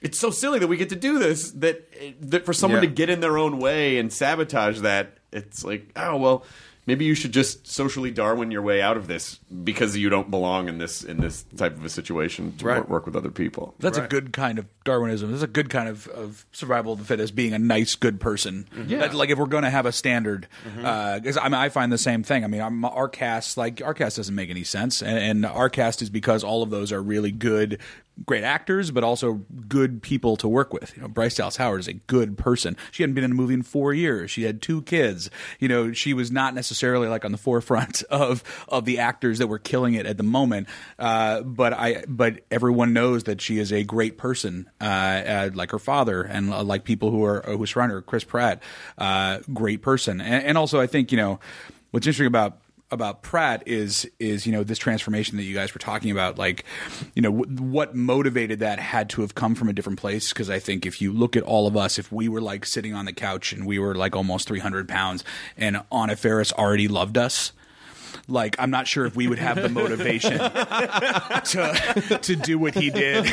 it's 0.00 0.18
so 0.18 0.30
silly 0.30 0.58
that 0.60 0.68
we 0.68 0.76
get 0.76 0.88
to 0.90 0.96
do 0.96 1.18
this 1.18 1.50
that 1.50 1.76
eh, 2.00 2.12
that 2.20 2.46
for 2.46 2.52
someone 2.52 2.82
Yeah. 2.82 2.88
to 2.88 2.94
get 2.94 3.10
in 3.10 3.18
their 3.18 3.36
own 3.36 3.58
way 3.58 3.98
and 3.98 4.12
sabotage 4.12 4.78
that 4.80 5.18
it's 5.32 5.64
like 5.64 5.90
oh 5.96 6.16
well 6.16 6.44
maybe 6.90 7.04
you 7.04 7.14
should 7.14 7.30
just 7.30 7.68
socially 7.68 8.10
darwin 8.10 8.50
your 8.50 8.62
way 8.62 8.82
out 8.82 8.96
of 8.96 9.06
this 9.06 9.38
because 9.62 9.96
you 9.96 10.10
don't 10.10 10.28
belong 10.28 10.68
in 10.68 10.78
this 10.78 11.04
in 11.04 11.18
this 11.18 11.44
type 11.56 11.76
of 11.76 11.84
a 11.84 11.88
situation 11.88 12.52
to 12.56 12.64
Right. 12.66 12.78
work, 12.78 12.88
work 12.88 13.06
with 13.06 13.14
other 13.14 13.30
people 13.30 13.74
That's 13.78 13.96
a 13.96 14.08
good 14.08 14.32
kind 14.32 14.58
of 14.58 14.66
Darwinism. 14.82 15.30
That's 15.30 15.44
a 15.44 15.46
good 15.46 15.70
kind 15.70 15.88
of, 15.88 16.08
of 16.08 16.44
survival 16.50 16.94
of 16.94 16.98
the 16.98 17.04
fittest, 17.04 17.36
being 17.36 17.52
a 17.52 17.60
nice, 17.60 17.94
good 17.94 18.18
person. 18.18 18.66
Mm-hmm. 18.74 18.90
Yeah. 18.90 18.98
That- 18.98 19.14
like 19.14 19.30
if 19.30 19.38
we're 19.38 19.46
going 19.46 19.62
to 19.62 19.70
have 19.70 19.86
a 19.86 19.92
standard, 19.92 20.48
mm-hmm. 20.66 20.84
uh, 20.84 21.20
because 21.20 21.36
I 21.36 21.44
mean, 21.44 21.54
I 21.54 21.68
find 21.68 21.92
the 21.92 21.98
same 21.98 22.24
thing. 22.24 22.42
I 22.42 22.48
mean, 22.48 22.60
I'm, 22.60 22.84
our 22.84 23.08
cast, 23.08 23.56
like 23.56 23.80
our 23.84 23.94
cast, 23.94 24.16
doesn't 24.16 24.34
make 24.34 24.50
any 24.50 24.64
sense, 24.64 25.00
and, 25.00 25.16
and 25.16 25.46
our 25.46 25.68
cast 25.68 26.02
is 26.02 26.10
because 26.10 26.42
all 26.42 26.62
of 26.64 26.70
those 26.70 26.90
are 26.90 27.02
really 27.02 27.30
good, 27.30 27.78
great 28.26 28.44
actors, 28.44 28.90
but 28.90 29.02
also 29.04 29.44
good 29.68 30.02
people 30.02 30.36
to 30.36 30.48
work 30.48 30.72
with. 30.72 30.94
You 30.96 31.02
know, 31.02 31.08
Bryce 31.08 31.36
Dallas 31.36 31.56
Howard 31.56 31.80
is 31.80 31.88
a 31.88 31.94
good 31.94 32.36
person. 32.36 32.76
She 32.90 33.02
hadn't 33.02 33.14
been 33.14 33.24
in 33.24 33.32
a 33.32 33.34
movie 33.34 33.54
in 33.54 33.62
four 33.62 33.94
years. 33.94 34.30
She 34.30 34.42
had 34.42 34.60
two 34.60 34.82
kids. 34.82 35.30
You 35.58 35.68
know, 35.68 35.92
she 35.92 36.12
was 36.12 36.30
not 36.30 36.54
necessarily 36.54 37.08
like 37.08 37.24
on 37.24 37.32
the 37.32 37.38
forefront 37.50 38.02
of 38.04 38.42
of 38.68 38.84
the 38.84 38.98
actors 38.98 39.38
that 39.38 39.46
were 39.46 39.58
killing 39.58 39.94
it 39.94 40.06
at 40.06 40.16
the 40.16 40.22
moment. 40.22 40.68
Uh, 40.98 41.42
but 41.42 41.72
I, 41.72 42.04
but 42.06 42.40
everyone 42.50 42.92
knows 42.92 43.24
that 43.24 43.40
she 43.40 43.58
is 43.58 43.72
a 43.72 43.84
great 43.84 44.18
person, 44.18 44.68
uh, 44.80 44.84
uh, 44.84 45.50
like 45.54 45.70
her 45.70 45.78
father, 45.78 46.22
and 46.22 46.52
uh, 46.52 46.62
like 46.62 46.84
people 46.84 47.10
who 47.10 47.24
are 47.24 47.42
who 47.42 47.64
surround 47.66 47.92
her. 47.92 48.02
Chris 48.02 48.24
Pratt, 48.24 48.62
uh, 48.98 49.38
great 49.52 49.82
person, 49.82 50.20
and, 50.20 50.44
and 50.44 50.58
also 50.58 50.80
I 50.80 50.86
think 50.86 51.10
you 51.10 51.16
know 51.16 51.40
what's 51.90 52.06
interesting 52.06 52.26
about 52.26 52.58
about 52.90 53.22
Pratt 53.22 53.62
is 53.66 54.08
is 54.18 54.46
you 54.46 54.52
know 54.52 54.64
this 54.64 54.78
transformation 54.78 55.36
that 55.36 55.44
you 55.44 55.54
guys 55.54 55.74
were 55.74 55.78
talking 55.78 56.10
about 56.10 56.38
like 56.38 56.64
you 57.14 57.22
know 57.22 57.30
w- 57.30 57.62
what 57.62 57.94
motivated 57.94 58.60
that 58.60 58.78
had 58.78 59.08
to 59.10 59.20
have 59.22 59.34
come 59.34 59.54
from 59.54 59.68
a 59.68 59.72
different 59.72 59.98
place? 59.98 60.30
Because 60.30 60.50
I 60.50 60.58
think 60.58 60.86
if 60.86 61.00
you 61.00 61.12
look 61.12 61.36
at 61.36 61.42
all 61.42 61.66
of 61.66 61.76
us 61.76 61.98
if 61.98 62.10
we 62.10 62.28
were 62.28 62.40
like 62.40 62.66
sitting 62.66 62.94
on 62.94 63.04
the 63.04 63.12
couch 63.12 63.52
and 63.52 63.66
we 63.66 63.78
were 63.78 63.94
like 63.94 64.16
almost 64.16 64.48
300 64.48 64.88
pounds 64.88 65.24
and 65.56 65.82
Anna 65.92 66.16
Faris 66.16 66.52
already 66.52 66.88
loved 66.88 67.16
us 67.16 67.52
like 68.30 68.56
I'm 68.58 68.70
not 68.70 68.86
sure 68.86 69.04
if 69.06 69.16
we 69.16 69.28
would 69.28 69.38
have 69.38 69.60
the 69.60 69.68
motivation 69.68 70.38
to 70.38 72.18
to 72.22 72.36
do 72.36 72.58
what 72.58 72.74
he 72.74 72.90
did, 72.90 73.32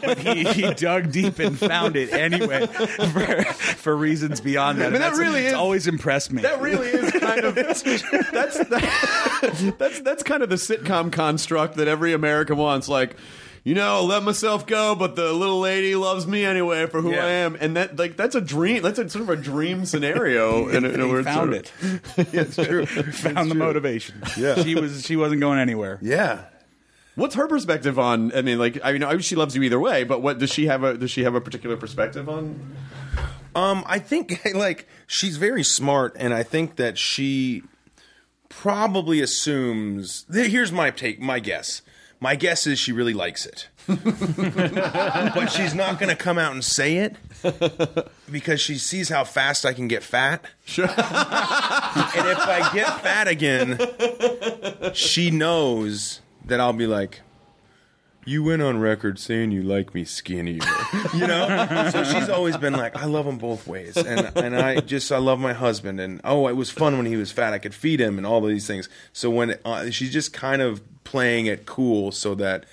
but 0.00 0.18
he, 0.18 0.44
he 0.44 0.74
dug 0.74 1.12
deep 1.12 1.38
and 1.38 1.58
found 1.58 1.96
it 1.96 2.12
anyway 2.12 2.66
for, 2.66 3.44
for 3.44 3.96
reasons 3.96 4.40
beyond 4.40 4.80
that. 4.80 4.88
I 4.88 4.90
mean, 4.90 5.00
that 5.00 5.14
really 5.14 5.40
it's 5.42 5.48
is- 5.48 5.54
always 5.54 5.86
impressed 5.86 6.32
me. 6.32 6.42
that 6.42 6.60
really 6.60 6.88
is 6.88 7.10
kind 7.12 7.44
of 7.44 7.54
that's 7.54 7.82
that, 7.82 9.74
that's 9.78 10.00
that's 10.00 10.22
kind 10.22 10.42
of 10.42 10.48
the 10.48 10.56
sitcom 10.56 11.12
construct 11.12 11.76
that 11.76 11.88
every 11.88 12.12
American 12.12 12.56
wants. 12.56 12.88
Like, 12.88 13.16
you 13.64 13.74
know, 13.74 14.02
let 14.04 14.22
myself 14.22 14.66
go, 14.66 14.94
but 14.94 15.16
the 15.16 15.32
little 15.32 15.60
lady 15.60 15.94
loves 15.94 16.26
me 16.26 16.44
anyway 16.44 16.86
for 16.86 17.00
who 17.02 17.12
Yeah. 17.12 17.24
I 17.24 17.28
am, 17.30 17.56
and 17.60 17.76
that 17.76 17.98
like 17.98 18.16
that's 18.16 18.34
a 18.34 18.40
dream. 18.40 18.82
That's 18.82 18.98
a 18.98 19.08
sort 19.08 19.22
of 19.22 19.30
a 19.30 19.36
dream 19.36 19.84
scenario. 19.84 20.68
in 20.78 20.84
a, 20.84 20.88
in 20.88 21.00
a 21.00 21.22
found 21.22 21.52
sort 21.52 21.54
it. 21.54 21.72
of- 21.82 22.16
yeah, 22.34 22.40
it's 22.42 22.56
true. 22.56 22.86
found 23.12 23.50
the 23.50 23.54
motivation. 23.54 24.22
Yeah, 24.36 24.62
she 24.62 24.74
was 24.74 25.04
she 25.04 25.16
wasn't 25.16 25.40
going 25.40 25.58
anywhere. 25.58 25.98
yeah. 26.02 26.44
What's 27.14 27.34
her 27.34 27.48
perspective 27.48 27.98
on? 27.98 28.32
I 28.32 28.42
mean, 28.42 28.60
like, 28.60 28.78
I 28.84 28.92
mean, 28.96 29.18
she 29.18 29.34
loves 29.34 29.56
you 29.56 29.64
either 29.64 29.80
way, 29.80 30.04
but 30.04 30.22
what 30.22 30.38
does 30.38 30.50
she 30.50 30.66
have 30.66 30.84
a 30.84 30.96
does 30.96 31.10
she 31.10 31.24
have 31.24 31.34
a 31.34 31.40
particular 31.40 31.76
perspective 31.76 32.28
on? 32.28 32.76
Um, 33.56 33.82
I 33.86 33.98
think 33.98 34.40
like 34.54 34.86
she's 35.08 35.36
very 35.36 35.64
smart, 35.64 36.14
and 36.16 36.32
I 36.32 36.44
think 36.44 36.76
that 36.76 36.96
she 36.96 37.64
probably 38.48 39.20
assumes. 39.20 40.26
th- 40.32 40.50
Here's 40.50 40.70
my 40.70 40.90
take, 40.92 41.20
my 41.20 41.40
guess. 41.40 41.82
My 42.20 42.34
guess 42.34 42.66
is 42.66 42.78
she 42.78 42.92
really 42.92 43.14
likes 43.14 43.46
it, 43.46 43.68
but 43.86 45.46
she's 45.46 45.74
not 45.74 46.00
going 46.00 46.08
to 46.08 46.16
come 46.16 46.36
out 46.36 46.52
and 46.52 46.64
say 46.64 46.96
it 46.96 47.14
because 48.30 48.60
she 48.60 48.76
sees 48.76 49.08
how 49.08 49.22
fast 49.22 49.64
I 49.64 49.72
can 49.72 49.86
get 49.86 50.02
fat. 50.02 50.44
Sure. 50.64 50.84
and 50.88 50.96
if 50.96 52.38
I 52.38 52.70
get 52.74 53.00
fat 53.02 53.28
again, 53.28 53.78
she 54.94 55.30
knows 55.30 56.20
that 56.44 56.60
I'll 56.60 56.72
be 56.72 56.88
like, 56.88 57.20
you 58.24 58.42
went 58.42 58.62
on 58.62 58.78
record 58.78 59.18
saying 59.18 59.52
you 59.52 59.62
like 59.62 59.94
me 59.94 60.04
skinnier, 60.04 60.60
you 61.14 61.26
know. 61.26 61.90
so 61.90 62.04
she's 62.04 62.28
always 62.28 62.56
been 62.56 62.74
like, 62.74 62.96
I 62.96 63.06
love 63.06 63.26
him 63.26 63.38
both 63.38 63.66
ways, 63.66 63.96
and 63.96 64.30
and 64.36 64.56
I 64.56 64.80
just 64.80 65.10
I 65.10 65.18
love 65.18 65.38
my 65.38 65.52
husband, 65.52 66.00
and 66.00 66.20
oh, 66.24 66.48
it 66.48 66.56
was 66.56 66.70
fun 66.70 66.96
when 66.96 67.06
he 67.06 67.16
was 67.16 67.32
fat. 67.32 67.52
I 67.54 67.58
could 67.58 67.74
feed 67.74 68.00
him 68.00 68.18
and 68.18 68.26
all 68.26 68.42
of 68.44 68.50
these 68.50 68.66
things. 68.66 68.88
So 69.12 69.30
when 69.30 69.58
uh, 69.64 69.90
she's 69.90 70.12
just 70.12 70.32
kind 70.32 70.60
of 70.62 70.82
playing 71.04 71.46
it 71.46 71.66
cool, 71.66 72.12
so 72.12 72.34
that 72.34 72.66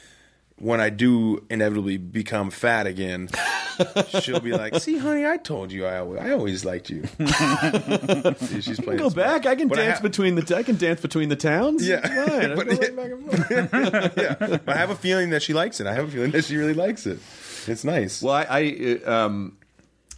when 0.58 0.80
I 0.80 0.90
do 0.90 1.46
inevitably 1.50 1.98
become 1.98 2.50
fat 2.50 2.88
again, 2.88 3.30
she'll 4.22 4.40
be 4.40 4.52
like, 4.54 4.76
"See, 4.80 4.98
honey, 4.98 5.26
I 5.26 5.38
told 5.38 5.72
you 5.72 5.86
I 5.86 5.98
always, 6.00 6.22
I 6.22 6.32
always 6.32 6.64
liked 6.66 6.90
you." 6.90 7.04
See, 8.38 8.62
she's 8.62 8.80
playing. 8.80 9.00
Go 9.00 9.10
smart. 9.10 9.16
back. 9.16 9.46
I 9.46 9.56
can 9.56 9.68
But 9.68 9.76
dance 9.76 9.98
ha- 9.98 10.04
between 10.04 10.36
the. 10.36 10.42
T- 10.44 10.56
I 10.56 10.64
can 10.64 10.78
dance 10.78 11.02
between 11.02 11.30
the 11.30 11.36
towns. 11.36 11.86
Yeah. 11.88 12.00
It's 12.04 12.32
fine. 12.32 12.52
I 12.52 12.56
But- 12.56 12.68
go 12.68 12.76
right 12.78 12.96
back 12.96 13.12
and 13.12 13.70
forth. 13.70 14.18
yeah, 14.18 14.36
but 14.66 14.70
I 14.70 14.78
have 14.78 14.90
a 14.92 14.96
feeling 14.96 15.32
that 15.32 15.42
she 15.44 15.54
likes 15.54 15.80
it. 15.82 15.88
I 15.88 15.94
have 15.94 16.08
a 16.08 16.12
feeling 16.12 16.32
that 16.32 16.46
she 16.46 16.56
really 16.58 16.74
likes 16.74 17.06
it. 17.06 17.20
It's 17.68 17.84
nice. 17.84 18.22
Well, 18.22 18.34
I, 18.34 18.46
I 18.50 19.00
uh, 19.06 19.12
um, 19.26 19.58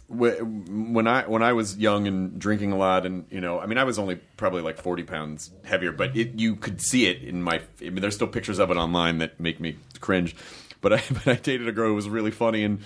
when 0.08 1.06
I 1.06 1.26
when 1.26 1.42
I 1.42 1.52
was 1.52 1.76
young 1.76 2.06
and 2.06 2.38
drinking 2.38 2.72
a 2.72 2.76
lot, 2.76 3.04
and 3.06 3.26
you 3.30 3.40
know, 3.40 3.58
I 3.60 3.66
mean, 3.66 3.76
I 3.78 3.84
was 3.84 3.98
only 3.98 4.16
probably 4.36 4.62
like 4.62 4.78
forty 4.78 5.02
pounds 5.02 5.50
heavier, 5.64 5.92
but 5.92 6.16
it, 6.16 6.38
you 6.38 6.56
could 6.56 6.80
see 6.80 7.06
it 7.06 7.22
in 7.22 7.42
my. 7.42 7.60
I 7.80 7.84
mean, 7.90 7.96
there's 8.00 8.14
still 8.14 8.26
pictures 8.28 8.58
of 8.58 8.70
it 8.70 8.76
online 8.76 9.18
that 9.18 9.38
make 9.40 9.60
me 9.60 9.76
cringe. 10.00 10.34
But 10.80 10.92
I, 10.94 11.02
but 11.12 11.26
I 11.28 11.34
dated 11.34 11.68
a 11.68 11.72
girl 11.72 11.88
who 11.88 11.94
was 11.94 12.08
really 12.08 12.30
funny, 12.30 12.64
and 12.64 12.80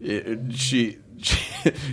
it, 0.00 0.26
it- 0.26 0.52
she, 0.54 0.98
she 1.18 1.38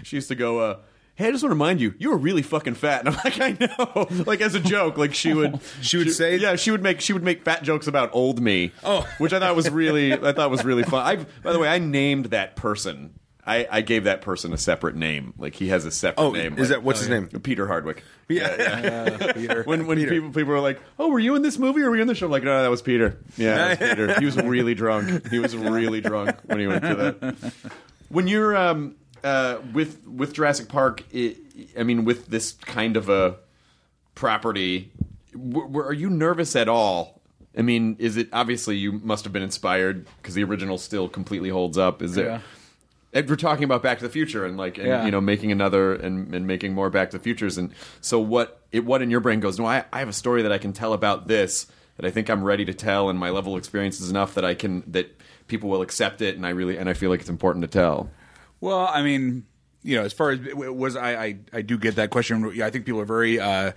she 0.03 0.15
used 0.17 0.27
to 0.29 0.35
go. 0.35 0.59
Uh, 0.59 0.77
Hey, 1.15 1.27
I 1.27 1.31
just 1.31 1.43
want 1.43 1.51
to 1.51 1.55
remind 1.55 1.81
you, 1.81 1.93
you 1.99 2.09
were 2.09 2.17
really 2.17 2.41
fucking 2.41 2.73
fat. 2.73 3.01
And 3.05 3.09
I'm 3.09 3.15
like, 3.23 3.39
I 3.39 3.51
know, 3.59 4.07
like 4.25 4.41
as 4.41 4.55
a 4.55 4.59
joke, 4.59 4.97
like 4.97 5.13
she 5.13 5.33
would, 5.33 5.59
She 5.81 5.97
would 5.97 6.11
say- 6.13 6.37
yeah, 6.37 6.55
she 6.55 6.71
would 6.71 6.81
make, 6.81 6.99
she 6.99 7.13
would 7.13 7.21
make 7.21 7.43
fat 7.43 7.61
jokes 7.61 7.85
about 7.85 8.09
old 8.13 8.41
me. 8.41 8.71
Oh. 8.83 9.05
which 9.19 9.31
I 9.31 9.39
thought 9.39 9.55
was 9.55 9.69
really, 9.69 10.13
I 10.13 10.31
thought 10.31 10.49
was 10.49 10.63
really 10.65 10.81
fun. 10.83 11.05
I, 11.05 11.17
by 11.43 11.51
the 11.51 11.59
way, 11.59 11.67
I 11.67 11.77
named 11.77 12.27
that 12.27 12.55
person. 12.55 13.13
I, 13.45 13.67
I 13.71 13.81
gave 13.81 14.03
that 14.03 14.21
person 14.21 14.53
a 14.53 14.57
separate 14.57 14.95
name. 14.95 15.33
Like 15.37 15.55
he 15.55 15.69
has 15.69 15.85
a 15.85 15.91
separate 15.91 16.23
Oh, 16.23 16.31
name. 16.31 16.53
is 16.53 16.59
Like- 16.59 16.69
that- 16.69 16.83
what's 16.83 16.99
his 16.99 17.09
name? 17.09 17.27
Peter 17.27 17.65
Hardwick. 17.67 18.03
yeah. 18.29 19.63
When 19.65 19.87
when 19.87 19.97
people 19.97 20.29
people 20.29 20.45
were 20.53 20.59
like, 20.59 20.79
"Oh, 20.99 21.09
were 21.09 21.19
you 21.19 21.35
in 21.35 21.41
this 21.41 21.57
movie 21.57 21.81
or 21.81 21.89
were 21.89 21.95
you 21.95 22.01
in 22.01 22.07
the 22.07 22.15
show?" 22.15 22.25
I'm 22.27 22.31
like, 22.31 22.43
no, 22.43 22.61
that 22.61 22.69
was 22.69 22.81
Peter. 22.81 23.17
Yeah, 23.37 23.55
that 23.75 23.79
was 23.79 23.89
Peter. 23.89 24.19
He 24.19 24.25
was 24.25 24.37
really 24.37 24.73
drunk. 24.75 25.27
He 25.29 25.39
was 25.39 25.55
really 25.55 26.01
drunk 26.01 26.35
when 26.45 26.59
he 26.59 26.67
went 26.67 26.83
to 26.83 26.95
that. 26.95 27.53
When 28.09 28.27
you're 28.27 28.55
um, 28.55 28.95
uh, 29.23 29.57
with 29.73 30.05
with 30.07 30.33
Jurassic 30.33 30.67
Park, 30.69 31.03
it, 31.11 31.37
I 31.77 31.83
mean, 31.83 32.05
with 32.05 32.27
this 32.27 32.51
kind 32.53 32.95
of 32.97 33.09
a 33.09 33.37
property, 34.15 34.91
w- 35.33 35.61
w- 35.67 35.85
are 35.85 35.93
you 35.93 36.09
nervous 36.09 36.55
at 36.55 36.67
all? 36.69 37.21
I 37.57 37.61
mean, 37.63 37.97
is 37.99 38.17
it 38.17 38.29
obviously 38.31 38.77
you 38.77 38.93
must 38.93 39.23
have 39.25 39.33
been 39.33 39.43
inspired 39.43 40.07
because 40.21 40.35
the 40.35 40.43
original 40.43 40.77
still 40.77 41.09
completely 41.09 41.49
holds 41.49 41.77
up? 41.77 42.01
Is 42.01 42.15
Yeah. 42.17 42.39
It? 43.11 43.19
And 43.19 43.29
we're 43.29 43.35
talking 43.35 43.63
about 43.63 43.83
Back 43.83 43.99
to 43.99 44.03
the 44.05 44.09
Future 44.09 44.45
and 44.45 44.57
like 44.57 44.77
and, 44.77 44.87
Yeah. 44.87 45.05
you 45.05 45.11
know 45.11 45.21
making 45.21 45.51
another 45.51 45.93
and, 45.93 46.33
and 46.33 46.47
making 46.47 46.73
more 46.73 46.89
Back 46.89 47.11
to 47.11 47.17
the 47.17 47.23
Futures 47.23 47.57
and 47.57 47.71
so 48.01 48.19
what 48.19 48.61
it 48.71 48.85
what 48.85 49.01
in 49.01 49.09
your 49.11 49.19
brain 49.19 49.39
goes 49.39 49.59
no 49.59 49.65
I, 49.65 49.85
I 49.91 49.99
have 49.99 50.09
a 50.09 50.13
story 50.13 50.41
that 50.43 50.51
I 50.51 50.57
can 50.57 50.73
tell 50.73 50.93
about 50.93 51.27
this 51.27 51.67
that 51.97 52.05
I 52.05 52.11
think 52.11 52.29
I'm 52.29 52.43
ready 52.43 52.65
to 52.65 52.73
tell 52.73 53.09
and 53.09 53.19
my 53.19 53.29
level 53.29 53.53
of 53.53 53.59
experience 53.59 53.99
is 53.99 54.09
enough 54.09 54.33
that 54.35 54.45
I 54.45 54.53
can 54.55 54.83
that 54.87 55.19
people 55.47 55.69
will 55.69 55.81
accept 55.81 56.21
it 56.21 56.35
and 56.35 56.45
I 56.45 56.49
really 56.51 56.77
and 56.77 56.89
I 56.89 56.93
feel 56.93 57.09
like 57.09 57.19
it's 57.19 57.29
important 57.29 57.63
to 57.63 57.67
tell. 57.67 58.09
Well, 58.61 58.87
I 58.87 59.01
mean, 59.01 59.45
you 59.83 59.97
know, 59.97 60.03
as 60.03 60.13
far 60.13 60.29
as 60.29 60.39
it 60.45 60.55
was, 60.55 60.95
I, 60.95 61.15
I 61.23 61.37
I 61.51 61.61
do 61.63 61.77
get 61.77 61.95
that 61.95 62.11
question. 62.11 62.61
I 62.61 62.69
think 62.69 62.85
people 62.85 63.01
are 63.01 63.05
very 63.05 63.39
uh, 63.39 63.71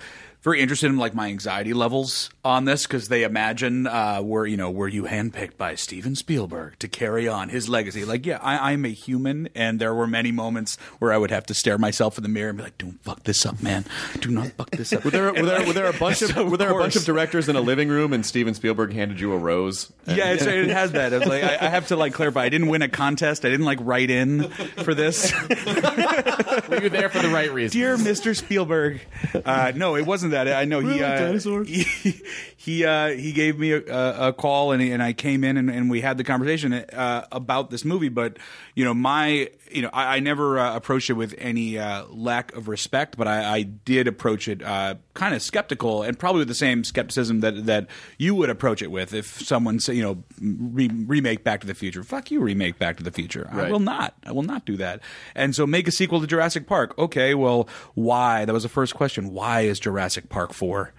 very 0.45 0.61
interested 0.61 0.89
in 0.89 0.99
like 0.99 1.15
my 1.15 1.29
anxiety 1.29 1.73
levels 1.73 2.29
on 2.45 2.67
this 2.67 2.87
because 2.87 3.09
they 3.09 3.23
imagine 3.23 3.87
uh, 3.87 4.21
were 4.23 4.47
you 4.47 4.59
know 4.59 4.71
were 4.71 4.87
you 4.87 5.05
handpicked 5.05 5.57
by 5.57 5.75
Steven 5.75 6.15
Spielberg 6.15 6.79
to 6.81 6.87
carry 6.87 7.27
on 7.27 7.49
his 7.49 7.67
legacy? 7.69 8.05
Like, 8.05 8.27
yeah, 8.27 8.39
I, 8.43 8.73
I'm 8.73 8.85
a 8.85 8.91
human, 8.91 9.49
and 9.55 9.81
there 9.81 9.95
were 9.95 10.07
many 10.07 10.33
moments 10.33 10.77
where 10.99 11.15
I 11.15 11.17
would 11.17 11.31
have 11.31 11.47
to 11.47 11.55
stare 11.55 11.79
myself 11.79 12.19
in 12.19 12.23
the 12.23 12.29
mirror 12.29 12.51
and 12.51 12.59
be 12.59 12.65
like, 12.65 12.77
"Don't 12.77 13.03
fuck 13.03 13.25
this 13.25 13.47
up, 13.47 13.63
man. 13.63 13.87
Do 14.21 14.31
not 14.31 14.49
fuck 14.49 14.71
this 14.71 14.93
up." 14.93 15.03
Were 15.05 15.11
there, 15.11 15.33
were 15.33 15.43
there, 15.43 15.67
were 15.67 15.73
there 15.73 15.87
a 15.87 15.93
bunch 15.99 16.21
of 16.21 16.31
so 16.31 16.47
were 16.47 16.59
there 16.59 16.71
a 16.71 16.79
bunch 16.79 16.97
of 16.97 17.05
directors 17.07 17.49
in 17.49 17.57
a 17.57 17.63
living 17.63 17.89
room 17.89 18.13
and 18.13 18.25
Steven 18.25 18.53
Spielberg 18.53 18.93
handed 18.93 19.19
you 19.19 19.33
a 19.33 19.39
rose? 19.39 19.91
Yeah, 20.07 20.33
it's, 20.33 20.45
it 20.45 20.69
has 20.69 20.93
that. 20.93 21.15
It's 21.15 21.27
like 21.27 21.43
I, 21.43 21.67
I 21.67 21.69
have 21.71 21.89
to 21.89 21.97
like 21.97 22.13
clarify. 22.13 22.43
I 22.43 22.49
didn't 22.51 22.69
win 22.69 22.83
a 22.83 22.89
contest. 22.91 23.47
I 23.47 23.49
didn't 23.49 23.67
like 23.67 23.79
write 23.81 24.11
in 24.11 24.51
for 24.51 24.95
this. 24.95 25.33
Were 25.33 26.83
you 26.83 26.91
there 26.91 27.09
for 27.09 27.21
the 27.21 27.31
right 27.33 27.51
reason? 27.51 27.81
Dear 27.81 27.97
Mr. 27.97 28.37
Spielberg, 28.37 29.01
uh, 29.47 29.73
no, 29.75 29.97
it 29.97 30.05
wasn't 30.05 30.34
that. 30.35 30.49
I 30.49 30.65
know 30.65 30.81
he 30.81 31.03
uh, 31.03 31.39
he 31.65 32.23
he, 32.57 32.85
uh, 32.85 33.09
he 33.09 33.33
gave 33.33 33.59
me 33.59 33.73
a, 33.73 34.29
a, 34.29 34.33
call 34.33 34.73
and, 34.73 34.81
he, 34.81 34.91
and 34.91 35.03
I 35.03 35.13
came 35.13 35.45
in 35.45 35.57
and, 35.57 35.71
and 35.71 35.91
we 35.91 36.01
had 36.01 36.17
the 36.17 36.25
conversation 36.25 36.73
uh, 36.73 37.27
about 37.31 37.71
this 37.71 37.85
movie. 37.85 38.09
But 38.09 38.39
you 38.75 38.85
know, 38.85 38.95
my 38.95 39.51
you 39.71 39.83
know, 39.83 39.91
I, 39.93 40.17
I 40.17 40.21
never 40.21 40.59
uh, 40.59 40.77
approached 40.77 41.11
it 41.11 41.15
with 41.15 41.35
any 41.39 41.79
uh, 41.79 42.05
lack 42.09 42.55
of 42.55 42.69
respect, 42.69 43.17
but 43.17 43.29
I, 43.29 43.57
I 43.57 43.63
did 43.63 44.09
approach 44.09 44.49
it 44.49 44.63
uh, 44.63 44.95
kind 45.15 45.35
of 45.35 45.43
skeptical 45.43 46.03
and 46.03 46.19
probably 46.19 46.41
with 46.41 46.49
the 46.49 46.55
same 46.55 46.85
skepticism 46.85 47.41
that 47.41 47.67
that 47.67 47.89
you 48.19 48.35
would 48.35 48.51
approach 48.51 48.83
it 48.83 48.91
with 48.91 49.13
if 49.13 49.41
someone 49.43 49.81
say, 49.81 49.95
you 49.95 50.03
know 50.03 50.23
re- 50.41 50.89
remake 50.89 51.45
Back 51.45 51.61
to 51.61 51.67
the 51.67 51.75
Future. 51.75 52.03
Fuck 52.03 52.31
you, 52.31 52.41
remake 52.41 52.79
Back 52.79 52.97
to 52.97 53.03
the 53.03 53.11
Future. 53.11 53.49
I 53.51 53.71
will 53.71 53.81
not. 53.81 54.15
I 54.25 54.33
will 54.33 54.43
not 54.43 54.65
do 54.65 54.77
that. 54.79 55.01
And 55.35 55.55
so 55.55 55.67
make 55.67 55.89
a 55.89 55.93
sequel 55.93 56.21
to 56.21 56.27
Jurassic 56.27 56.67
Park. 56.67 56.97
Okay, 56.99 57.35
well, 57.35 57.69
why? 57.95 58.45
That 58.45 58.53
was 58.53 58.63
the 58.63 58.69
first 58.69 58.95
question. 58.95 59.33
Why 59.33 59.63
is 59.63 59.79
Jurassic 59.81 60.24
Park 60.29 60.53
4? 60.53 60.93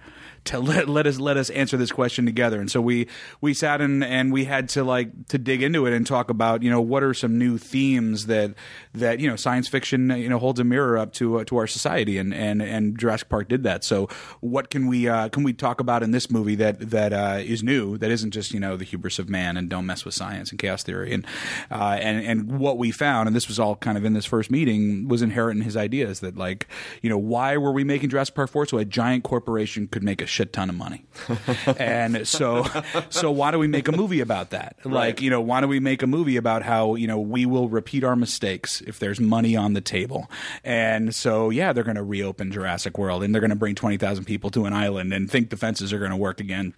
To 0.46 0.60
let, 0.60 0.88
let 0.88 1.06
us 1.06 1.18
let 1.18 1.36
us 1.36 1.50
answer 1.50 1.76
this 1.76 1.92
question 1.92 2.26
together. 2.26 2.60
And 2.60 2.70
so 2.70 2.80
we 2.80 3.08
we 3.40 3.54
sat 3.54 3.80
in 3.80 4.02
and 4.02 4.32
we 4.32 4.44
had 4.44 4.68
to 4.70 4.84
like 4.84 5.28
to 5.28 5.38
dig 5.38 5.62
into 5.62 5.86
it 5.86 5.92
and 5.92 6.06
talk 6.06 6.30
about 6.30 6.62
you 6.62 6.70
know 6.70 6.80
what 6.80 7.02
are 7.02 7.14
some 7.14 7.38
new 7.38 7.58
themes 7.58 8.26
that 8.26 8.54
that 8.94 9.20
you 9.20 9.28
know 9.28 9.36
science 9.36 9.68
fiction 9.68 10.10
you 10.10 10.28
know 10.28 10.38
holds 10.38 10.60
a 10.60 10.64
mirror 10.64 10.98
up 10.98 11.12
to 11.14 11.40
uh, 11.40 11.44
to 11.44 11.56
our 11.56 11.66
society 11.66 12.18
and 12.18 12.32
and 12.34 12.62
and 12.62 12.98
Jurassic 12.98 13.28
Park 13.28 13.48
did 13.48 13.62
that. 13.64 13.84
So 13.84 14.08
what 14.40 14.70
can 14.70 14.86
we 14.86 15.08
uh, 15.08 15.28
can 15.28 15.42
we 15.42 15.52
talk 15.52 15.80
about 15.80 16.02
in 16.02 16.10
this 16.10 16.30
movie 16.30 16.54
that 16.56 16.90
that 16.90 17.12
uh, 17.12 17.38
is 17.40 17.62
new 17.62 17.98
that 17.98 18.10
isn't 18.10 18.30
just 18.30 18.52
you 18.52 18.60
know 18.60 18.76
the 18.76 18.84
hubris 18.84 19.18
of 19.18 19.28
man 19.28 19.56
and 19.56 19.68
don't 19.68 19.86
mess 19.86 20.04
with 20.04 20.14
science 20.14 20.50
and 20.50 20.58
chaos 20.58 20.82
theory 20.82 21.12
and 21.12 21.26
uh, 21.70 21.98
and 22.00 22.24
and 22.24 22.58
what 22.58 22.78
we 22.78 22.90
found 22.90 23.26
and 23.26 23.36
this 23.36 23.48
was 23.48 23.58
all 23.58 23.76
kind 23.76 23.98
of 23.98 24.04
in 24.04 24.12
this 24.12 24.24
first 24.24 24.50
meeting 24.50 25.08
was 25.08 25.22
inherent 25.22 25.58
in 25.58 25.64
his 25.64 25.76
ideas 25.76 26.20
that 26.20 26.36
like 26.36 26.66
you 27.02 27.10
know 27.10 27.18
why 27.18 27.56
were 27.56 27.72
we 27.72 27.84
making 27.84 28.08
Jurassic 28.08 28.34
Park 28.34 28.50
4 28.50 28.66
so 28.66 28.78
a 28.78 28.84
giant 28.84 29.24
corporation 29.24 29.88
could 29.88 30.02
make 30.02 30.22
a 30.22 30.26
shit 30.36 30.52
ton 30.52 30.68
of 30.68 30.76
money. 30.76 31.04
And 31.78 32.26
so 32.28 32.66
so 33.10 33.30
why 33.30 33.50
do 33.50 33.58
we 33.58 33.66
make 33.66 33.88
a 33.88 33.92
movie 33.92 34.20
about 34.20 34.50
that? 34.50 34.76
Like 34.84 35.20
you 35.20 35.30
know 35.30 35.40
why 35.40 35.60
do 35.60 35.68
we 35.68 35.80
make 35.80 36.02
a 36.02 36.06
movie 36.06 36.36
about 36.36 36.62
how 36.62 36.94
you 36.94 37.06
know 37.06 37.18
we 37.18 37.46
will 37.46 37.68
repeat 37.68 38.04
our 38.04 38.16
mistakes 38.16 38.80
if 38.82 38.98
there's 38.98 39.18
money 39.18 39.56
on 39.56 39.72
the 39.72 39.80
table? 39.80 40.30
And 40.62 41.14
so 41.14 41.50
yeah 41.50 41.72
they're 41.72 41.84
going 41.84 41.96
to 41.96 42.02
reopen 42.02 42.52
Jurassic 42.52 42.98
World 42.98 43.22
and 43.22 43.34
they're 43.34 43.40
going 43.40 43.50
to 43.50 43.56
bring 43.56 43.74
20,000 43.74 44.24
people 44.24 44.50
to 44.50 44.66
an 44.66 44.72
island 44.72 45.12
and 45.12 45.30
think 45.30 45.50
the 45.50 45.56
fences 45.56 45.92
are 45.92 45.98
going 45.98 46.10
to 46.10 46.16
work 46.16 46.40
again 46.40 46.74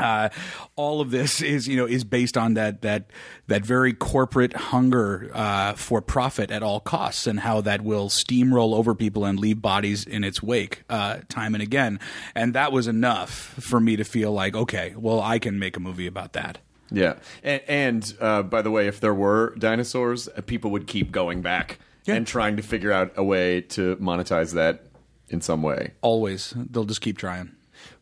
uh, 0.00 0.28
all 0.76 1.00
of 1.00 1.10
this 1.10 1.40
is 1.40 1.66
you 1.68 1.76
know 1.76 1.86
is 1.86 2.04
based 2.04 2.36
on 2.36 2.54
that 2.54 2.82
that 2.82 3.10
that 3.46 3.64
very 3.64 3.92
corporate 3.92 4.54
hunger 4.54 5.30
uh, 5.34 5.72
for 5.74 6.00
profit 6.00 6.50
at 6.50 6.62
all 6.62 6.80
costs 6.80 7.26
and 7.26 7.40
how 7.40 7.60
that 7.60 7.82
will 7.82 8.08
steamroll 8.08 8.74
over 8.74 8.94
people 8.94 9.24
and 9.24 9.38
leave 9.38 9.60
bodies 9.60 10.04
in 10.06 10.24
its 10.24 10.42
wake 10.42 10.82
uh, 10.88 11.18
time 11.28 11.54
and 11.54 11.62
again. 11.62 11.98
And 12.34 12.54
that 12.54 12.72
was 12.72 12.86
enough 12.86 13.30
for 13.30 13.80
me 13.80 13.96
to 13.96 14.04
feel 14.04 14.32
like 14.32 14.54
okay 14.54 14.94
well 14.96 15.20
I 15.20 15.38
can 15.38 15.58
make 15.58 15.76
a 15.76 15.80
movie 15.80 16.06
about 16.06 16.32
that. 16.34 16.58
Yeah, 16.90 17.16
and, 17.42 17.62
and 17.68 18.14
uh, 18.18 18.42
by 18.42 18.62
the 18.62 18.70
way, 18.70 18.86
if 18.86 19.00
there 19.00 19.12
were 19.12 19.54
dinosaurs, 19.58 20.26
uh, 20.28 20.40
people 20.40 20.70
would 20.70 20.86
keep 20.86 21.12
going 21.12 21.42
back 21.42 21.78
and 22.06 22.26
trying 22.26 22.56
to 22.56 22.62
figure 22.62 22.90
out 22.90 23.12
a 23.16 23.22
way 23.22 23.60
to 23.60 23.96
monetize 23.96 24.54
that 24.54 24.86
in 25.28 25.42
some 25.42 25.62
way. 25.62 25.92
always. 26.00 26.54
They'll 26.56 26.86
just 26.86 27.02
keep 27.02 27.18
trying 27.18 27.52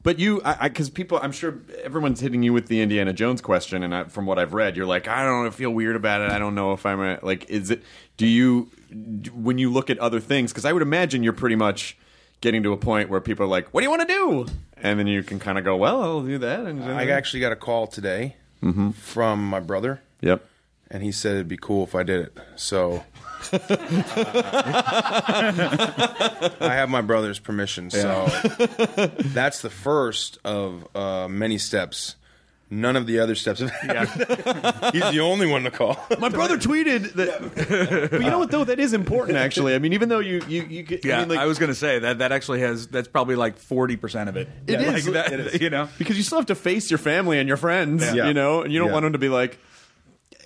But 0.06 0.20
you, 0.20 0.40
because 0.62 0.88
people, 0.88 1.18
I'm 1.20 1.32
sure 1.32 1.58
everyone's 1.82 2.20
hitting 2.20 2.44
you 2.44 2.52
with 2.52 2.68
the 2.68 2.80
Indiana 2.80 3.12
Jones 3.12 3.40
question, 3.40 3.82
and 3.82 3.92
I, 3.92 4.04
from 4.04 4.24
what 4.24 4.38
I've 4.38 4.54
read, 4.54 4.76
you're 4.76 4.86
like, 4.86 5.08
I 5.08 5.24
don't 5.24 5.52
feel 5.52 5.70
weird 5.70 5.96
about 5.96 6.20
it. 6.20 6.30
I 6.30 6.38
don't 6.38 6.54
know 6.54 6.72
if 6.74 6.86
I'm 6.86 7.00
a, 7.00 7.18
like, 7.22 7.50
is 7.50 7.72
it? 7.72 7.82
Do 8.16 8.24
you, 8.24 8.70
d- 8.88 9.30
when 9.30 9.58
you 9.58 9.68
look 9.68 9.90
at 9.90 9.98
other 9.98 10.20
things? 10.20 10.52
Because 10.52 10.64
I 10.64 10.72
would 10.72 10.82
imagine 10.82 11.24
you're 11.24 11.32
pretty 11.32 11.56
much 11.56 11.98
getting 12.40 12.62
to 12.62 12.72
a 12.72 12.76
point 12.76 13.10
where 13.10 13.20
people 13.20 13.46
are 13.46 13.48
like, 13.48 13.74
"What 13.74 13.80
do 13.80 13.84
you 13.84 13.90
want 13.90 14.02
to 14.02 14.06
do?" 14.06 14.46
And 14.76 14.96
then 14.96 15.08
you 15.08 15.24
can 15.24 15.40
kind 15.40 15.58
of 15.58 15.64
go, 15.64 15.76
"Well, 15.76 16.00
I'll 16.00 16.22
do 16.22 16.38
that." 16.38 16.66
And 16.66 16.84
I 16.84 17.08
actually 17.08 17.40
got 17.40 17.50
a 17.50 17.56
call 17.56 17.88
today 17.88 18.36
mm-hmm. 18.62 18.92
from 18.92 19.44
my 19.44 19.58
brother. 19.58 20.02
Yep. 20.20 20.46
And 20.88 21.02
he 21.02 21.10
said 21.10 21.34
it'd 21.34 21.48
be 21.48 21.56
cool 21.56 21.82
if 21.82 21.96
I 21.96 22.04
did 22.04 22.20
it. 22.20 22.38
So 22.54 23.02
I 26.60 26.72
have 26.74 26.88
my 26.88 27.00
brother's 27.02 27.38
permission. 27.38 27.90
So 27.90 28.26
that's 29.18 29.62
the 29.62 29.70
first 29.70 30.38
of 30.44 30.86
uh, 30.96 31.28
many 31.28 31.58
steps. 31.58 32.16
None 32.68 32.96
of 32.96 33.06
the 33.06 33.20
other 33.20 33.36
steps 33.36 33.60
have 33.60 33.70
happened. 33.70 34.92
He's 34.92 35.08
the 35.12 35.20
only 35.20 35.46
one 35.46 35.62
to 35.62 35.70
call. 35.70 35.96
My 36.18 36.28
brother 36.28 36.58
tweeted 36.58 37.12
that. 37.12 38.10
but 38.10 38.20
you 38.20 38.28
know 38.28 38.40
what 38.40 38.50
though? 38.50 38.64
That 38.64 38.80
is 38.80 38.92
important, 38.92 39.38
actually. 39.38 39.76
I 39.76 39.78
mean, 39.78 39.92
even 39.92 40.08
though 40.08 40.18
you 40.18 40.42
you 40.48 40.64
you 40.64 40.82
get, 40.82 41.04
yeah 41.04 41.18
I, 41.18 41.20
mean, 41.20 41.28
like, 41.36 41.46
was 41.46 41.60
gonna 41.60 41.76
say 41.76 42.00
that 42.00 42.18
that 42.18 42.32
actually 42.32 42.62
has 42.62 42.88
that's 42.88 43.06
probably 43.06 43.36
like 43.36 43.56
40% 43.56 44.28
of 44.28 44.36
it 44.36 44.48
It 44.66 44.80
Yeah, 44.80 44.94
is. 44.94 45.06
like 45.06 45.14
that, 45.14 45.32
It 45.32 45.40
is. 45.54 45.60
you 45.60 45.70
know 45.70 45.88
because 45.96 46.16
you 46.16 46.24
still 46.24 46.38
have 46.38 46.46
to 46.46 46.56
face 46.56 46.90
your 46.90 46.98
family 46.98 47.38
and 47.38 47.46
your 47.46 47.56
friends, 47.56 48.02
Yeah. 48.12 48.26
you 48.26 48.34
know, 48.34 48.62
and 48.62 48.72
you 48.72 48.80
don't 48.80 48.88
Yeah. 48.88 48.94
want 48.94 49.04
them 49.04 49.12
to 49.12 49.18
be 49.20 49.28
like, 49.28 49.60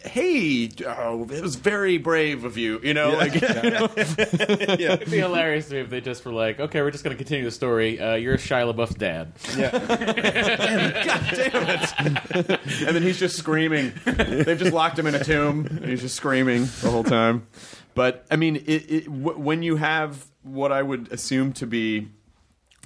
"Hey, 0.05 0.71
oh, 0.87 1.27
it 1.31 1.43
was 1.43 1.57
very 1.57 1.99
brave 1.99 2.45
of 2.45 2.57
you," 2.57 2.81
you 2.83 2.95
know, 2.95 3.11
like 3.11 3.35
It'd 3.43 5.11
be 5.11 5.19
hilarious 5.19 5.69
to 5.69 5.75
me 5.75 5.81
if 5.81 5.91
they 5.91 6.01
just 6.01 6.25
were 6.25 6.33
like, 6.33 6.61
okay, 6.61 6.83
we're 6.83 6.91
just 6.91 7.05
going 7.05 7.17
to 7.17 7.19
continue 7.19 7.45
the 7.45 7.51
story. 7.51 8.01
Uh, 8.01 8.15
you're 8.15 8.37
Shia 8.37 8.73
LaBeouf's 8.73 8.95
dad. 8.95 9.33
Yeah. 9.57 9.71
damn 9.79 11.07
God 11.07 11.35
damn 11.35 12.17
it. 12.47 12.61
and 12.87 12.97
then 12.97 13.03
he's 13.03 13.19
just 13.19 13.37
screaming. 13.37 13.93
They've 14.05 14.59
just 14.59 14.73
locked 14.73 14.99
him 14.99 15.07
in 15.07 15.15
a 15.15 15.25
tomb. 15.25 15.67
And 15.67 15.85
he's 15.87 16.01
just 16.01 16.17
screaming 16.17 16.63
the 16.83 16.91
whole 16.91 17.05
time. 17.05 17.47
But 17.95 18.25
I 18.31 18.37
mean, 18.37 18.57
it, 18.57 18.91
it, 18.91 19.05
w- 19.05 19.39
when 19.39 19.63
you 19.63 19.77
have 19.77 20.27
what 20.43 20.73
I 20.73 20.83
would 20.83 21.13
assume 21.13 21.53
to 21.55 21.67
be, 21.67 22.09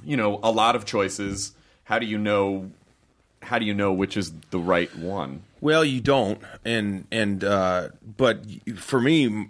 you 0.04 0.16
know, 0.16 0.40
a 0.42 0.50
lot 0.50 0.76
of 0.76 0.84
choices, 0.84 1.52
how 1.84 1.98
do 1.98 2.06
you 2.06 2.18
know? 2.18 2.70
How 3.44 3.58
do 3.58 3.66
you 3.66 3.74
know 3.74 3.92
which 3.92 4.16
is 4.16 4.32
the 4.50 4.58
right 4.58 4.94
one? 4.96 5.42
Well, 5.60 5.84
you 5.84 6.00
don't, 6.00 6.40
and 6.64 7.06
and 7.10 7.44
uh, 7.44 7.88
but 8.16 8.44
for 8.76 9.00
me, 9.00 9.48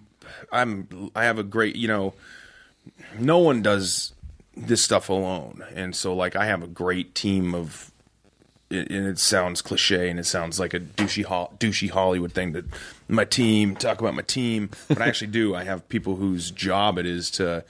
I'm 0.51 1.11
I 1.15 1.25
have 1.25 1.39
a 1.39 1.43
great 1.43 1.75
you 1.75 1.87
know, 1.87 2.13
no 3.17 3.39
one 3.39 3.61
does 3.61 4.13
this 4.55 4.83
stuff 4.83 5.09
alone, 5.09 5.63
and 5.73 5.95
so 5.95 6.15
like 6.15 6.35
I 6.35 6.45
have 6.45 6.63
a 6.63 6.67
great 6.67 7.15
team 7.15 7.53
of, 7.53 7.91
and 8.69 8.91
it 8.91 9.19
sounds 9.19 9.61
cliche 9.61 10.09
and 10.09 10.19
it 10.19 10.25
sounds 10.25 10.59
like 10.59 10.73
a 10.73 10.79
douchey 10.79 11.25
douchey 11.57 11.89
Hollywood 11.89 12.33
thing 12.33 12.53
that 12.53 12.65
my 13.07 13.25
team 13.25 13.75
talk 13.75 13.99
about 13.99 14.15
my 14.15 14.21
team, 14.21 14.69
but 14.87 15.01
I 15.01 15.07
actually 15.07 15.27
do. 15.31 15.55
I 15.55 15.63
have 15.63 15.87
people 15.89 16.15
whose 16.15 16.51
job 16.51 16.97
it 16.97 17.05
is 17.05 17.29
to 17.31 17.63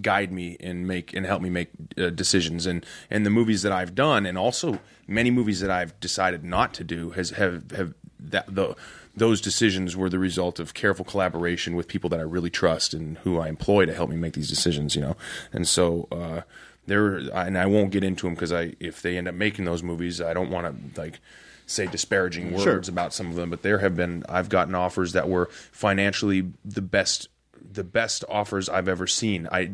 guide 0.00 0.32
me 0.32 0.56
and 0.60 0.86
make 0.86 1.14
and 1.14 1.26
help 1.26 1.42
me 1.42 1.50
make 1.50 1.68
uh, 1.98 2.10
decisions 2.10 2.66
and 2.66 2.84
and 3.10 3.26
the 3.26 3.30
movies 3.30 3.62
that 3.62 3.72
I've 3.72 3.94
done 3.94 4.26
and 4.26 4.38
also 4.38 4.80
many 5.06 5.30
movies 5.30 5.60
that 5.60 5.70
I've 5.70 5.98
decided 6.00 6.44
not 6.44 6.74
to 6.74 6.84
do 6.84 7.10
has 7.10 7.30
have 7.30 7.70
have 7.72 7.94
that 8.18 8.54
the 8.54 8.74
those 9.16 9.40
decisions 9.40 9.96
were 9.96 10.10
the 10.10 10.18
result 10.18 10.58
of 10.60 10.74
careful 10.74 11.04
collaboration 11.04 11.74
with 11.74 11.88
people 11.88 12.10
that 12.10 12.20
I 12.20 12.22
really 12.24 12.50
trust 12.50 12.92
and 12.92 13.16
who 13.18 13.38
I 13.38 13.48
employ 13.48 13.86
to 13.86 13.94
help 13.94 14.10
me 14.10 14.16
make 14.16 14.34
these 14.34 14.48
decisions, 14.48 14.94
you 14.94 15.00
know. 15.00 15.16
And 15.52 15.66
so 15.66 16.08
uh 16.12 16.42
there 16.86 17.16
and 17.16 17.58
I 17.58 17.66
won't 17.66 17.90
get 17.90 18.04
into 18.04 18.26
them 18.26 18.34
because 18.34 18.52
I 18.52 18.74
if 18.80 19.02
they 19.02 19.16
end 19.16 19.28
up 19.28 19.34
making 19.34 19.64
those 19.64 19.82
movies, 19.82 20.20
I 20.20 20.34
don't 20.34 20.50
want 20.50 20.94
to 20.94 21.00
like 21.00 21.20
say 21.66 21.86
disparaging 21.86 22.52
words 22.52 22.62
Sure. 22.62 22.80
about 22.88 23.12
some 23.12 23.28
of 23.28 23.34
them, 23.36 23.50
but 23.50 23.62
there 23.62 23.78
have 23.78 23.96
been 23.96 24.22
I've 24.28 24.48
gotten 24.48 24.74
offers 24.74 25.12
that 25.12 25.28
were 25.28 25.46
financially 25.72 26.52
the 26.64 26.82
best 26.82 27.28
the 27.72 27.84
best 27.84 28.24
offers 28.28 28.68
I've 28.68 28.88
ever 28.88 29.06
seen. 29.06 29.48
I 29.50 29.72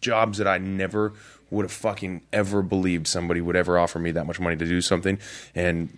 jobs 0.00 0.38
that 0.38 0.46
I 0.46 0.58
never 0.58 1.12
would 1.52 1.64
have 1.64 1.72
fucking 1.72 2.22
ever 2.32 2.62
believed 2.62 3.06
somebody 3.06 3.40
would 3.40 3.56
ever 3.56 3.78
offer 3.78 3.98
me 3.98 4.10
that 4.10 4.26
much 4.26 4.40
money 4.40 4.56
to 4.56 4.66
do 4.66 4.80
something 4.80 5.18
and 5.54 5.96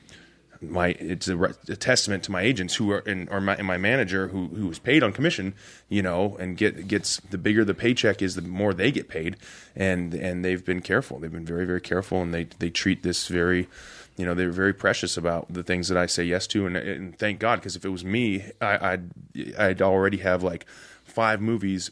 my 0.71 0.89
it's 0.99 1.29
a, 1.29 1.39
a 1.69 1.77
testament 1.77 2.23
to 2.25 2.33
my 2.33 2.43
agents 2.43 2.75
who 2.77 2.91
are 2.91 2.99
and 3.01 3.29
or 3.31 3.41
my, 3.41 3.55
and 3.57 3.67
my 3.67 3.77
manager 3.77 4.29
who 4.29 4.49
who 4.49 4.71
is 4.71 4.79
paid 4.79 5.03
on 5.03 5.13
commission, 5.13 5.55
you 5.89 6.03
know, 6.03 6.37
and 6.39 6.57
get 6.57 6.89
gets 6.89 7.19
the 7.19 7.39
bigger 7.39 7.65
the 7.65 7.75
paycheck 7.75 8.23
is, 8.23 8.35
the 8.35 8.43
more 8.43 8.75
they 8.75 8.91
get 8.91 9.09
paid, 9.09 9.37
and 9.75 10.15
and 10.15 10.45
they've 10.45 10.65
been 10.65 10.81
careful. 10.81 11.19
They've 11.19 11.33
been 11.33 11.47
very 11.47 11.67
very 11.67 11.81
careful, 11.81 12.23
and 12.23 12.33
they 12.33 12.45
they 12.59 12.71
treat 12.71 13.03
this 13.03 13.29
very. 13.29 13.69
You 14.17 14.25
know 14.25 14.35
they're 14.35 14.53
very 14.53 14.73
precious 14.73 15.17
about 15.17 15.53
the 15.53 15.65
things 15.65 15.89
that 15.89 15.99
I 15.99 16.07
say 16.07 16.23
yes 16.23 16.47
to, 16.49 16.67
and, 16.67 16.77
and 16.77 17.19
thank 17.19 17.41
God 17.41 17.57
because 17.57 17.75
if 17.75 17.85
it 17.85 17.89
was 17.89 18.05
me, 18.05 18.45
I, 18.61 18.93
I'd 18.93 19.11
I'd 19.59 19.83
already 19.83 20.19
have 20.19 20.45
like 20.45 20.67
five 21.05 21.41
movies 21.41 21.91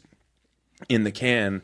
in 0.87 1.03
the 1.03 1.11
can 1.11 1.61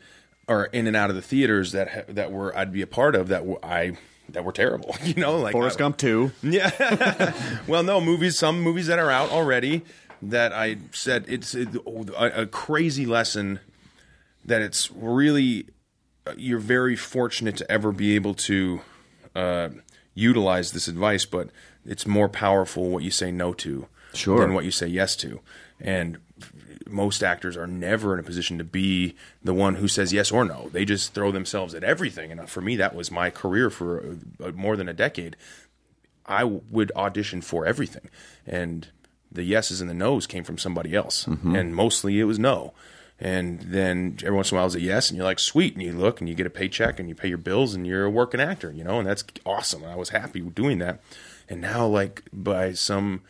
are 0.50 0.66
in 0.66 0.88
and 0.88 0.96
out 0.98 1.10
of 1.10 1.16
the 1.16 1.22
theaters 1.22 1.72
that 1.72 1.90
ha- 1.90 2.02
that 2.10 2.32
were 2.32 2.56
I'd 2.58 2.74
be 2.74 2.82
a 2.82 2.88
part 2.88 3.16
of 3.16 3.30
that 3.30 3.46
were, 3.46 3.64
I 3.64 3.98
that 4.30 4.44
were 4.44 4.52
terrible. 4.52 4.96
You 5.06 5.14
know, 5.16 5.38
like 5.38 5.54
Forrest 5.54 5.78
I- 5.78 5.80
Gump 5.80 5.98
two. 5.98 6.32
Yeah. 6.44 7.34
well, 7.68 7.84
no 7.84 8.02
movies. 8.02 8.38
Some 8.38 8.62
movies 8.62 8.88
that 8.88 9.00
are 9.00 9.10
out 9.12 9.30
already 9.32 9.84
that 10.22 10.52
I 10.52 10.78
said 10.92 11.24
it's 11.30 11.56
a, 11.56 11.68
a 12.18 12.46
crazy 12.46 13.06
lesson 13.06 13.60
that 14.44 14.62
it's 14.62 14.92
really 14.92 15.68
uh, 16.28 16.34
you're 16.38 16.60
very 16.60 16.96
fortunate 16.98 17.56
to 17.58 17.72
ever 17.72 17.92
be 17.94 18.16
able 18.16 18.34
to 18.34 18.82
uh, 19.36 19.70
utilize 20.16 20.72
this 20.74 20.88
advice, 20.90 21.26
but 21.26 21.50
it's 21.86 22.06
more 22.06 22.28
powerful 22.28 22.90
what 22.90 23.04
you 23.04 23.12
say 23.12 23.32
no 23.32 23.54
to 23.54 23.88
Sure. 24.14 24.40
than 24.42 24.54
what 24.54 24.66
you 24.66 24.72
say 24.72 24.88
yes 24.88 25.16
to, 25.18 25.40
and 25.80 26.18
most 26.92 27.24
actors 27.24 27.56
are 27.58 27.68
never 27.68 28.14
in 28.14 28.20
a 28.20 28.24
position 28.24 28.58
to 28.58 28.64
be 28.64 29.16
the 29.44 29.54
one 29.54 29.76
who 29.76 29.88
says 29.88 30.14
yes 30.14 30.32
or 30.32 30.46
no. 30.46 30.70
They 30.72 30.86
just 30.86 31.14
throw 31.14 31.32
themselves 31.32 31.74
at 31.74 31.84
everything, 31.84 32.32
and 32.32 32.42
uh, 32.42 32.46
for 32.46 32.62
me, 32.62 32.76
that 32.78 32.96
was 32.96 33.12
my 33.12 33.30
career 33.30 33.70
for 33.70 34.18
uh, 34.42 34.48
uh 34.48 34.52
more 34.52 34.76
than 34.76 34.90
a 34.90 34.94
decade. 34.94 35.36
I 36.26 36.44
would 36.44 36.92
audition 36.96 37.42
for 37.42 37.66
everything, 37.66 38.10
and 38.46 38.88
the 39.32 39.44
yeses 39.44 39.82
and 39.82 39.90
the 39.90 39.94
nos 39.94 40.28
came 40.28 40.44
from 40.44 40.58
somebody 40.58 40.96
else, 40.96 41.26
mm-hmm. 41.26 41.56
and 41.56 41.76
mostly 41.76 42.20
it 42.20 42.26
was 42.26 42.40
no. 42.40 42.74
And 43.22 43.60
then 43.60 44.18
every 44.24 44.36
once 44.36 44.52
in 44.52 44.58
a 44.58 44.60
while 44.60 44.68
it's 44.68 44.76
a 44.76 44.82
yes, 44.82 45.10
and 45.10 45.18
you're 45.18 45.26
like, 45.26 45.40
sweet, 45.40 45.74
and 45.74 45.84
you 45.84 45.92
look 45.92 46.22
and 46.22 46.30
you 46.30 46.36
get 46.36 46.48
a 46.48 46.52
paycheck 46.52 47.00
and 47.00 47.10
you 47.10 47.16
pay 47.16 47.28
your 47.28 47.38
bills 47.38 47.76
and 47.76 47.86
you're 47.86 48.06
a 48.06 48.10
working 48.10 48.40
actor, 48.40 48.72
you 48.72 48.84
know, 48.84 49.00
and 49.00 49.08
that's 49.08 49.26
awesome. 49.46 49.84
And 49.84 49.92
I 49.92 49.98
was 49.98 50.10
happy 50.10 50.40
doing 50.40 50.78
that. 50.80 51.02
And 51.50 51.60
now, 51.60 51.86
like 51.86 52.24
by 52.32 52.72
some 52.74 53.22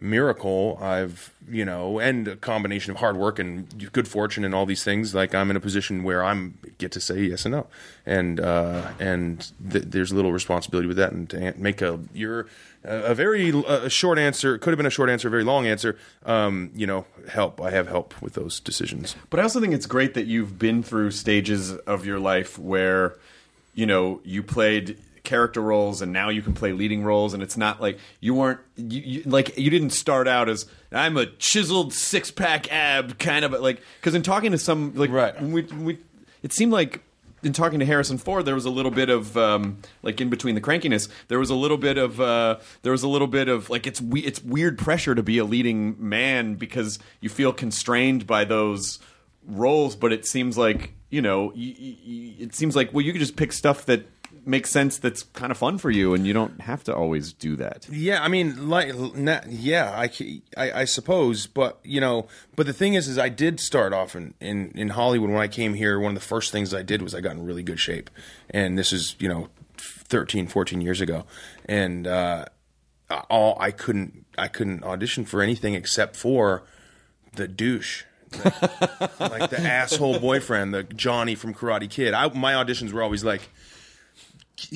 miracle, 0.00 0.78
I've 0.80 1.34
you 1.48 1.64
know, 1.64 1.98
and 1.98 2.28
a 2.28 2.36
combination 2.36 2.92
of 2.92 2.98
hard 2.98 3.16
work 3.16 3.38
and 3.38 3.90
good 3.92 4.06
fortune 4.06 4.44
and 4.44 4.54
all 4.54 4.66
these 4.66 4.84
things, 4.84 5.14
like 5.14 5.34
I'm 5.34 5.50
in 5.50 5.56
a 5.56 5.60
position 5.60 6.04
where 6.04 6.24
I'm 6.24 6.58
get 6.78 6.92
to 6.92 7.00
say 7.00 7.22
yes 7.22 7.44
and 7.44 7.52
no, 7.52 7.66
and 8.06 8.40
uh, 8.40 8.92
and 8.98 9.50
th- 9.70 9.84
there's 9.84 10.12
a 10.12 10.14
little 10.14 10.32
responsibility 10.32 10.86
with 10.86 10.96
that, 10.96 11.12
and 11.12 11.28
to 11.30 11.54
make 11.56 11.82
a 11.82 11.98
you're 12.14 12.46
a 12.82 13.14
very 13.14 13.52
uh, 13.52 13.88
short 13.88 14.18
answer 14.18 14.56
could 14.58 14.70
have 14.70 14.78
been 14.78 14.86
a 14.86 14.90
short 14.90 15.10
answer, 15.10 15.28
a 15.28 15.30
very 15.30 15.44
long 15.44 15.66
answer. 15.66 15.98
Um, 16.24 16.70
you 16.74 16.86
know, 16.86 17.04
help. 17.28 17.60
I 17.60 17.70
have 17.70 17.88
help 17.88 18.20
with 18.22 18.34
those 18.34 18.60
decisions. 18.60 19.16
But 19.28 19.40
I 19.40 19.42
also 19.42 19.60
think 19.60 19.74
it's 19.74 19.86
great 19.86 20.14
that 20.14 20.26
you've 20.26 20.58
been 20.58 20.82
through 20.82 21.10
stages 21.10 21.72
of 21.72 22.06
your 22.06 22.18
life 22.18 22.58
where, 22.58 23.16
you 23.74 23.86
know, 23.86 24.20
you 24.24 24.42
played 24.42 24.98
character 25.30 25.60
roles 25.62 26.02
and 26.02 26.12
now 26.12 26.28
you 26.28 26.42
can 26.42 26.52
play 26.52 26.72
leading 26.72 27.04
roles 27.04 27.34
and 27.34 27.42
it's 27.42 27.56
not 27.56 27.80
like 27.80 27.96
you 28.20 28.34
weren't 28.34 28.58
you, 28.76 29.00
you 29.12 29.22
like 29.26 29.56
you 29.56 29.70
didn't 29.70 29.90
start 29.90 30.26
out 30.26 30.48
as 30.48 30.66
I'm 30.90 31.16
a 31.16 31.26
chiseled 31.26 31.92
six 31.92 32.30
pack 32.32 32.70
ab 32.72 33.18
kind 33.18 33.44
of 33.44 33.52
like 33.52 33.80
because 34.00 34.14
in 34.14 34.22
talking 34.22 34.50
to 34.52 34.58
some 34.58 34.92
like 34.96 35.10
Right. 35.10 35.40
we, 35.40 35.62
we 35.62 35.98
it 36.42 36.52
seemed 36.52 36.72
like 36.72 37.02
in 37.42 37.52
talking 37.52 37.78
to 37.78 37.86
Harrison 37.86 38.18
Ford 38.18 38.44
there 38.44 38.54
was 38.56 38.64
a 38.64 38.70
little 38.70 38.90
bit 38.90 39.08
of 39.08 39.36
um, 39.36 39.78
like 40.02 40.20
in 40.20 40.28
between 40.30 40.54
the 40.56 40.60
crankiness 40.60 41.08
there 41.28 41.38
was 41.38 41.48
a 41.50 41.54
little 41.54 41.78
bit 41.78 41.96
of 41.96 42.20
uh, 42.20 42.58
there 42.82 42.92
was 42.92 43.02
a 43.04 43.08
little 43.08 43.28
bit 43.28 43.48
of 43.48 43.70
like 43.70 43.86
it's 43.86 44.00
we- 44.00 44.24
it's 44.24 44.42
weird 44.42 44.76
pressure 44.78 45.14
to 45.14 45.22
be 45.22 45.38
a 45.38 45.44
leading 45.44 45.94
man 45.98 46.56
because 46.56 46.98
you 47.20 47.28
feel 47.28 47.52
constrained 47.52 48.26
by 48.26 48.44
those 48.44 48.98
roles, 49.46 49.96
but 49.96 50.12
it 50.12 50.26
seems 50.26 50.58
like 50.58 50.92
you 51.08 51.22
know, 51.22 51.46
y- 51.56 51.74
y- 51.80 51.96
y- 52.06 52.34
it 52.40 52.54
seems 52.54 52.76
like 52.76 52.92
well, 52.92 53.04
you 53.04 53.12
could 53.12 53.20
just 53.20 53.36
pick 53.36 53.52
stuff 53.52 53.86
that 53.86 54.06
makes 54.50 54.70
sense 54.70 54.98
that's 54.98 55.22
kind 55.22 55.50
of 55.50 55.56
fun 55.56 55.78
for 55.78 55.90
you, 55.90 56.12
and 56.12 56.26
you 56.26 56.32
don't 56.32 56.60
have 56.60 56.84
to 56.84 56.94
always 56.94 57.32
do 57.32 57.56
that. 57.56 57.88
Yeah, 57.88 58.22
I 58.22 58.28
mean, 58.28 58.68
like, 58.68 58.94
na- 59.14 59.40
yeah, 59.48 59.90
I, 59.90 60.10
I, 60.56 60.80
I 60.80 60.84
suppose, 60.84 61.46
but 61.46 61.78
you 61.84 62.00
know, 62.00 62.26
but 62.56 62.66
the 62.66 62.72
thing 62.72 62.94
is, 62.94 63.08
is 63.08 63.16
I 63.16 63.28
did 63.28 63.60
start 63.60 63.92
off 63.92 64.14
in, 64.14 64.34
in 64.40 64.72
in 64.74 64.88
Hollywood 64.90 65.30
when 65.30 65.40
I 65.40 65.48
came 65.48 65.74
here. 65.74 65.98
One 65.98 66.14
of 66.16 66.20
the 66.20 66.26
first 66.26 66.52
things 66.52 66.74
I 66.74 66.82
did 66.82 67.00
was 67.00 67.14
I 67.14 67.20
got 67.20 67.32
in 67.32 67.46
really 67.46 67.62
good 67.62 67.80
shape, 67.80 68.10
and 68.50 68.76
this 68.76 68.92
is 68.92 69.16
you 69.18 69.28
know, 69.28 69.48
13, 69.78 70.48
14 70.48 70.80
years 70.80 71.00
ago, 71.00 71.24
and 71.66 72.06
uh, 72.06 72.46
all 73.28 73.56
I 73.60 73.70
couldn't 73.70 74.26
I 74.36 74.48
couldn't 74.48 74.84
audition 74.84 75.24
for 75.24 75.42
anything 75.42 75.74
except 75.74 76.16
for 76.16 76.64
the 77.34 77.48
douche. 77.48 78.04
like, 78.44 79.20
like 79.20 79.50
the 79.50 79.60
asshole 79.60 80.20
boyfriend, 80.20 80.72
the 80.72 80.82
Johnny 80.84 81.34
from 81.34 81.54
Karate 81.54 81.90
Kid. 81.90 82.14
I, 82.14 82.28
my 82.28 82.52
auditions 82.52 82.92
were 82.92 83.02
always 83.02 83.24
like, 83.24 83.48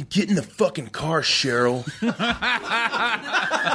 "Get 0.09 0.29
in 0.29 0.35
the 0.37 0.43
fucking 0.43 0.89
car, 0.89 1.21
Cheryl." 1.23 1.85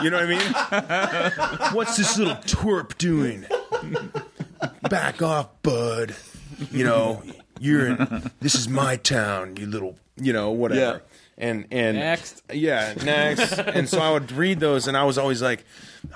You 0.03 0.09
know 0.09 0.17
what 0.17 0.25
I 0.25 1.59
mean? 1.69 1.75
What's 1.75 1.97
this 1.97 2.17
little 2.17 2.35
twerp 2.35 2.97
doing? 2.97 3.45
Back 4.89 5.21
off, 5.21 5.49
bud. 5.63 6.15
You 6.71 6.83
know, 6.83 7.23
you're 7.59 7.87
in. 7.87 8.31
This 8.39 8.55
is 8.55 8.67
my 8.69 8.95
town. 8.97 9.55
You 9.57 9.65
little. 9.67 9.97
You 10.17 10.33
know, 10.33 10.51
whatever. 10.51 10.79
Yeah. 10.81 10.97
And 11.37 11.65
and 11.71 11.95
Next. 11.97 12.41
yeah, 12.51 12.93
next. 13.03 13.53
and 13.57 13.87
so 13.87 13.99
I 13.99 14.11
would 14.11 14.29
read 14.33 14.59
those, 14.59 14.87
and 14.87 14.97
I 14.97 15.05
was 15.05 15.17
always 15.17 15.41
like, 15.41 15.63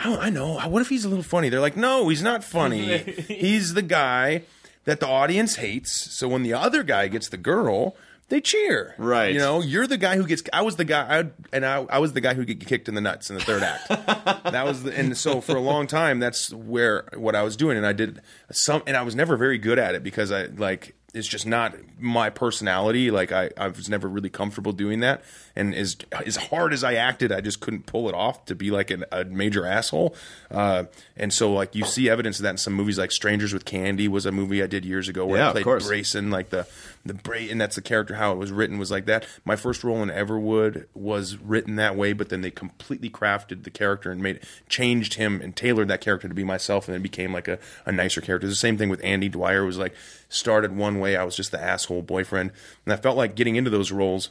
"Oh, 0.04 0.18
I 0.20 0.30
know. 0.30 0.60
What 0.68 0.82
if 0.82 0.90
he's 0.90 1.06
a 1.06 1.10
little 1.10 1.24
funny?" 1.24 1.48
They're 1.48 1.62
like, 1.62 1.78
"No, 1.78 2.10
he's 2.10 2.22
not 2.22 2.44
funny. 2.44 2.98
he's 3.28 3.74
the 3.74 3.82
guy 3.82 4.44
that 4.84 5.00
the 5.00 5.08
audience 5.08 5.56
hates. 5.56 5.92
So 5.94 6.28
when 6.28 6.44
the 6.44 6.54
other 6.54 6.84
guy 6.84 7.08
gets 7.08 7.30
the 7.30 7.38
girl." 7.38 7.96
They 8.30 8.42
cheer, 8.42 8.96
Right. 8.98 9.34
You 9.34 9.40
know, 9.40 9.62
you're 9.62 9.86
the 9.86 9.98
guy 9.98 10.16
who 10.16 10.26
gets. 10.26 10.42
I 10.52 10.62
was 10.62 10.76
the 10.78 10.86
guy, 10.86 11.20
I, 11.20 11.30
and 11.52 11.66
I, 11.66 11.86
I 11.90 12.00
was 12.00 12.14
the 12.14 12.22
guy 12.22 12.34
who 12.34 12.46
get 12.46 12.66
kicked 12.66 12.88
in 12.88 12.96
the 12.96 13.02
nuts 13.02 13.30
in 13.30 13.36
the 13.36 13.44
third 13.44 13.62
act. 13.64 13.88
that 14.52 14.66
was, 14.66 14.84
the, 14.84 14.98
and 14.98 15.16
so 15.18 15.40
for 15.42 15.56
a 15.56 15.60
long 15.62 15.86
time, 15.88 16.20
that's 16.20 16.52
where 16.52 17.08
what 17.16 17.36
I 17.36 17.44
was 17.44 17.56
doing, 17.56 17.78
and 17.78 17.86
I 17.86 17.94
did 17.94 18.22
some, 18.52 18.82
and 18.88 18.98
I 18.98 19.04
was 19.04 19.14
never 19.16 19.38
very 19.38 19.58
good 19.58 19.78
at 19.78 19.94
it 19.94 20.04
because 20.04 20.32
I 20.32 20.46
like 20.46 20.96
it's 21.14 21.28
just 21.28 21.46
not 21.46 21.76
my 22.00 22.32
personality. 22.32 23.12
Like 23.12 23.32
I, 23.32 23.52
I 23.56 23.68
was 23.68 23.88
never 23.88 24.08
really 24.08 24.30
comfortable 24.30 24.72
doing 24.72 25.02
that, 25.02 25.24
and 25.56 25.76
as 25.76 25.96
as 26.26 26.36
hard 26.38 26.74
as 26.74 26.84
I 26.84 26.96
acted, 26.96 27.32
I 27.32 27.40
just 27.40 27.60
couldn't 27.60 27.86
pull 27.86 28.10
it 28.10 28.16
off 28.16 28.46
to 28.46 28.56
be 28.56 28.72
like 28.72 28.90
an, 28.90 29.06
a 29.12 29.24
major 29.24 29.66
asshole. 29.66 30.16
Uh, 30.50 30.86
and 31.16 31.32
so 31.32 31.54
like 31.54 31.76
you 31.76 31.86
see 31.86 32.10
evidence 32.10 32.40
of 32.40 32.44
that 32.44 32.52
in 32.52 32.58
some 32.58 32.74
movies, 32.74 32.98
like 32.98 33.12
Strangers 33.12 33.54
with 33.54 33.64
Candy 33.64 34.08
was 34.08 34.26
a 34.26 34.32
movie 34.32 34.64
I 34.64 34.68
did 34.68 34.86
years 34.86 35.08
ago 35.08 35.26
where 35.26 35.38
Yeah, 35.38 35.50
I 35.52 35.62
played. 35.62 35.84
Grayson, 35.84 36.32
like 36.32 36.50
the 36.50 36.66
the 37.06 37.14
Bra- 37.14 37.38
and 37.50 37.60
that's 37.60 37.76
the 37.76 37.82
character 37.82 38.16
how 38.16 38.32
it 38.32 38.38
was 38.38 38.52
written 38.52 38.78
was 38.78 38.90
like 38.90 39.06
that. 39.06 39.26
My 39.44 39.56
first 39.56 39.84
role 39.84 40.02
in 40.02 40.10
Everwood 40.10 40.86
was 40.94 41.38
written 41.38 41.76
that 41.76 41.98
way, 41.98 42.14
but 42.14 42.30
then 42.30 42.42
they 42.42 42.52
completely 42.52 43.10
crafted 43.10 43.64
the 43.64 43.70
character 43.70 44.12
and 44.12 44.24
made 44.24 44.40
changed 44.70 45.16
him 45.16 45.42
and 45.42 45.56
tailored 45.56 45.90
that 45.90 46.02
character 46.02 46.28
to 46.28 46.34
be 46.34 46.46
myself, 46.46 46.88
and 46.88 46.96
then 46.96 47.02
became 47.02 47.34
like 47.34 47.48
a, 47.48 47.60
a 47.86 47.92
nicer 47.92 48.22
character. 48.22 48.48
The 48.48 48.56
same 48.56 48.78
thing 48.78 48.90
with 48.90 49.04
Andy 49.04 49.28
Dwyer 49.28 49.66
was 49.66 49.78
like 49.78 49.94
started 50.30 50.76
one 50.76 51.00
way, 51.00 51.18
I 51.18 51.26
was 51.26 51.36
just 51.36 51.52
the 51.52 51.62
asshole 51.62 52.04
boyfriend, 52.04 52.52
and 52.86 52.94
I 52.94 52.96
felt 52.96 53.18
like 53.18 53.36
getting 53.36 53.58
into 53.58 53.70
those 53.70 53.92
roles. 53.92 54.30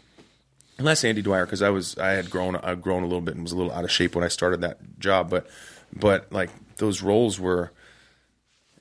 Less 0.79 1.05
Andy 1.05 1.21
Dwyer 1.21 1.45
because 1.45 1.61
I 1.61 1.69
was 1.69 1.97
I 1.99 2.13
had 2.13 2.31
grown 2.31 2.57
I'd 2.57 2.81
grown 2.81 3.03
a 3.03 3.07
little 3.07 3.21
bit 3.21 3.35
and 3.35 3.43
was 3.43 3.53
a 3.53 3.57
little 3.57 3.73
out 3.73 3.85
of 3.85 3.93
shape 3.93 4.15
when 4.15 4.25
I 4.25 4.29
started 4.29 4.63
that 4.63 4.99
job, 4.99 5.29
but 5.29 5.47
but 5.95 6.33
like 6.33 6.51
those 6.77 7.03
roles 7.03 7.39
were 7.39 7.73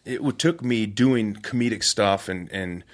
it 0.05 0.39
took 0.39 0.63
me 0.63 0.85
doing 0.85 1.35
comedic 1.35 1.83
stuff 1.83 2.29
and 2.29 2.49
and 2.51 2.85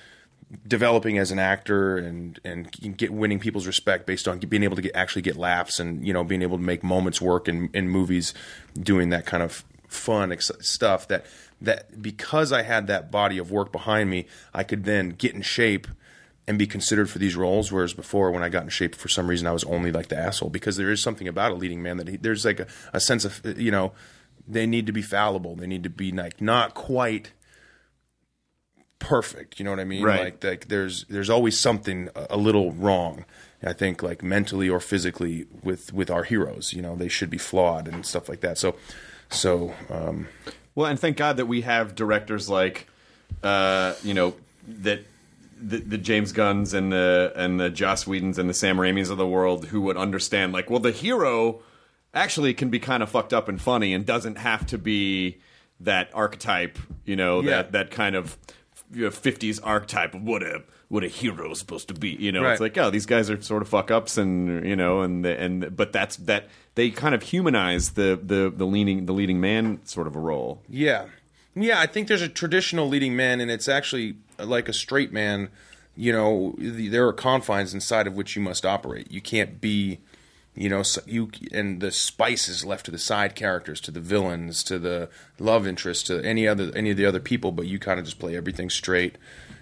developing 0.67 1.17
as 1.17 1.31
an 1.31 1.39
actor 1.39 1.97
and 1.97 2.39
and 2.45 2.97
get 2.97 3.11
winning 3.11 3.39
people's 3.39 3.67
respect 3.67 4.05
based 4.05 4.27
on 4.27 4.39
being 4.39 4.63
able 4.63 4.77
to 4.77 4.81
get 4.81 4.95
actually 4.95 5.21
get 5.21 5.35
laughs 5.35 5.79
and 5.79 6.05
you 6.07 6.13
know 6.13 6.23
being 6.23 6.41
able 6.41 6.57
to 6.57 6.63
make 6.63 6.83
moments 6.83 7.21
work 7.21 7.49
in 7.49 7.69
in 7.73 7.89
movies 7.89 8.33
doing 8.79 9.09
that 9.09 9.25
kind 9.25 9.43
of 9.43 9.65
fun 9.89 10.31
ex- 10.31 10.51
stuff 10.61 11.07
that 11.07 11.25
that 11.59 12.01
because 12.01 12.53
I 12.53 12.61
had 12.61 12.87
that 12.87 13.11
body 13.11 13.37
of 13.37 13.51
work 13.51 13.73
behind 13.73 14.09
me 14.09 14.25
I 14.53 14.63
could 14.63 14.85
then 14.85 15.09
get 15.09 15.35
in 15.35 15.41
shape 15.41 15.87
and 16.47 16.57
be 16.57 16.65
considered 16.65 17.09
for 17.09 17.19
these 17.19 17.35
roles. 17.35 17.71
Whereas 17.71 17.93
before 17.93 18.31
when 18.31 18.41
I 18.41 18.49
got 18.49 18.63
in 18.63 18.69
shape 18.69 18.95
for 18.95 19.09
some 19.09 19.27
reason 19.27 19.47
I 19.47 19.51
was 19.51 19.65
only 19.65 19.91
like 19.91 20.07
the 20.07 20.17
asshole 20.17 20.49
because 20.49 20.77
there 20.77 20.89
is 20.89 21.03
something 21.03 21.27
about 21.27 21.51
a 21.51 21.55
leading 21.55 21.83
man 21.83 21.97
that 21.97 22.07
he, 22.07 22.15
there's 22.15 22.45
like 22.45 22.61
a, 22.61 22.67
a 22.93 22.99
sense 22.99 23.25
of 23.25 23.41
you 23.59 23.69
know 23.69 23.91
they 24.47 24.65
need 24.65 24.85
to 24.85 24.93
be 24.93 25.01
fallible. 25.01 25.55
They 25.55 25.67
need 25.67 25.83
to 25.83 25.89
be 25.89 26.11
like 26.11 26.39
not 26.39 26.73
quite 26.73 27.31
perfect. 28.99 29.59
You 29.59 29.65
know 29.65 29.71
what 29.71 29.79
I 29.79 29.85
mean? 29.85 30.03
Right. 30.03 30.19
Like, 30.19 30.43
like 30.43 30.67
there's 30.67 31.05
there's 31.09 31.29
always 31.29 31.59
something 31.59 32.09
a, 32.15 32.37
little 32.37 32.71
wrong. 32.71 33.25
I 33.63 33.73
think 33.73 34.03
like 34.03 34.21
mentally 34.23 34.69
or 34.69 34.79
physically 34.79 35.47
with 35.63 35.93
with 35.93 36.09
our 36.09 36.23
heroes. 36.23 36.73
You 36.73 36.81
know, 36.81 36.95
they 36.95 37.07
should 37.09 37.29
be 37.29 37.37
flawed 37.37 37.87
and 37.87 38.05
stuff 38.05 38.29
like 38.29 38.41
that. 38.41 38.57
So, 38.57 38.75
so 39.29 39.73
um, 39.89 40.27
Well, 40.75 40.87
and 40.89 40.99
thank 40.99 41.17
God 41.17 41.37
that 41.37 41.47
we 41.47 41.61
have 41.61 41.95
directors 41.95 42.49
like, 42.49 42.87
uh, 43.43 43.95
you 44.03 44.13
know, 44.13 44.35
that 44.67 45.01
the, 45.59 45.77
the 45.77 45.97
James 45.97 46.31
Gunns 46.33 46.73
and 46.73 46.91
the 46.91 47.33
and 47.35 47.59
the 47.59 47.69
Joss 47.69 48.05
Whedons 48.05 48.37
and 48.37 48.47
the 48.49 48.53
Sam 48.53 48.77
Raimis 48.77 49.09
of 49.09 49.17
the 49.17 49.27
world 49.27 49.65
who 49.67 49.81
would 49.81 49.97
understand, 49.97 50.53
like, 50.53 50.69
well, 50.69 50.79
the 50.79 50.91
hero 50.91 51.61
actually 52.13 52.53
can 52.53 52.69
be 52.69 52.79
kind 52.79 53.01
of 53.03 53.09
fucked 53.09 53.33
up 53.33 53.47
and 53.49 53.61
funny 53.61 53.93
and 53.93 54.05
doesn't 54.05 54.37
have 54.37 54.65
to 54.67 54.77
be 54.77 55.37
that 55.79 56.09
archetype, 56.13 56.77
you 57.05 57.15
know, 57.15 57.41
Yeah. 57.41 57.49
that 57.63 57.71
that 57.73 57.91
kind 57.91 58.15
of 58.15 58.37
you 58.91 59.03
know, 59.03 59.09
50s 59.09 59.59
archetype 59.63 60.13
of 60.13 60.23
what 60.23 60.43
a 60.43 60.63
what 60.89 61.03
a 61.03 61.07
hero 61.07 61.51
is 61.51 61.59
supposed 61.59 61.89
to 61.89 61.93
be. 61.93 62.09
You 62.09 62.31
know, 62.31 62.45
it's 62.45 62.61
like, 62.61 62.77
oh, 62.77 62.89
these 62.89 63.05
guys 63.05 63.29
are 63.29 63.41
sort 63.41 63.61
of 63.61 63.67
fuck 63.67 63.91
ups, 63.91 64.17
and 64.17 64.65
you 64.65 64.75
know, 64.75 65.01
and 65.01 65.25
the, 65.25 65.39
and 65.39 65.75
but 65.75 65.91
that's 65.91 66.15
that 66.17 66.47
they 66.75 66.89
kind 66.89 67.13
of 67.13 67.23
humanize 67.23 67.91
the 67.91 68.19
the 68.21 68.51
the 68.55 68.65
leading 68.65 69.05
the 69.05 69.13
leading 69.13 69.41
man 69.41 69.79
sort 69.85 70.07
of 70.07 70.15
a 70.15 70.19
role. 70.19 70.61
yeah, 70.69 71.05
yeah. 71.55 71.79
I 71.79 71.87
think 71.87 72.07
there's 72.07 72.21
a 72.21 72.29
traditional 72.29 72.87
leading 72.87 73.15
man, 73.15 73.41
and 73.41 73.51
it's 73.51 73.67
actually 73.67 74.15
like 74.39 74.69
a 74.69 74.73
straight 74.73 75.11
man 75.11 75.49
you 75.97 76.13
know, 76.13 76.53
the, 76.59 76.87
there 76.87 77.07
are 77.07 77.13
confines 77.13 77.73
inside 77.73 78.05
of 78.05 78.15
which 78.15 78.35
you 78.35 78.41
must 78.41 78.65
operate. 78.65 79.11
You 79.11 79.19
can't 79.19 79.59
be, 79.59 79.99
you 80.57 80.69
know, 80.69 80.81
so 80.81 81.01
you 81.05 81.29
and 81.51 81.81
the 81.81 81.91
spice 81.91 82.49
is 82.49 82.65
left 82.65 82.85
to 82.85 82.91
the 82.91 82.97
side 82.97 83.35
characters, 83.35 83.79
to 83.81 83.91
the 83.91 83.99
villains, 83.99 84.63
to 84.63 84.79
the 84.79 85.07
love 85.37 85.67
interest, 85.67 86.07
to 86.07 86.23
any 86.25 86.47
other 86.47 86.71
any 86.75 86.89
of 86.89 86.97
the 86.97 87.05
other 87.05 87.19
people. 87.19 87.51
But 87.51 87.67
you 87.67 87.77
kind 87.77 87.99
of 87.99 88.05
just 88.05 88.17
play 88.17 88.35
everything 88.35 88.71
straight. 88.71 89.17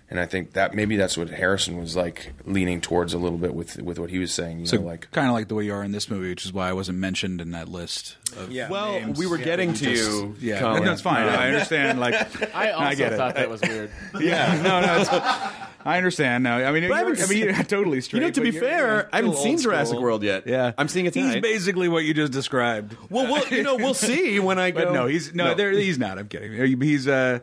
And 0.07 0.19
I 0.19 0.27
think 0.27 0.53
that 0.53 0.75
maybe 0.75 0.97
that's 0.97 1.17
what 1.17 1.29
Harrison 1.31 1.77
was 1.79 1.95
like 1.95 2.33
leaning 2.45 2.79
towards 2.79 3.15
a 3.15 3.17
little 3.17 3.39
bit 3.39 3.55
with 3.55 3.77
with 3.81 3.97
what 3.97 4.11
he 4.11 4.19
was 4.19 4.31
saying. 4.31 4.59
You 4.59 4.65
So 4.67 4.77
know, 4.77 4.83
like 4.83 5.09
kind 5.11 5.27
of 5.27 5.33
like 5.33 5.47
the 5.47 5.55
way 5.55 5.65
you 5.65 5.73
are 5.73 5.83
in 5.83 5.91
this 5.93 6.11
movie, 6.11 6.29
which 6.29 6.45
is 6.45 6.53
why 6.53 6.69
I 6.69 6.73
wasn't 6.73 6.99
mentioned 6.99 7.41
in 7.41 7.51
that 7.51 7.67
list. 7.69 8.17
Of 8.37 8.51
Yeah. 8.51 8.69
Well, 8.69 8.91
names. 8.91 9.17
we 9.17 9.25
were 9.25 9.39
getting 9.39 9.73
to 9.73 9.89
you. 9.91 10.35
Yeah, 10.39 10.59
Colin. 10.59 10.83
no, 10.85 10.91
it's 10.91 11.01
fine. 11.01 11.23
I 11.27 11.47
understand. 11.47 11.99
Like, 11.99 12.13
I 12.55 12.69
also 12.71 12.95
get 12.95 13.13
it. 13.13 13.17
thought 13.17 13.33
that 13.35 13.49
was 13.49 13.61
weird. 13.61 13.89
yeah, 14.19 14.61
no, 14.61 14.79
no, 14.79 15.01
it's, 15.01 15.09
I 15.09 15.97
understand 15.97 16.43
now. 16.43 16.57
I 16.57 16.71
mean, 16.71 16.83
I 16.91 17.01
I 17.01 17.25
mean, 17.27 17.37
you're 17.39 17.53
totally 17.63 18.01
straight. 18.01 18.19
You 18.21 18.27
know, 18.27 18.31
to 18.31 18.41
be 18.41 18.51
fair, 18.51 19.09
I 19.11 19.17
haven't 19.17 19.37
seen 19.37 19.57
Jurassic 19.57 19.93
school. 19.93 20.03
World 20.03 20.21
yet. 20.23 20.45
Yeah, 20.45 20.73
I'm 20.77 20.87
seeing 20.87 21.07
it 21.07 21.15
He's 21.15 21.23
tonight. 21.25 21.41
basically 21.41 21.89
what 21.89 22.03
you 22.05 22.13
just 22.13 22.31
described. 22.31 22.95
Well, 23.09 23.25
we'll 23.31 23.47
you 23.47 23.63
know 23.63 23.75
we'll 23.75 23.93
see 23.95 24.39
when 24.39 24.59
I 24.59 24.69
go. 24.69 24.85
But 24.85 24.93
no, 24.93 25.07
he's 25.07 25.33
no, 25.33 25.55
There, 25.55 25.71
he's 25.71 25.97
not. 25.97 26.19
I'm 26.19 26.27
kidding. 26.27 26.79
He's 26.81 27.07
uh 27.07 27.39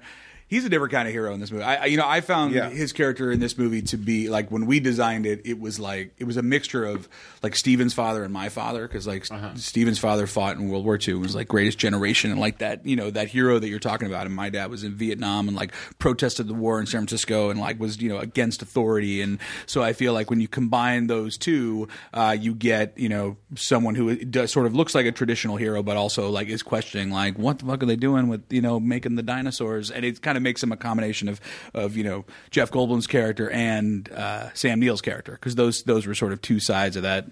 he's 0.52 0.64
a 0.66 0.68
different 0.68 0.92
kind 0.92 1.08
of 1.08 1.14
hero 1.14 1.32
in 1.32 1.40
this 1.40 1.50
movie. 1.50 1.64
I, 1.64 1.76
I 1.76 1.84
you 1.86 1.96
know 1.96 2.06
I 2.06 2.20
found 2.20 2.52
Yeah. 2.54 2.68
his 2.68 2.92
character 2.92 3.32
in 3.32 3.40
this 3.40 3.56
movie 3.56 3.80
to 3.82 3.96
be 3.96 4.28
like 4.28 4.50
when 4.50 4.66
we 4.66 4.80
designed 4.80 5.24
it, 5.24 5.40
it 5.46 5.58
was 5.58 5.80
like 5.80 6.12
it 6.18 6.24
was 6.24 6.36
a 6.36 6.42
mixture 6.42 6.84
of 6.84 7.08
like 7.42 7.56
Steven's 7.56 7.94
father 7.94 8.22
and 8.22 8.32
my 8.32 8.48
father 8.50 8.86
because 8.86 9.06
like 9.06 9.26
Steven's 9.56 9.98
father 9.98 10.26
fought 10.26 10.56
in 10.58 10.68
World 10.68 10.84
War 10.84 10.98
II 11.00 11.14
and 11.14 11.22
was 11.22 11.34
like 11.34 11.48
greatest 11.48 11.78
generation 11.78 12.30
and 12.30 12.38
like 12.38 12.58
that 12.58 12.84
you 12.84 12.96
know 12.96 13.10
that 13.10 13.28
hero 13.28 13.58
that 13.58 13.68
you're 13.68 13.78
talking 13.78 14.06
about. 14.08 14.26
And 14.26 14.34
my 14.34 14.50
dad 14.50 14.70
was 14.70 14.84
in 14.84 14.92
Vietnam 14.94 15.48
and 15.48 15.56
like 15.56 15.72
protested 15.98 16.48
the 16.48 16.54
war 16.54 16.78
in 16.80 16.86
San 16.86 17.00
Francisco 17.00 17.48
and 17.50 17.58
like 17.58 17.80
was 17.80 18.00
you 18.02 18.08
know 18.10 18.18
against 18.18 18.60
authority. 18.60 19.22
And 19.22 19.38
so 19.66 19.82
I 19.82 19.94
feel 19.94 20.12
like 20.12 20.28
when 20.28 20.40
you 20.40 20.48
combine 20.48 21.06
those 21.06 21.38
two, 21.38 21.88
uh, 22.12 22.36
you 22.38 22.54
get 22.54 22.96
you 22.98 23.08
know 23.08 23.36
someone 23.54 23.94
who 23.94 24.14
does 24.16 24.52
sort 24.52 24.66
of 24.66 24.74
looks 24.74 24.94
like 24.94 25.06
a 25.06 25.12
traditional 25.12 25.56
hero, 25.56 25.82
but 25.82 25.96
also 25.96 26.28
like 26.28 26.48
is 26.48 26.62
questioning 26.62 27.10
like 27.10 27.38
what 27.38 27.58
the 27.58 27.64
fuck 27.64 27.82
are 27.82 27.86
they 27.86 27.96
doing 27.96 28.28
with 28.28 28.42
you 28.52 28.60
know 28.60 28.78
making 28.78 29.14
the 29.16 29.22
dinosaurs? 29.22 29.90
And 29.90 30.04
it 30.04 30.20
kind 30.20 30.36
of 30.36 30.41
makes 30.42 30.62
him 30.62 30.72
a 30.72 30.76
combination 30.76 31.28
of 31.28 31.40
of 31.74 31.96
you 31.96 32.04
know 32.04 32.24
Jeff 32.50 32.70
Goldblum's 32.70 33.06
character 33.06 33.50
and 33.50 34.10
uh, 34.12 34.52
Sam 34.54 34.80
Neill's 34.80 35.00
character 35.00 35.32
because 35.32 35.54
those 35.54 35.82
those 35.84 36.06
were 36.06 36.14
sort 36.14 36.32
of 36.32 36.42
two 36.42 36.60
sides 36.60 36.96
of 36.96 37.02
that 37.02 37.26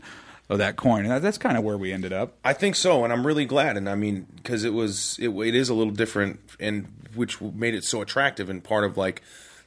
of 0.51 0.59
that 0.59 0.77
coin, 0.77 1.07
and 1.07 1.25
that's 1.25 1.39
kind 1.39 1.57
of 1.57 1.63
where 1.63 1.79
we 1.79 1.93
ended 1.93 2.13
up. 2.13 2.35
I 2.45 2.53
think 2.53 2.75
so, 2.75 3.05
and 3.05 3.13
I'm 3.13 3.25
really 3.25 3.45
glad. 3.45 3.77
And 3.77 3.89
I 3.89 3.95
mean, 3.95 4.27
because 4.35 4.65
it 4.65 4.75
was, 4.75 5.17
it, 5.21 5.29
it 5.29 5.55
is 5.55 5.69
a 5.69 5.75
little 5.75 5.93
different, 5.93 6.41
and 6.59 6.89
which 7.15 7.41
made 7.41 7.75
it 7.75 7.85
so 7.85 8.03
attractive. 8.03 8.51
And 8.51 8.63
part 8.63 8.83
of 8.83 8.97
like 8.97 9.23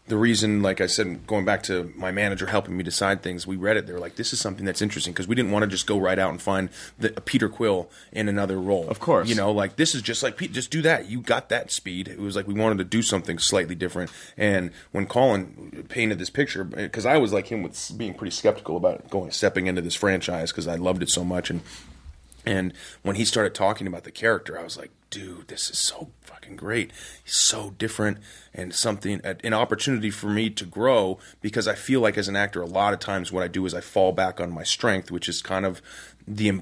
the 0.08 0.18
reason, 0.18 0.62
like 0.62 0.82
I 0.82 0.88
said, 0.88 1.26
going 1.26 1.46
back 1.46 1.64
to 1.64 1.94
my 1.96 2.12
manager 2.12 2.48
helping 2.48 2.76
me 2.76 2.84
decide 2.84 3.22
things, 3.22 3.48
we 3.48 3.56
read 3.56 3.78
it. 3.78 3.88
They 3.88 3.94
were 3.94 4.00
like, 4.00 4.18
"This 4.18 4.34
is 4.34 4.40
something 4.40 4.66
that's 4.66 4.82
interesting," 4.82 5.14
because 5.14 5.30
we 5.30 5.36
didn't 5.36 5.52
want 5.52 5.64
to 5.64 5.68
just 5.68 5.88
go 5.88 5.98
right 5.98 6.20
out 6.20 6.30
and 6.30 6.42
find 6.42 6.70
the, 7.00 7.10
Peter 7.10 7.48
Quill 7.48 7.90
in 8.12 8.28
another 8.28 8.60
role. 8.60 8.88
Of 8.90 9.00
course. 9.00 9.30
you 9.30 9.36
know, 9.36 9.52
like 9.52 9.78
this 9.78 9.96
is 9.96 10.02
just 10.02 10.22
like 10.22 10.38
Just 10.38 10.72
do 10.72 10.82
that. 10.82 11.08
You 11.10 11.22
got 11.22 11.48
that 11.50 11.72
speed. 11.72 12.10
It 12.10 12.20
was 12.20 12.36
like 12.36 12.48
we 12.48 12.54
wanted 12.54 12.80
to 12.80 12.84
do 12.84 13.02
something 13.02 13.40
slightly 13.40 13.76
different. 13.76 14.12
And 14.36 14.72
when 14.92 15.06
Colin 15.06 15.86
painted 15.88 16.20
this 16.20 16.30
picture, 16.30 16.68
eh, 16.76 16.84
because 16.84 17.06
I 17.06 17.18
was 17.18 17.32
like 17.32 17.48
him 17.48 17.64
with 17.64 17.92
being 17.96 18.14
pretty 18.14 18.36
skeptical 18.36 18.76
about 18.76 19.10
going 19.10 19.32
stepping 19.32 19.68
into 19.68 19.82
this 19.82 19.96
franchise 19.96 20.52
because 20.52 20.68
I 20.68 20.76
loved 20.76 21.02
it 21.02 21.10
so 21.10 21.24
much 21.24 21.50
and. 21.50 21.62
And 22.46 22.74
when 23.04 23.16
he 23.16 23.24
started 23.24 23.56
talking 23.56 23.88
about 23.88 24.04
the 24.04 24.12
character, 24.12 24.60
I 24.60 24.64
was 24.64 24.76
like, 24.76 24.92
dude, 25.10 25.48
this 25.48 25.70
is 25.70 25.80
so 25.80 26.10
fucking 26.44 26.56
great. 26.56 26.92
He's 27.24 27.36
so 27.36 27.72
different 27.78 28.18
and 28.54 28.74
something, 28.74 29.22
an 29.24 29.54
opportunity 29.54 30.10
for 30.10 30.28
me 30.28 30.50
to 30.52 30.66
grow 30.66 31.20
because 31.42 31.68
I 31.68 31.76
feel 31.76 32.02
like 32.02 32.18
as 32.18 32.28
an 32.28 32.36
actor, 32.36 32.62
a 32.62 32.66
lot 32.66 32.94
of 32.94 33.00
times 33.00 33.32
what 33.32 33.44
I 33.44 33.48
do 33.48 33.66
is 33.66 33.74
I 33.74 33.82
fall 33.82 34.12
back 34.12 34.40
on 34.40 34.52
my 34.52 34.64
strength, 34.64 35.12
which 35.12 35.30
is 35.30 35.42
kind 35.42 35.66
of 35.66 35.82
the 36.28 36.62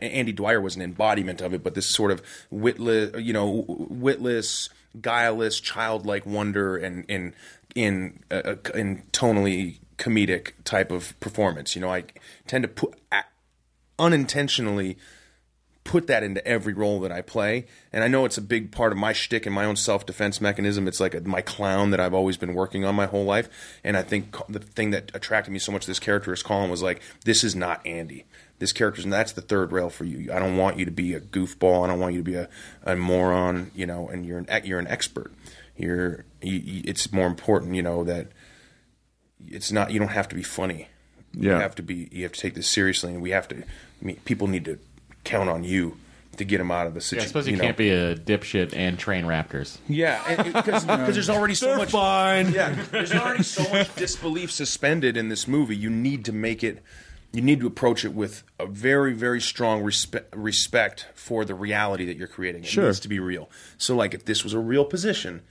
Andy 0.00 0.32
Dwyer 0.32 0.60
was 0.60 0.76
an 0.76 0.82
embodiment 0.82 1.40
of 1.40 1.52
it, 1.52 1.62
but 1.62 1.74
this 1.74 1.86
sort 1.86 2.10
of 2.10 2.22
witless, 2.50 3.14
you 3.22 3.32
know, 3.32 3.64
witless, 3.68 4.70
guileless, 5.00 5.60
childlike 5.60 6.24
wonder 6.24 6.76
and 6.76 7.04
in 7.08 7.34
in 7.74 8.20
uh, 8.30 8.54
in 8.74 9.02
tonally 9.12 9.78
comedic 9.98 10.52
type 10.64 10.90
of 10.90 11.18
performance. 11.20 11.74
You 11.74 11.82
know, 11.82 11.92
I 11.92 12.04
tend 12.46 12.62
to 12.62 12.68
put 12.68 12.98
unintentionally 13.98 14.96
put 15.90 16.06
that 16.06 16.22
into 16.22 16.46
every 16.46 16.72
role 16.72 17.00
that 17.00 17.10
I 17.10 17.20
play. 17.20 17.66
And 17.92 18.04
I 18.04 18.06
know 18.06 18.24
it's 18.24 18.38
a 18.38 18.42
big 18.42 18.70
part 18.70 18.92
of 18.92 18.98
my 18.98 19.12
shtick 19.12 19.44
and 19.44 19.52
my 19.52 19.64
own 19.64 19.74
self 19.74 20.06
defense 20.06 20.40
mechanism. 20.40 20.86
It's 20.86 21.00
like 21.00 21.16
a, 21.16 21.20
my 21.22 21.40
clown 21.40 21.90
that 21.90 21.98
I've 21.98 22.14
always 22.14 22.36
been 22.36 22.54
working 22.54 22.84
on 22.84 22.94
my 22.94 23.06
whole 23.06 23.24
life. 23.24 23.48
And 23.82 23.96
I 23.96 24.02
think 24.02 24.36
the 24.48 24.60
thing 24.60 24.92
that 24.92 25.10
attracted 25.14 25.50
me 25.50 25.58
so 25.58 25.72
much 25.72 25.82
to 25.82 25.88
this 25.88 25.98
character 25.98 26.32
is 26.32 26.44
Colin 26.44 26.70
was 26.70 26.80
like, 26.80 27.02
this 27.24 27.42
is 27.42 27.56
not 27.56 27.84
Andy. 27.84 28.24
This 28.60 28.72
character's, 28.72 29.02
and 29.02 29.12
that's 29.12 29.32
the 29.32 29.40
third 29.40 29.72
rail 29.72 29.90
for 29.90 30.04
you. 30.04 30.32
I 30.32 30.38
don't 30.38 30.56
want 30.56 30.78
you 30.78 30.84
to 30.84 30.92
be 30.92 31.12
a 31.12 31.20
goofball. 31.20 31.82
I 31.82 31.88
don't 31.88 31.98
want 31.98 32.14
you 32.14 32.20
to 32.20 32.30
be 32.30 32.36
a, 32.36 32.48
a 32.84 32.94
moron, 32.94 33.72
you 33.74 33.86
know, 33.86 34.08
and 34.08 34.24
you're 34.24 34.38
an, 34.38 34.46
you're 34.62 34.78
an 34.78 34.86
expert. 34.86 35.32
You're, 35.76 36.24
you, 36.40 36.58
you, 36.58 36.82
it's 36.84 37.12
more 37.12 37.26
important, 37.26 37.74
you 37.74 37.82
know, 37.82 38.04
that 38.04 38.28
it's 39.44 39.72
not, 39.72 39.90
you 39.90 39.98
don't 39.98 40.08
have 40.08 40.28
to 40.28 40.36
be 40.36 40.44
funny. 40.44 40.86
Yeah. 41.32 41.54
You 41.54 41.60
have 41.62 41.74
to 41.76 41.82
be, 41.82 42.08
you 42.12 42.22
have 42.22 42.32
to 42.32 42.40
take 42.40 42.54
this 42.54 42.68
seriously 42.68 43.12
and 43.12 43.20
we 43.20 43.30
have 43.30 43.48
to, 43.48 43.56
I 43.56 44.04
mean, 44.04 44.20
people 44.24 44.46
need 44.46 44.64
to 44.66 44.78
count 45.24 45.48
on 45.48 45.64
you 45.64 45.96
to 46.36 46.44
get 46.44 46.60
him 46.60 46.70
out 46.70 46.86
of 46.86 46.94
the 46.94 47.14
Yeah, 47.16 47.22
I 47.22 47.26
suppose 47.26 47.46
you, 47.48 47.56
know. 47.56 47.62
can't 47.64 47.76
be 47.76 47.90
a 47.90 48.14
dipshit 48.16 48.74
and 48.74 48.98
train 48.98 49.24
raptors. 49.24 49.78
Yeah, 49.88 50.42
because 50.42 50.86
there's 51.14 51.28
already 51.28 51.54
so 51.54 51.76
much. 51.76 51.90
fine. 51.90 52.52
Yeah, 52.52 52.74
there's 52.90 53.12
already 53.12 53.42
so 53.42 53.62
much 53.70 53.94
disbelief 53.96 54.50
suspended 54.50 55.16
in 55.16 55.28
this 55.28 55.46
movie. 55.46 55.76
You 55.76 55.90
need 55.90 56.24
to 56.26 56.32
make 56.32 56.64
it. 56.64 56.82
You 57.32 57.42
need 57.42 57.60
to 57.60 57.66
approach 57.66 58.04
it 58.04 58.12
with 58.12 58.42
a 58.58 58.66
very, 58.66 59.12
very 59.12 59.40
strong 59.40 59.82
respe- 59.84 60.24
respect 60.34 61.06
for 61.14 61.44
the 61.44 61.54
reality 61.54 62.04
that 62.06 62.16
you're 62.16 62.26
creating. 62.26 62.64
It 62.64 62.68
Sure. 62.70 62.86
needs 62.86 62.98
to 63.00 63.08
be 63.08 63.20
real. 63.20 63.48
So, 63.78 63.94
like, 63.94 64.14
if 64.14 64.24
this 64.24 64.42
was 64.42 64.52
a 64.52 64.58
real 64.58 64.84
position, 64.84 65.42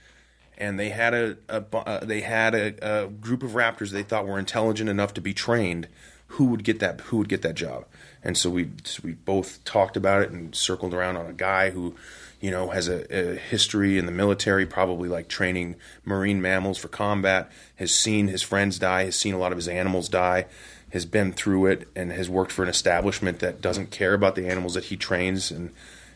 and 0.58 0.78
they 0.78 0.90
had 0.90 1.14
a, 1.14 1.36
a 1.48 1.64
uh, 1.74 2.04
they 2.04 2.20
had 2.20 2.54
a, 2.54 3.04
a 3.04 3.08
group 3.08 3.42
of 3.42 3.52
raptors 3.52 3.90
they 3.92 4.02
thought 4.02 4.26
were 4.26 4.38
intelligent 4.38 4.90
enough 4.90 5.14
to 5.14 5.22
be 5.22 5.32
trained, 5.32 5.88
who 6.28 6.44
would 6.46 6.64
get 6.64 6.80
that? 6.80 7.00
Who 7.02 7.16
would 7.18 7.28
get 7.30 7.40
that 7.42 7.54
job? 7.54 7.86
And 8.22 8.36
so 8.36 8.50
we 8.50 8.70
so 8.84 9.00
we 9.04 9.12
both 9.12 9.64
talked 9.64 9.96
about 9.96 10.22
it 10.22 10.30
and 10.30 10.54
circled 10.54 10.94
around 10.94 11.16
on 11.16 11.26
a 11.26 11.32
guy 11.32 11.70
who, 11.70 11.96
you 12.40 12.50
know, 12.50 12.70
has 12.70 12.88
a, 12.88 13.04
a 13.14 13.36
history 13.36 13.98
in 13.98 14.06
the 14.06 14.12
military, 14.12 14.66
probably 14.66 15.08
like 15.08 15.28
training 15.28 15.76
marine 16.04 16.42
mammals 16.42 16.78
for 16.78 16.88
combat. 16.88 17.50
Has 17.76 17.94
seen 17.94 18.28
his 18.28 18.42
friends 18.42 18.78
die. 18.78 19.04
Has 19.04 19.16
seen 19.16 19.34
a 19.34 19.38
lot 19.38 19.52
of 19.52 19.58
his 19.58 19.68
animals 19.68 20.08
die. 20.08 20.46
Has 20.92 21.06
been 21.06 21.32
through 21.32 21.66
it 21.66 21.88
and 21.96 22.12
has 22.12 22.28
worked 22.28 22.52
for 22.52 22.62
an 22.62 22.68
establishment 22.68 23.38
that 23.38 23.60
doesn't 23.60 23.90
care 23.90 24.12
about 24.12 24.34
the 24.34 24.48
animals 24.48 24.74
that 24.74 24.84
he 24.84 24.96
trains 24.96 25.50
and 25.50 25.70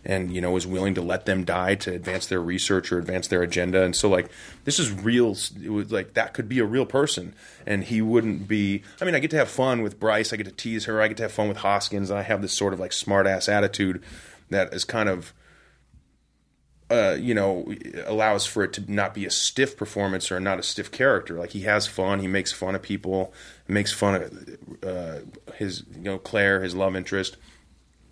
and 0.04 0.34
you 0.34 0.40
know 0.40 0.56
is 0.56 0.66
willing 0.66 0.94
to 0.94 1.02
let 1.02 1.26
them 1.26 1.44
die 1.44 1.74
to 1.76 1.92
advance 1.92 2.26
their 2.26 2.40
research 2.40 2.92
or 2.92 2.98
advance 2.98 3.28
their 3.28 3.42
agenda. 3.42 3.82
And 3.82 3.94
so 3.94 4.08
like 4.08 4.30
this 4.64 4.78
is 4.78 4.90
real 4.92 5.36
it 5.62 5.70
was 5.70 5.92
like 5.92 6.14
that 6.14 6.34
could 6.34 6.48
be 6.48 6.58
a 6.58 6.64
real 6.64 6.86
person. 6.86 7.34
And 7.66 7.84
he 7.84 8.02
wouldn't 8.02 8.46
be 8.48 8.82
i 9.00 9.04
mean 9.04 9.14
i 9.14 9.18
get 9.18 9.30
to 9.30 9.36
have 9.36 9.48
fun 9.48 9.82
with 9.82 9.98
bryce. 9.98 10.32
I 10.32 10.36
get 10.36 10.46
to 10.46 10.52
tease 10.52 10.84
her. 10.84 11.00
I 11.00 11.08
get 11.08 11.16
to 11.18 11.24
have 11.24 11.32
fun 11.32 11.48
with 11.48 11.58
hoskins. 11.58 12.10
And 12.10 12.18
i 12.18 12.22
have 12.22 12.42
this 12.42 12.52
sort 12.52 12.72
of 12.72 12.80
like 12.80 12.92
smart 12.92 13.26
ass 13.26 13.48
attitude 13.48 14.02
that 14.50 14.72
is 14.72 14.84
kind 14.84 15.08
of 15.08 15.32
uh, 16.90 17.16
you 17.18 17.34
know, 17.34 17.72
allows 18.04 18.44
for 18.44 18.62
it 18.62 18.72
to 18.74 18.92
not 18.92 19.14
be 19.14 19.24
a 19.24 19.30
stiff 19.30 19.76
performance 19.76 20.30
or 20.30 20.38
not 20.38 20.58
a 20.58 20.62
stiff 20.62 20.90
character. 20.92 21.38
Like 21.38 21.50
he 21.50 21.62
has 21.62 21.86
fun, 21.86 22.20
he 22.20 22.26
makes 22.26 22.52
fun 22.52 22.74
of 22.74 22.82
people, 22.82 23.32
makes 23.66 23.90
fun 23.90 24.14
of 24.14 24.58
uh, 24.86 25.20
his, 25.54 25.84
you 25.94 26.02
know, 26.02 26.18
Claire, 26.18 26.62
his 26.62 26.74
love 26.74 26.94
interest. 26.94 27.36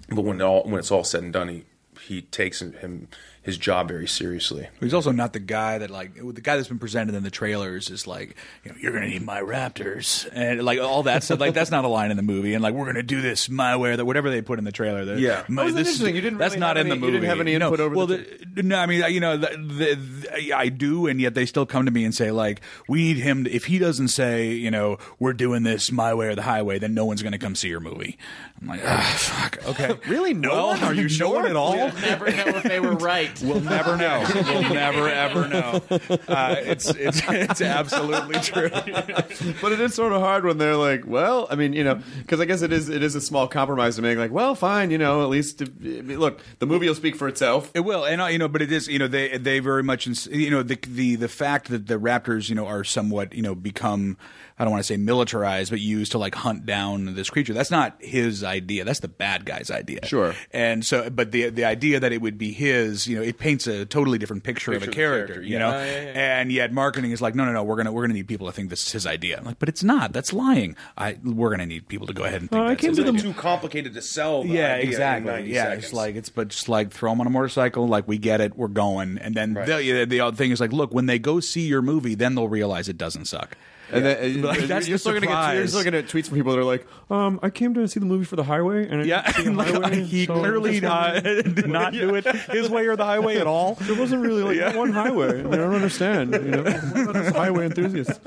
But 0.09 0.22
when 0.22 0.40
all 0.40 0.64
when 0.64 0.78
it's 0.78 0.90
all 0.90 1.05
said 1.05 1.22
and 1.22 1.32
done, 1.32 1.49
he 1.49 1.64
he 2.07 2.22
takes 2.22 2.61
him 2.61 3.09
his 3.43 3.59
job 3.59 3.88
very 3.88 4.07
seriously. 4.07 4.68
He's 4.80 4.95
also 4.95 5.11
not 5.12 5.32
the 5.32 5.40
guy 5.40 5.78
that 5.78 5.90
like 5.90 6.14
the 6.14 6.40
guy 6.40 6.57
that's 6.57 6.68
been 6.68 6.78
presented 6.78 7.14
in 7.14 7.22
the 7.24 7.30
trailers 7.30 7.90
is 7.90 8.07
like, 8.07 8.36
you 8.64 8.70
know, 8.70 8.76
you're 8.80 8.93
gonna 8.93 9.09
need 9.09 9.22
my 9.22 9.40
Raptors 9.40 10.28
and 10.32 10.62
like 10.62 10.78
all 10.78 11.03
that 11.05 11.22
stuff. 11.24 11.40
Like 11.40 11.53
that's 11.55 11.70
not 11.70 11.84
a 11.84 11.88
line 11.88 12.11
in 12.11 12.16
the 12.16 12.22
movie. 12.22 12.55
And 12.55 12.62
like 12.62 12.74
we're 12.74 12.86
gonna 12.86 13.03
do 13.03 13.20
this 13.20 13.49
my 13.49 13.76
way 13.76 13.90
or 13.90 13.97
that 13.97 14.05
whatever 14.05 14.30
they 14.30 14.43
put 14.43 14.59
in 14.59 14.64
the 14.64 14.72
trailer. 14.72 15.05
that- 15.07 15.18
Yeah. 15.18 15.45
my- 15.49 15.62
That 15.62 15.66
was 15.66 15.74
this- 15.74 15.88
interesting. 15.88 16.14
You 16.14 16.20
didn't 16.22 16.38
That's 16.38 16.53
really 16.55 16.61
not 16.61 16.76
have 16.76 16.86
in 16.86 16.90
the 16.90 16.97
movie. 16.97 17.07
you 17.07 17.12
didn't 17.20 17.28
have 17.30 17.40
any 17.40 17.55
input 17.55 17.78
no, 17.78 17.84
over 17.86 17.95
Well, 17.97 18.07
the 18.07 18.26
the, 18.55 18.62
no, 18.62 18.78
I 18.78 18.86
mean, 18.86 19.03
you 19.12 19.20
know, 19.20 19.36
the, 19.36 19.49
the, 19.49 19.95
the, 19.95 20.53
I 20.53 20.68
do, 20.68 21.07
and 21.07 21.20
yet 21.20 21.34
they 21.34 21.47
still 21.47 21.66
come 21.66 21.86
to 21.86 21.90
me 21.90 22.05
and 22.05 22.14
say 22.14 22.30
like, 22.30 22.61
we 22.88 23.03
need 23.03 23.16
him. 23.16 23.45
To, 23.45 23.51
if 23.51 23.64
he 23.64 23.78
doesn't 23.78 24.09
say, 24.09 24.51
you 24.53 24.70
know, 24.70 24.99
we're 25.18 25.32
doing 25.32 25.62
this 25.62 25.90
my 25.90 26.12
way 26.14 26.26
or 26.28 26.34
the 26.34 26.43
highway, 26.43 26.78
then 26.78 26.95
no 26.95 27.05
one's 27.07 27.22
gonna 27.22 27.38
come 27.38 27.55
see 27.55 27.68
your 27.68 27.80
movie. 27.80 28.18
I'm 28.61 28.68
like, 28.68 28.82
ah, 28.84 29.14
fuck. 29.18 29.59
Okay, 29.70 29.99
Really? 30.09 30.34
No 30.34 30.51
Well, 30.51 30.66
one? 30.68 30.82
Are 30.84 30.95
you 30.95 31.03
no 31.05 31.09
sure? 31.09 31.34
one 31.34 31.47
at 31.47 31.57
all? 31.57 31.74
never 31.76 32.30
know 32.30 32.45
if 32.59 32.62
they 32.62 32.78
were 32.78 32.93
right. 32.97 33.30
We'll 33.42 33.60
never 33.60 33.96
know. 33.96 34.24
We'll 34.34 34.74
never 34.74 35.08
ever 35.08 35.48
know. 35.48 35.82
Uh, 36.28 36.56
it's 36.58 36.88
it's 36.90 37.20
it's 37.28 37.60
absolutely 37.60 38.40
true. 38.40 38.68
but 38.70 39.72
it 39.72 39.80
is 39.80 39.94
sort 39.94 40.12
of 40.12 40.20
hard 40.20 40.44
when 40.44 40.58
they're 40.58 40.76
like, 40.76 41.06
well, 41.06 41.46
I 41.50 41.54
mean, 41.54 41.72
you 41.72 41.84
know, 41.84 42.00
because 42.18 42.40
I 42.40 42.44
guess 42.44 42.62
it 42.62 42.72
is 42.72 42.88
it 42.88 43.02
is 43.02 43.14
a 43.14 43.20
small 43.20 43.48
compromise 43.48 43.96
to 43.96 44.02
make. 44.02 44.18
Like, 44.18 44.32
well, 44.32 44.54
fine, 44.54 44.90
you 44.90 44.98
know, 44.98 45.22
at 45.22 45.28
least 45.28 45.62
if, 45.62 45.68
I 45.68 46.02
mean, 46.02 46.18
look, 46.18 46.40
the 46.58 46.66
movie 46.66 46.86
will 46.88 46.94
speak 46.94 47.16
for 47.16 47.28
itself. 47.28 47.70
It 47.74 47.80
will, 47.80 48.04
and 48.04 48.20
uh, 48.20 48.26
you 48.26 48.38
know, 48.38 48.48
but 48.48 48.62
it 48.62 48.72
is, 48.72 48.88
you 48.88 48.98
know, 48.98 49.08
they 49.08 49.38
they 49.38 49.58
very 49.60 49.82
much, 49.82 50.06
ins- 50.06 50.26
you 50.26 50.50
know, 50.50 50.62
the 50.62 50.78
the 50.86 51.16
the 51.16 51.28
fact 51.28 51.68
that 51.68 51.86
the 51.86 51.98
Raptors, 51.98 52.48
you 52.48 52.54
know, 52.54 52.66
are 52.66 52.84
somewhat, 52.84 53.32
you 53.34 53.42
know, 53.42 53.54
become. 53.54 54.16
I 54.59 54.64
don't 54.64 54.70
want 54.70 54.80
to 54.82 54.86
say 54.86 54.96
militarized, 54.96 55.70
but 55.70 55.80
used 55.80 56.12
to 56.12 56.18
like 56.18 56.34
hunt 56.34 56.66
down 56.66 57.14
this 57.14 57.30
creature. 57.30 57.53
That's 57.53 57.70
not 57.70 57.96
his 58.00 58.44
idea. 58.44 58.84
That's 58.84 59.00
the 59.00 59.09
bad 59.09 59.44
guy's 59.44 59.70
idea. 59.70 60.07
Sure. 60.07 60.34
And 60.53 60.84
so, 60.84 61.11
but 61.11 61.32
the 61.32 61.48
the 61.50 61.64
idea 61.64 61.98
that 62.00 62.12
it 62.12 62.20
would 62.20 62.38
be 62.38 62.53
his, 62.53 63.07
you 63.07 63.16
know, 63.16 63.22
it 63.22 63.38
paints 63.38 63.66
a 63.66 63.84
totally 63.86 64.18
different 64.18 64.44
picture, 64.44 64.72
of 64.72 64.82
a 64.82 64.86
Picture 64.86 64.90
of 64.90 64.94
the 64.94 65.00
character. 65.00 65.26
character, 65.34 65.46
You 65.46 65.53
yeah. 65.55 65.59
know, 65.59 65.70
Yeah, 65.70 65.84
yeah, 65.86 66.03
yeah. 66.03 66.40
and 66.40 66.53
yet 66.53 66.72
marketing 66.72 67.11
is 67.12 67.20
like, 67.22 67.34
no, 67.34 67.44
no, 67.44 67.53
no, 67.53 67.62
we're 67.64 67.76
gonna 67.76 67.92
we're 67.92 68.03
gonna 68.03 68.14
need 68.14 68.28
people 68.28 68.46
to 68.46 68.53
think 68.53 68.70
this 68.70 68.86
is 68.86 68.92
his 68.92 69.07
idea. 69.07 69.38
I'm 69.38 69.44
like, 69.44 69.59
but 69.59 69.68
it's 69.68 69.82
not. 69.82 70.12
That's 70.12 70.32
lying. 70.32 70.76
I 70.96 71.18
we're 71.24 71.50
gonna 71.50 71.66
need 71.66 71.88
people 71.88 72.07
to 72.07 72.12
go 72.12 72.24
ahead 72.24 72.40
and 72.42 72.50
think. 72.50 72.68
that's 72.68 72.84
his 72.84 72.98
It's 72.98 73.09
idea. 73.09 73.20
too 73.22 73.32
complicated 73.34 73.94
to 73.94 74.03
sell. 74.03 74.42
The 74.42 74.50
Yeah, 74.50 74.74
idea 74.74 74.88
exactly. 74.90 75.32
90 75.32 75.48
Yeah, 75.50 75.64
seconds. 75.64 75.84
it's 75.84 75.92
like 75.92 76.14
it's 76.16 76.28
but 76.28 76.48
just 76.48 76.68
like 76.68 76.90
throw 76.92 77.11
them 77.11 77.20
on 77.20 77.26
a 77.26 77.30
motorcycle. 77.30 77.88
Like 77.88 78.07
we 78.07 78.18
get 78.18 78.40
it, 78.40 78.57
we're 78.57 78.68
going, 78.68 79.18
and 79.18 79.34
then 79.34 79.55
Right. 79.55 79.66
the, 79.66 79.82
yeah, 79.82 80.05
the 80.05 80.20
other 80.20 80.36
thing 80.36 80.50
is 80.50 80.61
like, 80.61 80.72
look, 80.72 80.92
when 80.94 81.07
they 81.07 81.18
go 81.18 81.40
see 81.40 81.66
your 81.66 81.82
movie, 81.82 82.14
then 82.14 82.34
they'll 82.34 82.48
realize 82.48 82.88
it 82.88 82.98
doesn't 82.98 83.24
suck. 83.26 83.57
And 83.93 84.05
then, 84.05 84.43
Like, 84.43 84.59
you're, 84.59 84.66
that's 84.66 84.88
you're 84.88 84.99
still 84.99 85.12
gonna 85.12 85.26
get 85.26 85.55
you're 85.57 85.66
still 85.66 85.84
gonna 85.84 86.03
get 86.03 86.11
tweets 86.11 86.28
from 86.28 86.36
people 86.38 86.53
that 86.53 86.59
are 86.59 86.64
like, 86.64 86.86
um, 87.11 87.38
I 87.43 87.51
came 87.51 87.74
to 87.74 87.86
see 87.88 88.01
the 88.01 88.07
movie 88.07 88.24
for 88.24 88.36
the 88.36 88.45
highway, 88.45 88.88
and 88.88 89.03
I 89.03 89.05
Yeah, 89.05 89.22
didn't 89.22 89.34
see 89.36 89.43
the 89.45 89.49
and, 89.49 89.57
like, 89.59 89.72
highway, 89.82 90.03
he 90.05 90.26
so 90.26 90.34
clearly 90.38 90.80
just 90.80 90.84
wanted- 90.93 91.26
uh, 91.26 91.43
did 91.61 91.68
not 91.68 91.93
do 91.93 92.14
it 92.14 92.24
his 92.26 92.70
way 92.70 92.86
or 92.86 92.97
the 92.97 93.05
highway 93.05 93.36
at 93.36 93.47
all. 93.47 93.74
There 93.82 93.95
wasn't 93.99 94.22
really 94.22 94.43
like 94.61 94.74
one 94.74 94.93
highway. 94.93 95.40
I, 95.40 95.43
mean, 95.43 95.53
I 95.55 95.57
don't 95.57 95.74
understand. 95.74 96.32
You 96.32 96.38
know, 96.40 96.62
what 96.62 97.09
about 97.16 97.34
highway 97.36 97.66
enthusiasts? 97.66 98.18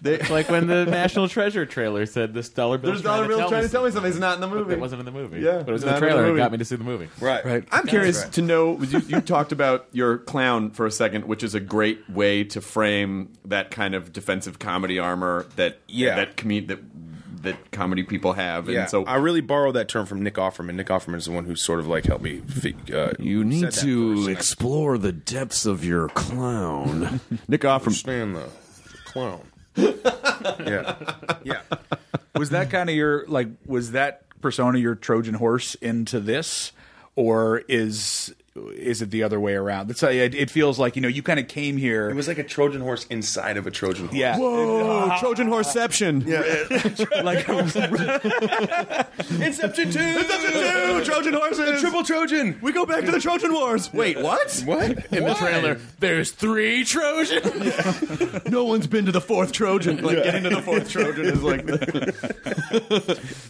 They, 0.00 0.14
It's 0.14 0.30
like 0.30 0.48
when 0.48 0.68
the 0.68 0.86
National 0.86 1.26
Treasure 1.28 1.66
trailer 1.66 2.06
said 2.06 2.32
this 2.32 2.48
dollar 2.48 2.78
bill. 2.78 2.92
There's 2.92 3.02
dollar 3.02 3.26
bills 3.26 3.50
trying 3.50 3.64
to 3.64 3.68
tell 3.68 3.84
me 3.84 3.90
something. 3.90 4.08
It's 4.08 4.20
not 4.20 4.36
in 4.36 4.40
the 4.40 4.46
movie. 4.46 4.74
It 4.74 4.78
wasn't 4.78 5.00
in 5.00 5.06
the 5.06 5.10
movie. 5.10 5.40
Yeah, 5.40 5.58
but 5.58 5.70
it 5.70 5.72
was 5.72 5.82
in 5.82 5.88
not 5.88 5.98
the 5.98 6.06
in 6.06 6.12
the 6.12 6.18
trailer. 6.22 6.34
It 6.34 6.36
got 6.36 6.52
me 6.52 6.58
to 6.58 6.64
see 6.64 6.76
the 6.76 6.84
movie. 6.84 7.08
right, 7.20 7.44
Right. 7.44 7.64
I'm 7.72 7.84
curious 7.84 8.22
right. 8.22 8.32
to 8.34 8.42
know. 8.42 8.80
You, 8.80 9.00
you 9.08 9.20
talked 9.20 9.50
about 9.50 9.88
your 9.90 10.18
clown 10.18 10.70
for 10.70 10.86
a 10.86 10.90
second, 10.92 11.24
which 11.24 11.42
is 11.42 11.56
a 11.56 11.60
great 11.60 12.08
way 12.08 12.44
to 12.44 12.60
frame 12.60 13.32
that 13.46 13.72
kind 13.72 13.96
of 13.96 14.12
defensive 14.12 14.60
comedy 14.60 14.97
armor 15.00 15.46
that 15.56 15.78
Yeah. 15.88 16.16
that 16.16 16.36
com- 16.36 16.66
that 16.66 16.78
that 17.42 17.70
comedy 17.70 18.02
people 18.02 18.32
have. 18.32 18.68
Yeah, 18.68 18.80
And 18.80 18.90
so 18.90 19.04
I 19.04 19.14
really 19.16 19.40
borrowed 19.40 19.76
that 19.76 19.88
term 19.88 20.06
from 20.06 20.22
Nick 20.22 20.34
Offerman. 20.34 20.74
Nick 20.74 20.88
Offerman 20.88 21.16
is 21.16 21.26
the 21.26 21.30
one 21.32 21.44
who 21.44 21.54
sort 21.54 21.78
of 21.78 21.86
like 21.86 22.04
helped 22.06 22.24
me. 22.24 22.40
fi- 22.48 22.72
Uh, 22.72 22.74
said 22.80 23.16
that 23.16 23.16
first, 23.18 23.84
and 23.84 24.28
I 24.28 24.30
explore 24.32 24.98
the 24.98 25.12
depths 25.12 25.64
of 25.64 25.84
your 25.84 26.08
clown. 26.08 27.20
Nick 27.48 27.60
Offerman. 27.62 27.86
understand 27.86 28.36
the 28.36 28.48
clown. 29.04 29.40
yeah, 29.76 30.96
yeah. 31.44 31.60
Was 32.34 32.50
that 32.50 32.70
kind 32.70 32.88
of 32.90 32.96
your 32.96 33.24
like? 33.28 33.48
Was 33.66 33.92
that 33.92 34.22
persona 34.40 34.78
your 34.78 34.94
Trojan 34.96 35.34
horse 35.34 35.74
into 35.76 36.18
this, 36.20 36.72
or 37.16 37.58
is 37.68 38.34
is 38.74 39.00
it 39.02 39.10
the 39.10 39.22
other 39.22 39.38
way 39.40 39.54
around? 39.54 39.90
It's, 39.90 40.02
it, 40.02 40.34
it 40.34 40.50
feels 40.50 40.78
like 40.78 40.96
you 40.96 41.02
know 41.02 41.08
you 41.08 41.22
kind 41.22 41.38
of 41.40 41.48
came 41.48 41.76
here. 41.76 42.08
It 42.10 42.14
was 42.14 42.28
like 42.28 42.38
a 42.38 42.44
Trojan 42.44 42.80
horse 42.80 43.06
inside 43.06 43.56
of 43.56 43.66
a 43.66 43.70
Trojan 43.70 44.06
horse. 44.06 44.16
yeah, 44.16 44.38
Whoa, 44.38 45.16
Trojan 45.20 45.48
horseception. 45.48 46.22
Yeah. 46.28 46.42
like 47.22 47.48
Inception 49.40 49.90
two. 49.90 49.98
Inception 50.00 50.52
two, 50.52 51.04
Trojan 51.04 51.32
horses. 51.34 51.80
Triple 51.80 52.02
Trojan. 52.04 52.58
We 52.60 52.72
go 52.72 52.84
back 52.86 53.04
to 53.04 53.10
the 53.10 53.20
Trojan 53.20 53.52
Wars. 53.52 53.92
Wait, 53.92 54.18
what? 54.20 54.62
What? 54.64 54.90
In 55.12 55.24
the 55.24 55.34
trailer, 55.34 55.80
there's 55.98 56.30
three 56.32 56.84
Trojans. 56.84 58.48
No 58.50 58.64
one's 58.64 58.86
been 58.86 59.06
to 59.06 59.12
the 59.12 59.20
fourth 59.20 59.52
Trojan. 59.52 60.02
Like 60.02 60.22
getting 60.22 60.42
to 60.44 60.50
the 60.50 60.62
fourth 60.62 60.90
Trojan 60.90 61.26
is 61.26 61.42
like. 61.42 61.64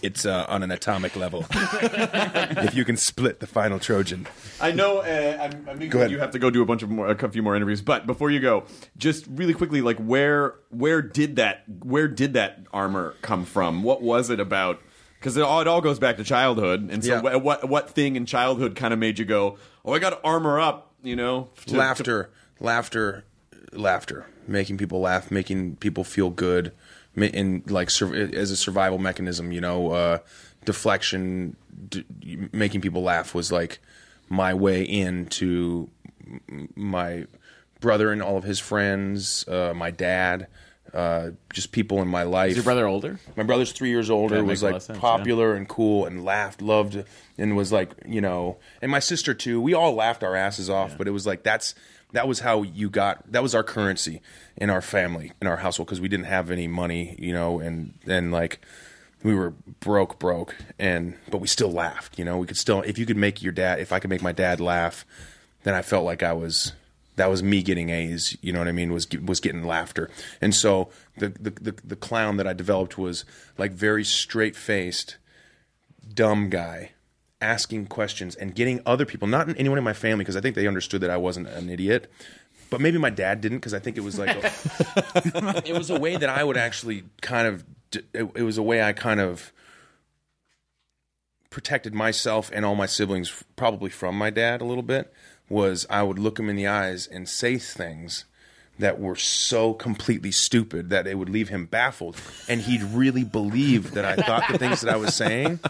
It's 0.02 0.24
uh, 0.26 0.46
on 0.48 0.62
an 0.62 0.70
atomic 0.70 1.16
level. 1.16 1.46
if 1.50 2.74
you 2.74 2.84
can 2.84 2.96
split 2.96 3.40
the 3.40 3.46
final 3.46 3.78
Trojan. 3.78 4.26
I 4.60 4.72
know. 4.72 4.97
Uh, 5.00 5.38
I'm, 5.42 5.68
I'm 5.68 5.88
Go 5.88 5.98
ahead. 5.98 6.10
you 6.10 6.18
have 6.18 6.30
to 6.32 6.38
go 6.38 6.50
do 6.50 6.62
a 6.62 6.66
bunch 6.66 6.82
of 6.82 6.90
more, 6.90 7.08
a 7.10 7.28
few 7.30 7.42
more 7.42 7.54
interviews. 7.56 7.80
But 7.82 8.06
before 8.06 8.30
you 8.30 8.40
go, 8.40 8.64
just 8.96 9.26
really 9.28 9.54
quickly, 9.54 9.80
like 9.80 9.98
where 9.98 10.54
where 10.70 11.02
did 11.02 11.36
that 11.36 11.64
where 11.82 12.08
did 12.08 12.34
that 12.34 12.60
armor 12.72 13.14
come 13.22 13.44
from? 13.44 13.82
What 13.82 14.02
was 14.02 14.30
it 14.30 14.40
about? 14.40 14.80
Because 15.18 15.36
it 15.36 15.42
all, 15.42 15.60
it 15.60 15.66
all 15.66 15.80
goes 15.80 15.98
back 15.98 16.16
to 16.18 16.24
childhood. 16.24 16.88
And 16.92 17.04
so, 17.04 17.14
Yeah. 17.14 17.20
what, 17.22 17.42
what 17.42 17.68
what 17.68 17.90
thing 17.90 18.14
in 18.16 18.24
childhood 18.26 18.76
kind 18.76 18.92
of 18.94 19.00
made 19.00 19.18
you 19.18 19.24
go, 19.24 19.58
"Oh, 19.84 19.92
I 19.92 19.98
got 19.98 20.10
to 20.10 20.20
armor 20.22 20.60
up"? 20.60 20.92
You 21.02 21.16
know, 21.16 21.48
to- 21.66 21.76
laughter, 21.76 22.30
laughter, 22.60 23.24
laughter, 23.72 24.26
making 24.46 24.78
people 24.78 25.00
laugh, 25.00 25.30
making 25.30 25.76
people 25.76 26.04
feel 26.04 26.30
good, 26.30 26.72
ma- 27.16 27.26
in 27.26 27.62
like 27.66 27.90
sur- 27.90 28.14
as 28.14 28.50
a 28.52 28.56
survival 28.56 28.98
mechanism. 28.98 29.50
You 29.52 29.60
know, 29.60 29.90
uh, 29.90 30.18
deflection, 30.64 31.56
d- 31.88 32.04
making 32.52 32.80
people 32.80 33.02
laugh 33.02 33.34
was 33.34 33.50
like 33.50 33.78
my 34.28 34.54
way 34.54 34.82
into 34.82 35.90
my 36.74 37.26
brother 37.80 38.12
and 38.12 38.22
all 38.22 38.36
of 38.36 38.44
his 38.44 38.58
friends, 38.58 39.46
uh, 39.48 39.72
my 39.74 39.90
dad. 39.90 40.48
Uh, 40.94 41.32
just 41.52 41.70
people 41.70 42.00
in 42.00 42.08
my 42.08 42.22
life. 42.22 42.52
Is 42.52 42.56
your 42.56 42.64
brother 42.64 42.86
older? 42.86 43.20
My 43.36 43.42
brother's 43.42 43.72
three 43.72 43.90
years 43.90 44.08
older. 44.08 44.36
That 44.36 44.44
was 44.44 44.48
makes 44.48 44.62
a 44.62 44.64
lot 44.64 44.72
like 44.72 44.82
sense, 44.82 44.98
popular 44.98 45.54
and 45.54 45.68
cool 45.68 46.06
and 46.06 46.24
laughed, 46.24 46.62
loved, 46.62 47.04
and 47.36 47.54
was 47.54 47.70
like 47.70 47.90
you 48.06 48.22
know, 48.22 48.56
and 48.80 48.90
my 48.90 48.98
sister 48.98 49.34
too. 49.34 49.60
We 49.60 49.74
all 49.74 49.92
laughed 49.92 50.24
our 50.24 50.34
asses 50.34 50.70
off, 50.70 50.96
but 50.96 51.06
it 51.06 51.10
was 51.10 51.26
like 51.26 51.42
that's 51.42 51.74
that 52.12 52.26
was 52.26 52.40
how 52.40 52.62
you 52.62 52.88
got 52.88 53.30
that 53.30 53.42
was 53.42 53.54
our 53.54 53.62
currency 53.62 54.22
in 54.56 54.70
our 54.70 54.80
family 54.80 55.32
in 55.42 55.46
our 55.46 55.58
household 55.58 55.88
because 55.88 56.00
we 56.00 56.08
didn't 56.08 56.24
have 56.24 56.50
any 56.50 56.66
money, 56.66 57.16
you 57.18 57.34
know, 57.34 57.60
and 57.60 57.92
and 58.06 58.32
like 58.32 58.64
we 59.22 59.34
were 59.34 59.50
broke, 59.80 60.18
broke, 60.18 60.56
and 60.78 61.14
but 61.30 61.38
we 61.38 61.46
still 61.46 61.72
laughed. 61.72 62.18
You 62.18 62.24
know, 62.24 62.38
we 62.38 62.46
could 62.46 62.56
still 62.56 62.82
if 62.82 62.98
you 62.98 63.06
could 63.06 63.16
make 63.16 63.42
your 63.42 63.52
dad, 63.52 63.80
if 63.80 63.92
I 63.92 63.98
could 63.98 64.10
make 64.10 64.22
my 64.22 64.32
dad 64.32 64.60
laugh, 64.60 65.04
then 65.64 65.74
I 65.74 65.82
felt 65.82 66.04
like 66.04 66.22
I 66.22 66.32
was 66.32 66.72
that 67.16 67.28
was 67.28 67.42
me 67.42 67.62
getting 67.62 67.90
A's. 67.90 68.36
You 68.40 68.52
know 68.52 68.60
what 68.60 68.68
I 68.68 68.72
mean? 68.72 68.92
Was 68.92 69.08
was 69.24 69.40
getting 69.40 69.64
laughter, 69.64 70.10
and 70.40 70.54
so 70.54 70.88
the 71.16 71.28
the 71.28 71.50
the, 71.50 71.74
the 71.84 71.96
clown 71.96 72.36
that 72.36 72.46
I 72.46 72.52
developed 72.52 72.96
was 72.96 73.24
like 73.56 73.72
very 73.72 74.04
straight 74.04 74.56
faced, 74.56 75.16
dumb 76.14 76.48
guy. 76.48 76.92
Asking 77.40 77.86
questions 77.86 78.34
and 78.34 78.52
getting 78.52 78.80
other 78.84 79.06
people, 79.06 79.28
not 79.28 79.48
anyone 79.50 79.78
in 79.78 79.84
my 79.84 79.92
family, 79.92 80.24
because 80.24 80.34
I 80.36 80.40
think 80.40 80.56
they 80.56 80.66
understood 80.66 81.02
that 81.02 81.10
I 81.10 81.16
wasn't 81.16 81.46
an 81.46 81.70
idiot, 81.70 82.10
but 82.68 82.80
maybe 82.80 82.98
my 82.98 83.10
dad 83.10 83.40
didn't, 83.40 83.58
because 83.58 83.74
I 83.74 83.78
think 83.78 83.96
it 83.96 84.00
was 84.00 84.18
like 84.18 84.30
a, 84.30 85.62
it 85.64 85.72
was 85.72 85.88
a 85.88 86.00
way 86.00 86.16
that 86.16 86.28
I 86.28 86.42
would 86.42 86.56
actually 86.56 87.04
kind 87.20 87.46
of 87.46 87.64
it, 87.92 88.30
it 88.34 88.42
was 88.42 88.58
a 88.58 88.62
way 88.62 88.82
I 88.82 88.92
kind 88.92 89.20
of 89.20 89.52
protected 91.50 91.94
myself 91.94 92.50
and 92.52 92.64
all 92.64 92.74
my 92.74 92.86
siblings 92.86 93.42
probably 93.56 93.90
from 93.90 94.16
my 94.16 94.30
dad 94.30 94.60
a 94.60 94.64
little 94.64 94.82
bit 94.82 95.12
was 95.48 95.86
I 95.88 96.02
would 96.02 96.18
look 96.18 96.38
him 96.38 96.48
in 96.48 96.56
the 96.56 96.66
eyes 96.66 97.06
and 97.06 97.28
say 97.28 97.56
things 97.58 98.24
that 98.78 99.00
were 99.00 99.16
so 99.16 99.74
completely 99.74 100.30
stupid 100.30 100.90
that 100.90 101.06
it 101.06 101.16
would 101.18 101.28
leave 101.28 101.48
him 101.48 101.66
baffled. 101.66 102.16
And 102.48 102.60
he'd 102.60 102.82
really 102.82 103.24
believe 103.24 103.92
that 103.92 104.04
I 104.04 104.16
thought 104.16 104.44
the 104.50 104.58
things 104.58 104.82
that 104.82 104.92
I 104.92 104.96
was 104.96 105.14
saying. 105.14 105.60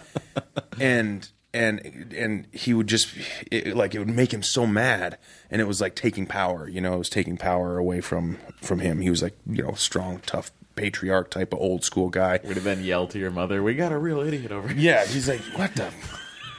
And 0.81 1.29
and 1.55 2.13
and 2.15 2.47
he 2.53 2.75
would 2.75 2.87
just 2.87 3.09
it, 3.51 3.75
like 3.75 3.95
it 3.95 3.99
would 3.99 4.09
make 4.09 4.33
him 4.33 4.43
so 4.43 4.67
mad. 4.67 5.17
And 5.51 5.63
it 5.63 5.65
was 5.65 5.81
like 5.81 5.95
taking 5.95 6.27
power 6.27 6.69
you 6.69 6.81
know 6.81 6.95
it 6.95 6.99
was 6.99 7.09
taking 7.09 7.37
power 7.37 7.79
away 7.79 8.01
from 8.01 8.39
from 8.61 8.81
him. 8.81 9.01
He 9.01 9.11
was 9.11 9.23
like 9.23 9.39
you 9.47 9.63
know 9.63 9.73
strong 9.73 10.21
tough 10.27 10.51
patriarch 10.79 11.31
type 11.31 11.53
of 11.53 11.59
old 11.61 11.85
school 11.85 12.09
guy 12.09 12.41
Would 12.45 12.57
have 12.57 12.65
then 12.65 12.83
yelled 12.85 13.11
to 13.11 13.19
your 13.19 13.31
mother, 13.31 13.63
"We 13.63 13.75
got 13.75 13.93
a 13.93 13.99
real 13.99 14.21
idiot 14.21 14.53
over 14.53 14.69
here." 14.69 14.79
yeah 14.79 15.05
he's 15.07 15.29
like 15.29 15.41
what 15.57 15.75
the 15.75 15.91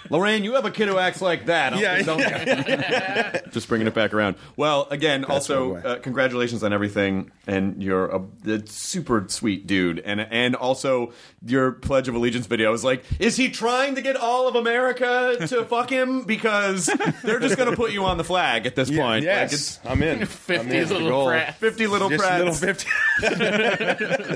Lorraine, 0.09 0.43
you 0.43 0.53
have 0.55 0.65
a 0.65 0.71
kid 0.71 0.87
who 0.87 0.97
acts 0.97 1.21
like 1.21 1.45
that. 1.45 1.77
Yeah, 1.77 2.01
Don't- 2.01 2.19
Just 3.53 3.67
bringing 3.67 3.87
it 3.87 3.93
back 3.93 4.13
around. 4.13 4.35
Well, 4.55 4.87
again, 4.91 5.23
also 5.25 5.75
right 5.75 5.85
uh, 5.85 5.99
congratulations 5.99 6.63
on 6.63 6.71
everything, 6.73 7.31
and 7.47 7.81
you're 7.81 8.07
a, 8.07 8.21
a 8.47 8.67
super 8.67 9.25
sweet 9.27 9.65
dude, 9.67 9.99
and 9.99 10.19
and 10.21 10.55
also 10.55 11.13
your 11.45 11.71
Pledge 11.71 12.07
of 12.07 12.15
Allegiance 12.15 12.45
video 12.47 12.73
is 12.73 12.83
like, 12.83 13.03
is 13.19 13.35
he 13.37 13.49
trying 13.49 13.95
to 13.95 14.01
get 14.01 14.15
all 14.15 14.47
of 14.47 14.55
America 14.55 15.35
to 15.47 15.63
fuck 15.69 15.89
him 15.89 16.23
because 16.23 16.85
they're 17.23 17.39
just 17.39 17.57
going 17.57 17.69
to 17.69 17.75
put 17.75 17.91
you 17.91 18.05
on 18.05 18.17
the 18.17 18.23
flag 18.23 18.65
at 18.65 18.75
this 18.75 18.89
point? 18.89 19.25
Like, 19.25 19.51
it's 19.51 19.51
yes 19.53 19.79
I'm 19.85 20.03
in 20.03 20.19
I'm 20.21 20.25
Fifty 20.27 20.77
in. 20.77 20.89
little 20.89 21.25
brat. 21.25 21.55
fifty 21.55 21.87
little 21.87 22.09
Just 22.09 22.23
prats, 22.23 22.37
little 22.39 22.53
50 22.53 22.87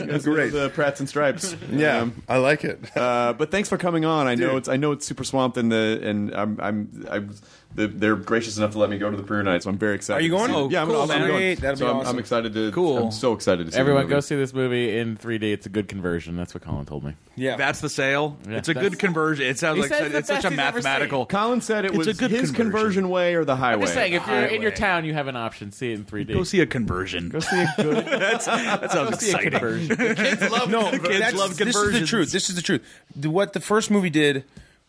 That's 0.07 0.25
great. 0.25 0.51
the 0.51 0.69
Prats 0.69 0.99
and 0.99 1.09
Stripes. 1.09 1.55
yeah 1.69 1.99
Um, 1.99 2.23
I 2.27 2.37
like 2.37 2.63
it 2.63 2.79
uh, 2.97 3.33
but 3.33 3.51
thanks 3.51 3.69
for 3.69 3.77
coming 3.77 4.05
on. 4.05 4.27
I 4.27 4.35
know 4.35 4.49
Dude. 4.49 4.57
it's 4.59 4.69
I 4.69 4.77
know 4.77 4.91
it's 4.91 5.05
super 5.05 5.23
swamped, 5.23 5.57
and 5.57 5.62
the 5.69 5.99
and 6.03 6.33
I'm 6.35 6.59
I'm 6.61 7.07
I'm 7.09 7.35
the, 7.75 7.87
they're 7.87 8.15
gracious 8.15 8.57
enough 8.57 8.71
to 8.73 8.77
let 8.79 8.89
me 8.91 8.99
go 8.99 9.09
to 9.09 9.17
the 9.17 9.23
premiere 9.23 9.43
night, 9.43 9.63
so 9.63 9.69
I'm 9.69 9.79
very 9.79 9.95
excited. 9.95 10.19
Are 10.19 10.23
you 10.23 10.29
to 10.29 10.37
going? 10.37 10.49
see. 10.51 10.55
Oh, 10.55 10.69
yeah, 10.69 10.81
I'm, 10.83 10.87
cool, 10.87 11.01
I'm, 11.01 11.11
I'm 11.11 11.27
going. 11.27 11.55
That'd 11.55 11.79
so 11.79 11.85
be 11.85 11.89
I'm, 11.91 11.97
awesome. 11.97 12.15
I'm 12.15 12.19
excited 12.19 12.53
to. 12.53 12.71
Cool. 12.71 13.05
I'm 13.05 13.11
so 13.11 13.33
excited 13.33 13.65
to 13.65 13.71
see. 13.71 13.79
Everyone, 13.79 14.01
the 14.01 14.05
movie. 14.05 14.15
go 14.15 14.19
see 14.19 14.35
this 14.35 14.53
movie 14.53 14.97
in 14.97 15.17
3D. 15.17 15.41
It's 15.53 15.65
a 15.65 15.69
good 15.69 15.87
conversion. 15.87 16.35
That's 16.37 16.53
what 16.53 16.61
Colin 16.63 16.85
told 16.85 17.03
me. 17.03 17.15
Yeah. 17.35 17.55
That's 17.55 17.81
the 17.81 17.89
sale. 17.89 18.37
Yeah, 18.47 18.57
it's 18.57 18.69
a 18.69 18.75
good 18.75 18.99
conversion. 18.99 19.47
It 19.47 19.57
sounds 19.57 19.79
like 19.79 19.89
says 19.89 20.13
it's 20.13 20.27
such 20.27 20.45
a 20.45 20.51
mathematical. 20.51 21.25
Colin 21.25 21.61
said 21.61 21.85
it 21.85 21.89
It's 21.89 21.97
was 21.97 22.07
a 22.09 22.13
good 22.13 22.29
his 22.29 22.51
conversion. 22.51 22.71
conversion 22.71 23.09
way 23.09 23.33
or 23.33 23.43
the 23.43 23.55
highway. 23.55 23.73
I'm 23.73 23.81
just 23.81 23.93
saying, 23.95 24.13
if 24.13 24.27
you're 24.27 24.45
in 24.45 24.61
your 24.61 24.71
town, 24.71 25.05
you 25.05 25.13
have 25.13 25.27
an 25.27 25.35
option. 25.35 25.71
See 25.71 25.91
it 25.91 25.95
in 25.95 26.05
3D. 26.05 26.33
Go 26.33 26.43
see 26.43 26.59
a 26.61 26.67
conversion. 26.67 27.29
Go 27.29 27.39
see 27.39 27.59
a 27.59 27.73
good. 27.75 28.05
That's, 28.05 28.45
that 28.45 28.91
sounds 28.91 29.09
go 29.09 29.15
exciting. 29.15 29.51
conversion. 29.51 29.95
Kids 30.15 30.51
love 30.51 30.69
no, 30.69 30.91
kids 30.91 31.07
that's- 31.07 31.33
love 31.33 31.57
This 31.57 31.75
is 31.75 31.99
the 31.99 32.05
truth. 32.05 32.31
This 32.31 32.49
is 32.49 32.55
the 32.55 32.61
truth. 32.61 32.83
What 33.15 33.53
the 33.53 33.59
first 33.59 33.89
movie 33.89 34.09
did 34.11 34.43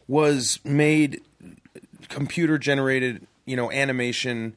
was 0.07 0.61
made 0.65 1.21
computer 2.09 2.59
generated, 2.59 3.27
you 3.47 3.57
know, 3.57 3.71
animation 3.71 4.55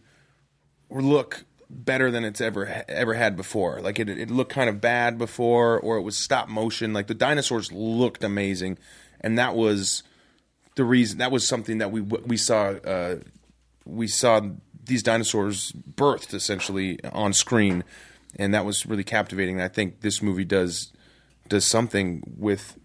look 0.89 1.45
better 1.69 2.09
than 2.11 2.23
it's 2.23 2.41
ever 2.41 2.83
ever 2.87 3.13
had 3.13 3.35
before. 3.35 3.81
Like 3.81 3.99
it, 3.99 4.09
it 4.09 4.31
looked 4.31 4.51
kind 4.51 4.69
of 4.69 4.81
bad 4.81 5.17
before, 5.17 5.79
or 5.79 5.97
it 5.97 6.01
was 6.01 6.17
stop 6.17 6.47
motion. 6.47 6.93
Like 6.93 7.07
the 7.07 7.13
dinosaurs 7.13 7.71
looked 7.71 8.23
amazing, 8.23 8.77
and 9.21 9.37
that 9.37 9.55
was 9.55 10.03
the 10.75 10.83
reason. 10.83 11.17
That 11.17 11.31
was 11.31 11.47
something 11.47 11.77
that 11.79 11.91
we 11.91 12.01
we 12.01 12.37
saw. 12.37 12.69
Uh, 12.71 13.15
we 13.85 14.07
saw 14.07 14.41
these 14.83 15.03
dinosaurs 15.03 15.71
birthed 15.71 16.33
essentially 16.33 17.03
on 17.05 17.33
screen, 17.33 17.83
and 18.35 18.53
that 18.53 18.65
was 18.65 18.85
really 18.85 19.03
captivating. 19.03 19.55
And 19.55 19.63
I 19.63 19.69
think 19.69 20.01
this 20.01 20.21
movie 20.21 20.45
does 20.45 20.91
does 21.47 21.65
something 21.65 22.23
with 22.37 22.77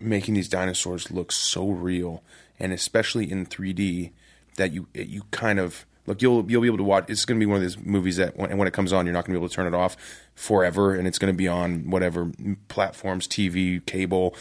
making 0.00 0.34
these 0.34 0.48
dinosaurs 0.48 1.10
look 1.10 1.32
so 1.32 1.68
real, 1.68 2.22
and 2.58 2.72
especially 2.72 3.30
in 3.30 3.46
3D, 3.46 4.12
that 4.56 4.72
you 4.72 4.88
you 4.94 5.22
kind 5.30 5.58
of 5.58 5.86
look 6.06 6.20
you'll 6.22 6.50
you'll 6.50 6.62
be 6.62 6.66
able 6.66 6.78
to 6.78 6.84
watch. 6.84 7.04
It's 7.08 7.24
going 7.24 7.38
to 7.38 7.44
be 7.44 7.46
one 7.46 7.56
of 7.56 7.62
those 7.62 7.78
movies 7.78 8.16
that 8.16 8.36
when, 8.36 8.56
when 8.58 8.68
it 8.68 8.74
comes 8.74 8.92
on, 8.92 9.06
you're 9.06 9.12
not 9.12 9.24
going 9.24 9.34
to 9.34 9.38
be 9.38 9.42
able 9.42 9.48
to 9.48 9.54
turn 9.54 9.66
it 9.66 9.74
off 9.74 9.96
forever, 10.34 10.94
and 10.94 11.06
it's 11.06 11.18
going 11.18 11.32
to 11.32 11.36
be 11.36 11.48
on 11.48 11.90
whatever 11.90 12.30
platforms, 12.68 13.28
TV, 13.28 13.84
cable, 13.84 14.34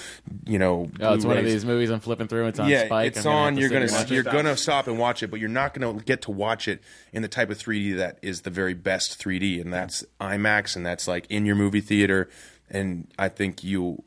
you 0.45 0.59
know. 0.59 0.89
Oh, 0.99 1.13
it's 1.13 1.25
one 1.25 1.37
of 1.37 1.45
these 1.45 1.65
movies 1.65 1.89
I'm 1.89 1.99
flipping 1.99 2.27
through. 2.27 2.47
It's 2.47 2.59
on 2.59 2.69
yeah, 2.69 2.85
Spike. 2.85 3.07
it's 3.07 3.25
I'm 3.25 3.33
on. 3.33 3.57
You're 3.57 3.69
gonna 3.69 3.85
and 3.85 3.91
watch 3.91 4.11
it. 4.11 4.13
you're 4.13 4.23
gonna 4.23 4.57
stop 4.57 4.87
and 4.87 4.97
watch 4.97 5.23
it, 5.23 5.29
but 5.29 5.39
you're 5.39 5.49
not 5.49 5.73
gonna 5.73 6.01
get 6.01 6.23
to 6.23 6.31
watch 6.31 6.67
it 6.67 6.81
in 7.13 7.21
the 7.21 7.27
type 7.27 7.49
of 7.49 7.57
3D 7.57 7.97
that 7.97 8.19
is 8.21 8.41
the 8.41 8.49
very 8.49 8.73
best 8.73 9.21
3D, 9.21 9.61
and 9.61 9.73
that's 9.73 10.03
IMAX, 10.19 10.75
and 10.75 10.85
that's 10.85 11.07
like 11.07 11.25
in 11.29 11.45
your 11.45 11.55
movie 11.55 11.81
theater. 11.81 12.29
And 12.71 13.07
I 13.17 13.29
think 13.29 13.63
you 13.63 14.03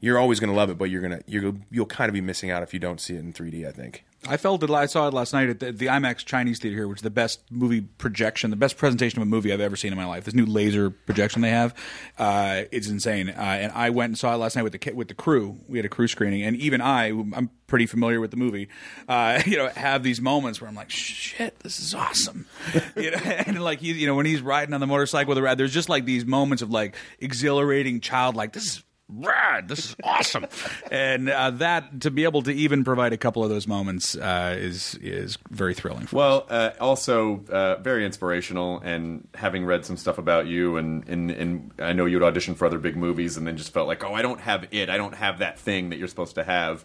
you're 0.00 0.18
always 0.18 0.40
gonna 0.40 0.54
love 0.54 0.70
it, 0.70 0.78
but 0.78 0.90
you're 0.90 1.02
gonna 1.02 1.20
you're 1.26 1.54
you'll 1.70 1.86
kind 1.86 2.08
of 2.08 2.14
be 2.14 2.20
missing 2.20 2.50
out 2.50 2.62
if 2.62 2.72
you 2.72 2.80
don't 2.80 3.00
see 3.00 3.14
it 3.14 3.20
in 3.20 3.32
3D. 3.32 3.66
I 3.66 3.72
think. 3.72 4.04
I 4.26 4.36
felt 4.36 4.64
it. 4.64 4.70
I 4.70 4.86
saw 4.86 5.06
it 5.06 5.14
last 5.14 5.32
night 5.32 5.48
at 5.48 5.60
the, 5.60 5.70
the 5.70 5.86
IMAX 5.86 6.24
Chinese 6.24 6.58
theater 6.58 6.76
here, 6.76 6.88
which 6.88 6.98
is 6.98 7.02
the 7.02 7.10
best 7.10 7.40
movie 7.52 7.82
projection, 7.82 8.50
the 8.50 8.56
best 8.56 8.76
presentation 8.76 9.20
of 9.20 9.28
a 9.28 9.30
movie 9.30 9.52
I've 9.52 9.60
ever 9.60 9.76
seen 9.76 9.92
in 9.92 9.98
my 9.98 10.06
life. 10.06 10.24
This 10.24 10.34
new 10.34 10.44
laser 10.44 10.90
projection 10.90 11.40
they 11.40 11.50
have, 11.50 11.72
uh, 12.18 12.62
it's 12.72 12.88
insane. 12.88 13.28
Uh, 13.28 13.32
and 13.32 13.72
I 13.72 13.90
went 13.90 14.10
and 14.10 14.18
saw 14.18 14.34
it 14.34 14.38
last 14.38 14.56
night 14.56 14.64
with 14.64 14.72
the 14.72 14.92
with 14.92 15.08
the 15.08 15.14
crew. 15.14 15.58
We 15.68 15.78
had 15.78 15.84
a 15.84 15.88
crew 15.88 16.08
screening, 16.08 16.42
and 16.42 16.56
even 16.56 16.80
I, 16.80 17.06
I'm 17.10 17.50
pretty 17.68 17.86
familiar 17.86 18.20
with 18.20 18.32
the 18.32 18.36
movie, 18.36 18.68
uh, 19.08 19.40
you 19.46 19.56
know, 19.56 19.68
have 19.68 20.02
these 20.02 20.20
moments 20.20 20.60
where 20.60 20.68
I'm 20.68 20.74
like, 20.74 20.90
shit, 20.90 21.60
this 21.60 21.78
is 21.78 21.94
awesome. 21.94 22.46
you 22.96 23.12
know, 23.12 23.18
and 23.22 23.62
like 23.62 23.78
he, 23.78 23.92
you 23.92 24.08
know, 24.08 24.16
when 24.16 24.26
he's 24.26 24.40
riding 24.40 24.74
on 24.74 24.80
the 24.80 24.86
motorcycle 24.86 25.28
with 25.28 25.36
the 25.36 25.42
rad, 25.42 25.58
there's 25.58 25.72
just 25.72 25.88
like 25.88 26.04
these 26.04 26.26
moments 26.26 26.62
of 26.62 26.70
like 26.70 26.96
exhilarating 27.20 28.00
childlike. 28.00 28.52
this 28.52 28.64
is 28.64 28.84
rad. 29.08 29.68
This 29.68 29.78
is 29.80 29.96
awesome, 30.02 30.46
and 30.90 31.28
uh, 31.28 31.50
that 31.52 32.00
to 32.02 32.10
be 32.10 32.24
able 32.24 32.42
to 32.42 32.52
even 32.52 32.84
provide 32.84 33.12
a 33.12 33.16
couple 33.16 33.42
of 33.42 33.50
those 33.50 33.66
moments 33.66 34.16
uh, 34.16 34.54
is 34.58 34.94
is 35.02 35.38
very 35.50 35.74
thrilling. 35.74 36.06
For 36.06 36.16
Well, 36.16 36.46
uh, 36.48 36.70
also 36.80 37.44
uh, 37.50 37.76
very 37.76 38.04
inspirational, 38.04 38.80
and 38.80 39.26
having 39.34 39.64
read 39.64 39.84
some 39.84 39.96
stuff 39.96 40.18
about 40.18 40.46
you, 40.46 40.76
and, 40.76 41.08
and 41.08 41.30
and 41.30 41.70
I 41.78 41.92
know 41.92 42.06
you'd 42.06 42.22
audition 42.22 42.54
for 42.54 42.66
other 42.66 42.78
big 42.78 42.96
movies, 42.96 43.36
and 43.36 43.46
then 43.46 43.56
just 43.56 43.72
felt 43.72 43.88
like, 43.88 44.04
oh, 44.04 44.14
I 44.14 44.22
don't 44.22 44.40
have 44.40 44.66
it, 44.70 44.90
I 44.90 44.96
don't 44.96 45.14
have 45.14 45.38
that 45.38 45.58
thing 45.58 45.90
that 45.90 45.98
you're 45.98 46.08
supposed 46.08 46.34
to 46.36 46.44
have. 46.44 46.84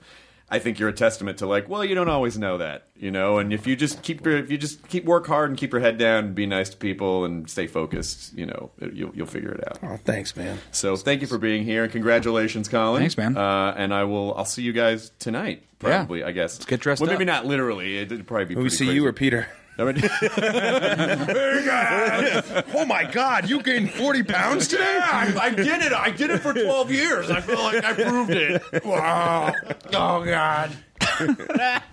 I 0.54 0.60
think 0.60 0.78
you're 0.80 0.90
a 0.90 0.94
testament 0.94 1.40
to 1.40 1.48
like, 1.48 1.68
well, 1.68 1.84
you 1.84 1.96
don't 1.96 2.10
always 2.10 2.38
know 2.38 2.60
that, 2.60 2.84
you 2.96 3.10
know, 3.12 3.40
and 3.40 3.52
if 3.52 3.66
you 3.66 3.76
just 3.76 4.04
keep 4.04 4.24
your, 4.26 4.38
if 4.38 4.52
you 4.52 4.58
just 4.58 4.88
keep 4.88 5.04
work 5.06 5.26
hard 5.26 5.50
and 5.50 5.58
keep 5.58 5.72
your 5.72 5.82
head 5.82 5.98
down, 5.98 6.26
and 6.26 6.36
be 6.36 6.46
nice 6.46 6.70
to 6.70 6.78
people, 6.78 7.26
and 7.26 7.50
stay 7.50 7.66
focused, 7.68 8.38
you 8.38 8.46
know, 8.46 8.70
you'll 8.94 9.12
you'll 9.16 9.26
figure 9.28 9.52
it 9.52 9.68
out. 9.68 9.80
Oh, 9.84 9.98
thanks, 10.06 10.36
man. 10.36 10.60
So 10.72 10.96
thank 10.96 11.22
you 11.22 11.28
for 11.28 11.38
being 11.38 11.64
here, 11.64 11.84
and 11.84 11.92
congratulations, 11.92 12.70
Colin. 12.70 13.02
Thanks, 13.02 13.18
man. 13.18 13.36
Uh, 13.36 13.74
and 13.78 13.94
I 13.94 14.04
will, 14.04 14.36
I'll 14.36 14.46
see 14.46 14.62
you 14.62 14.74
guys 14.74 15.12
tonight, 15.20 15.64
Yeah. 15.82 15.98
probably. 15.98 16.24
I 16.24 16.32
guess. 16.32 16.56
Let's 16.60 16.66
get 16.66 16.80
dressed 16.82 17.02
Well, 17.02 17.10
up. 17.10 17.14
maybe 17.16 17.26
not 17.26 17.46
literally. 17.46 17.98
It'd 17.98 18.28
probably 18.28 18.46
be. 18.46 18.56
Will 18.56 18.64
we 18.64 18.70
see 18.70 18.86
crazy. 18.86 18.96
you 18.96 19.06
or 19.08 19.14
Peter? 19.14 19.48
I 19.78 19.84
mean- 19.86 20.04
oh 22.76 22.86
my 22.86 23.10
God! 23.12 23.50
You 23.50 23.62
gained 23.64 23.92
40 23.92 24.24
pounds 24.24 24.68
today. 24.68 25.00
I, 25.02 25.34
I 25.40 25.50
did 25.50 25.82
it. 25.82 25.92
I 25.94 26.12
did 26.12 26.30
it 26.30 26.40
for 26.40 26.54
12 26.54 26.92
years. 26.92 27.32
I 27.32 27.42
feel 27.42 27.58
like 27.60 27.84
I 27.84 27.94
proved 27.94 28.32
it. 28.32 28.62
Wow. 28.86 29.52
Oh 29.94 30.24
God! 30.24 30.72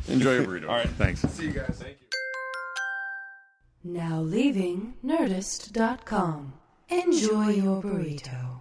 Enjoy 0.08 0.34
your 0.34 0.44
burrito. 0.44 0.68
All 0.68 0.76
right. 0.76 0.88
Thanks. 0.90 1.20
See 1.22 1.46
you 1.46 1.52
guys. 1.52 1.78
Thank 1.80 1.96
you. 2.00 2.06
Now 3.82 4.20
leaving 4.20 4.94
Nerdist.com. 5.04 6.52
Enjoy 6.90 7.48
your 7.48 7.82
burrito. 7.82 8.60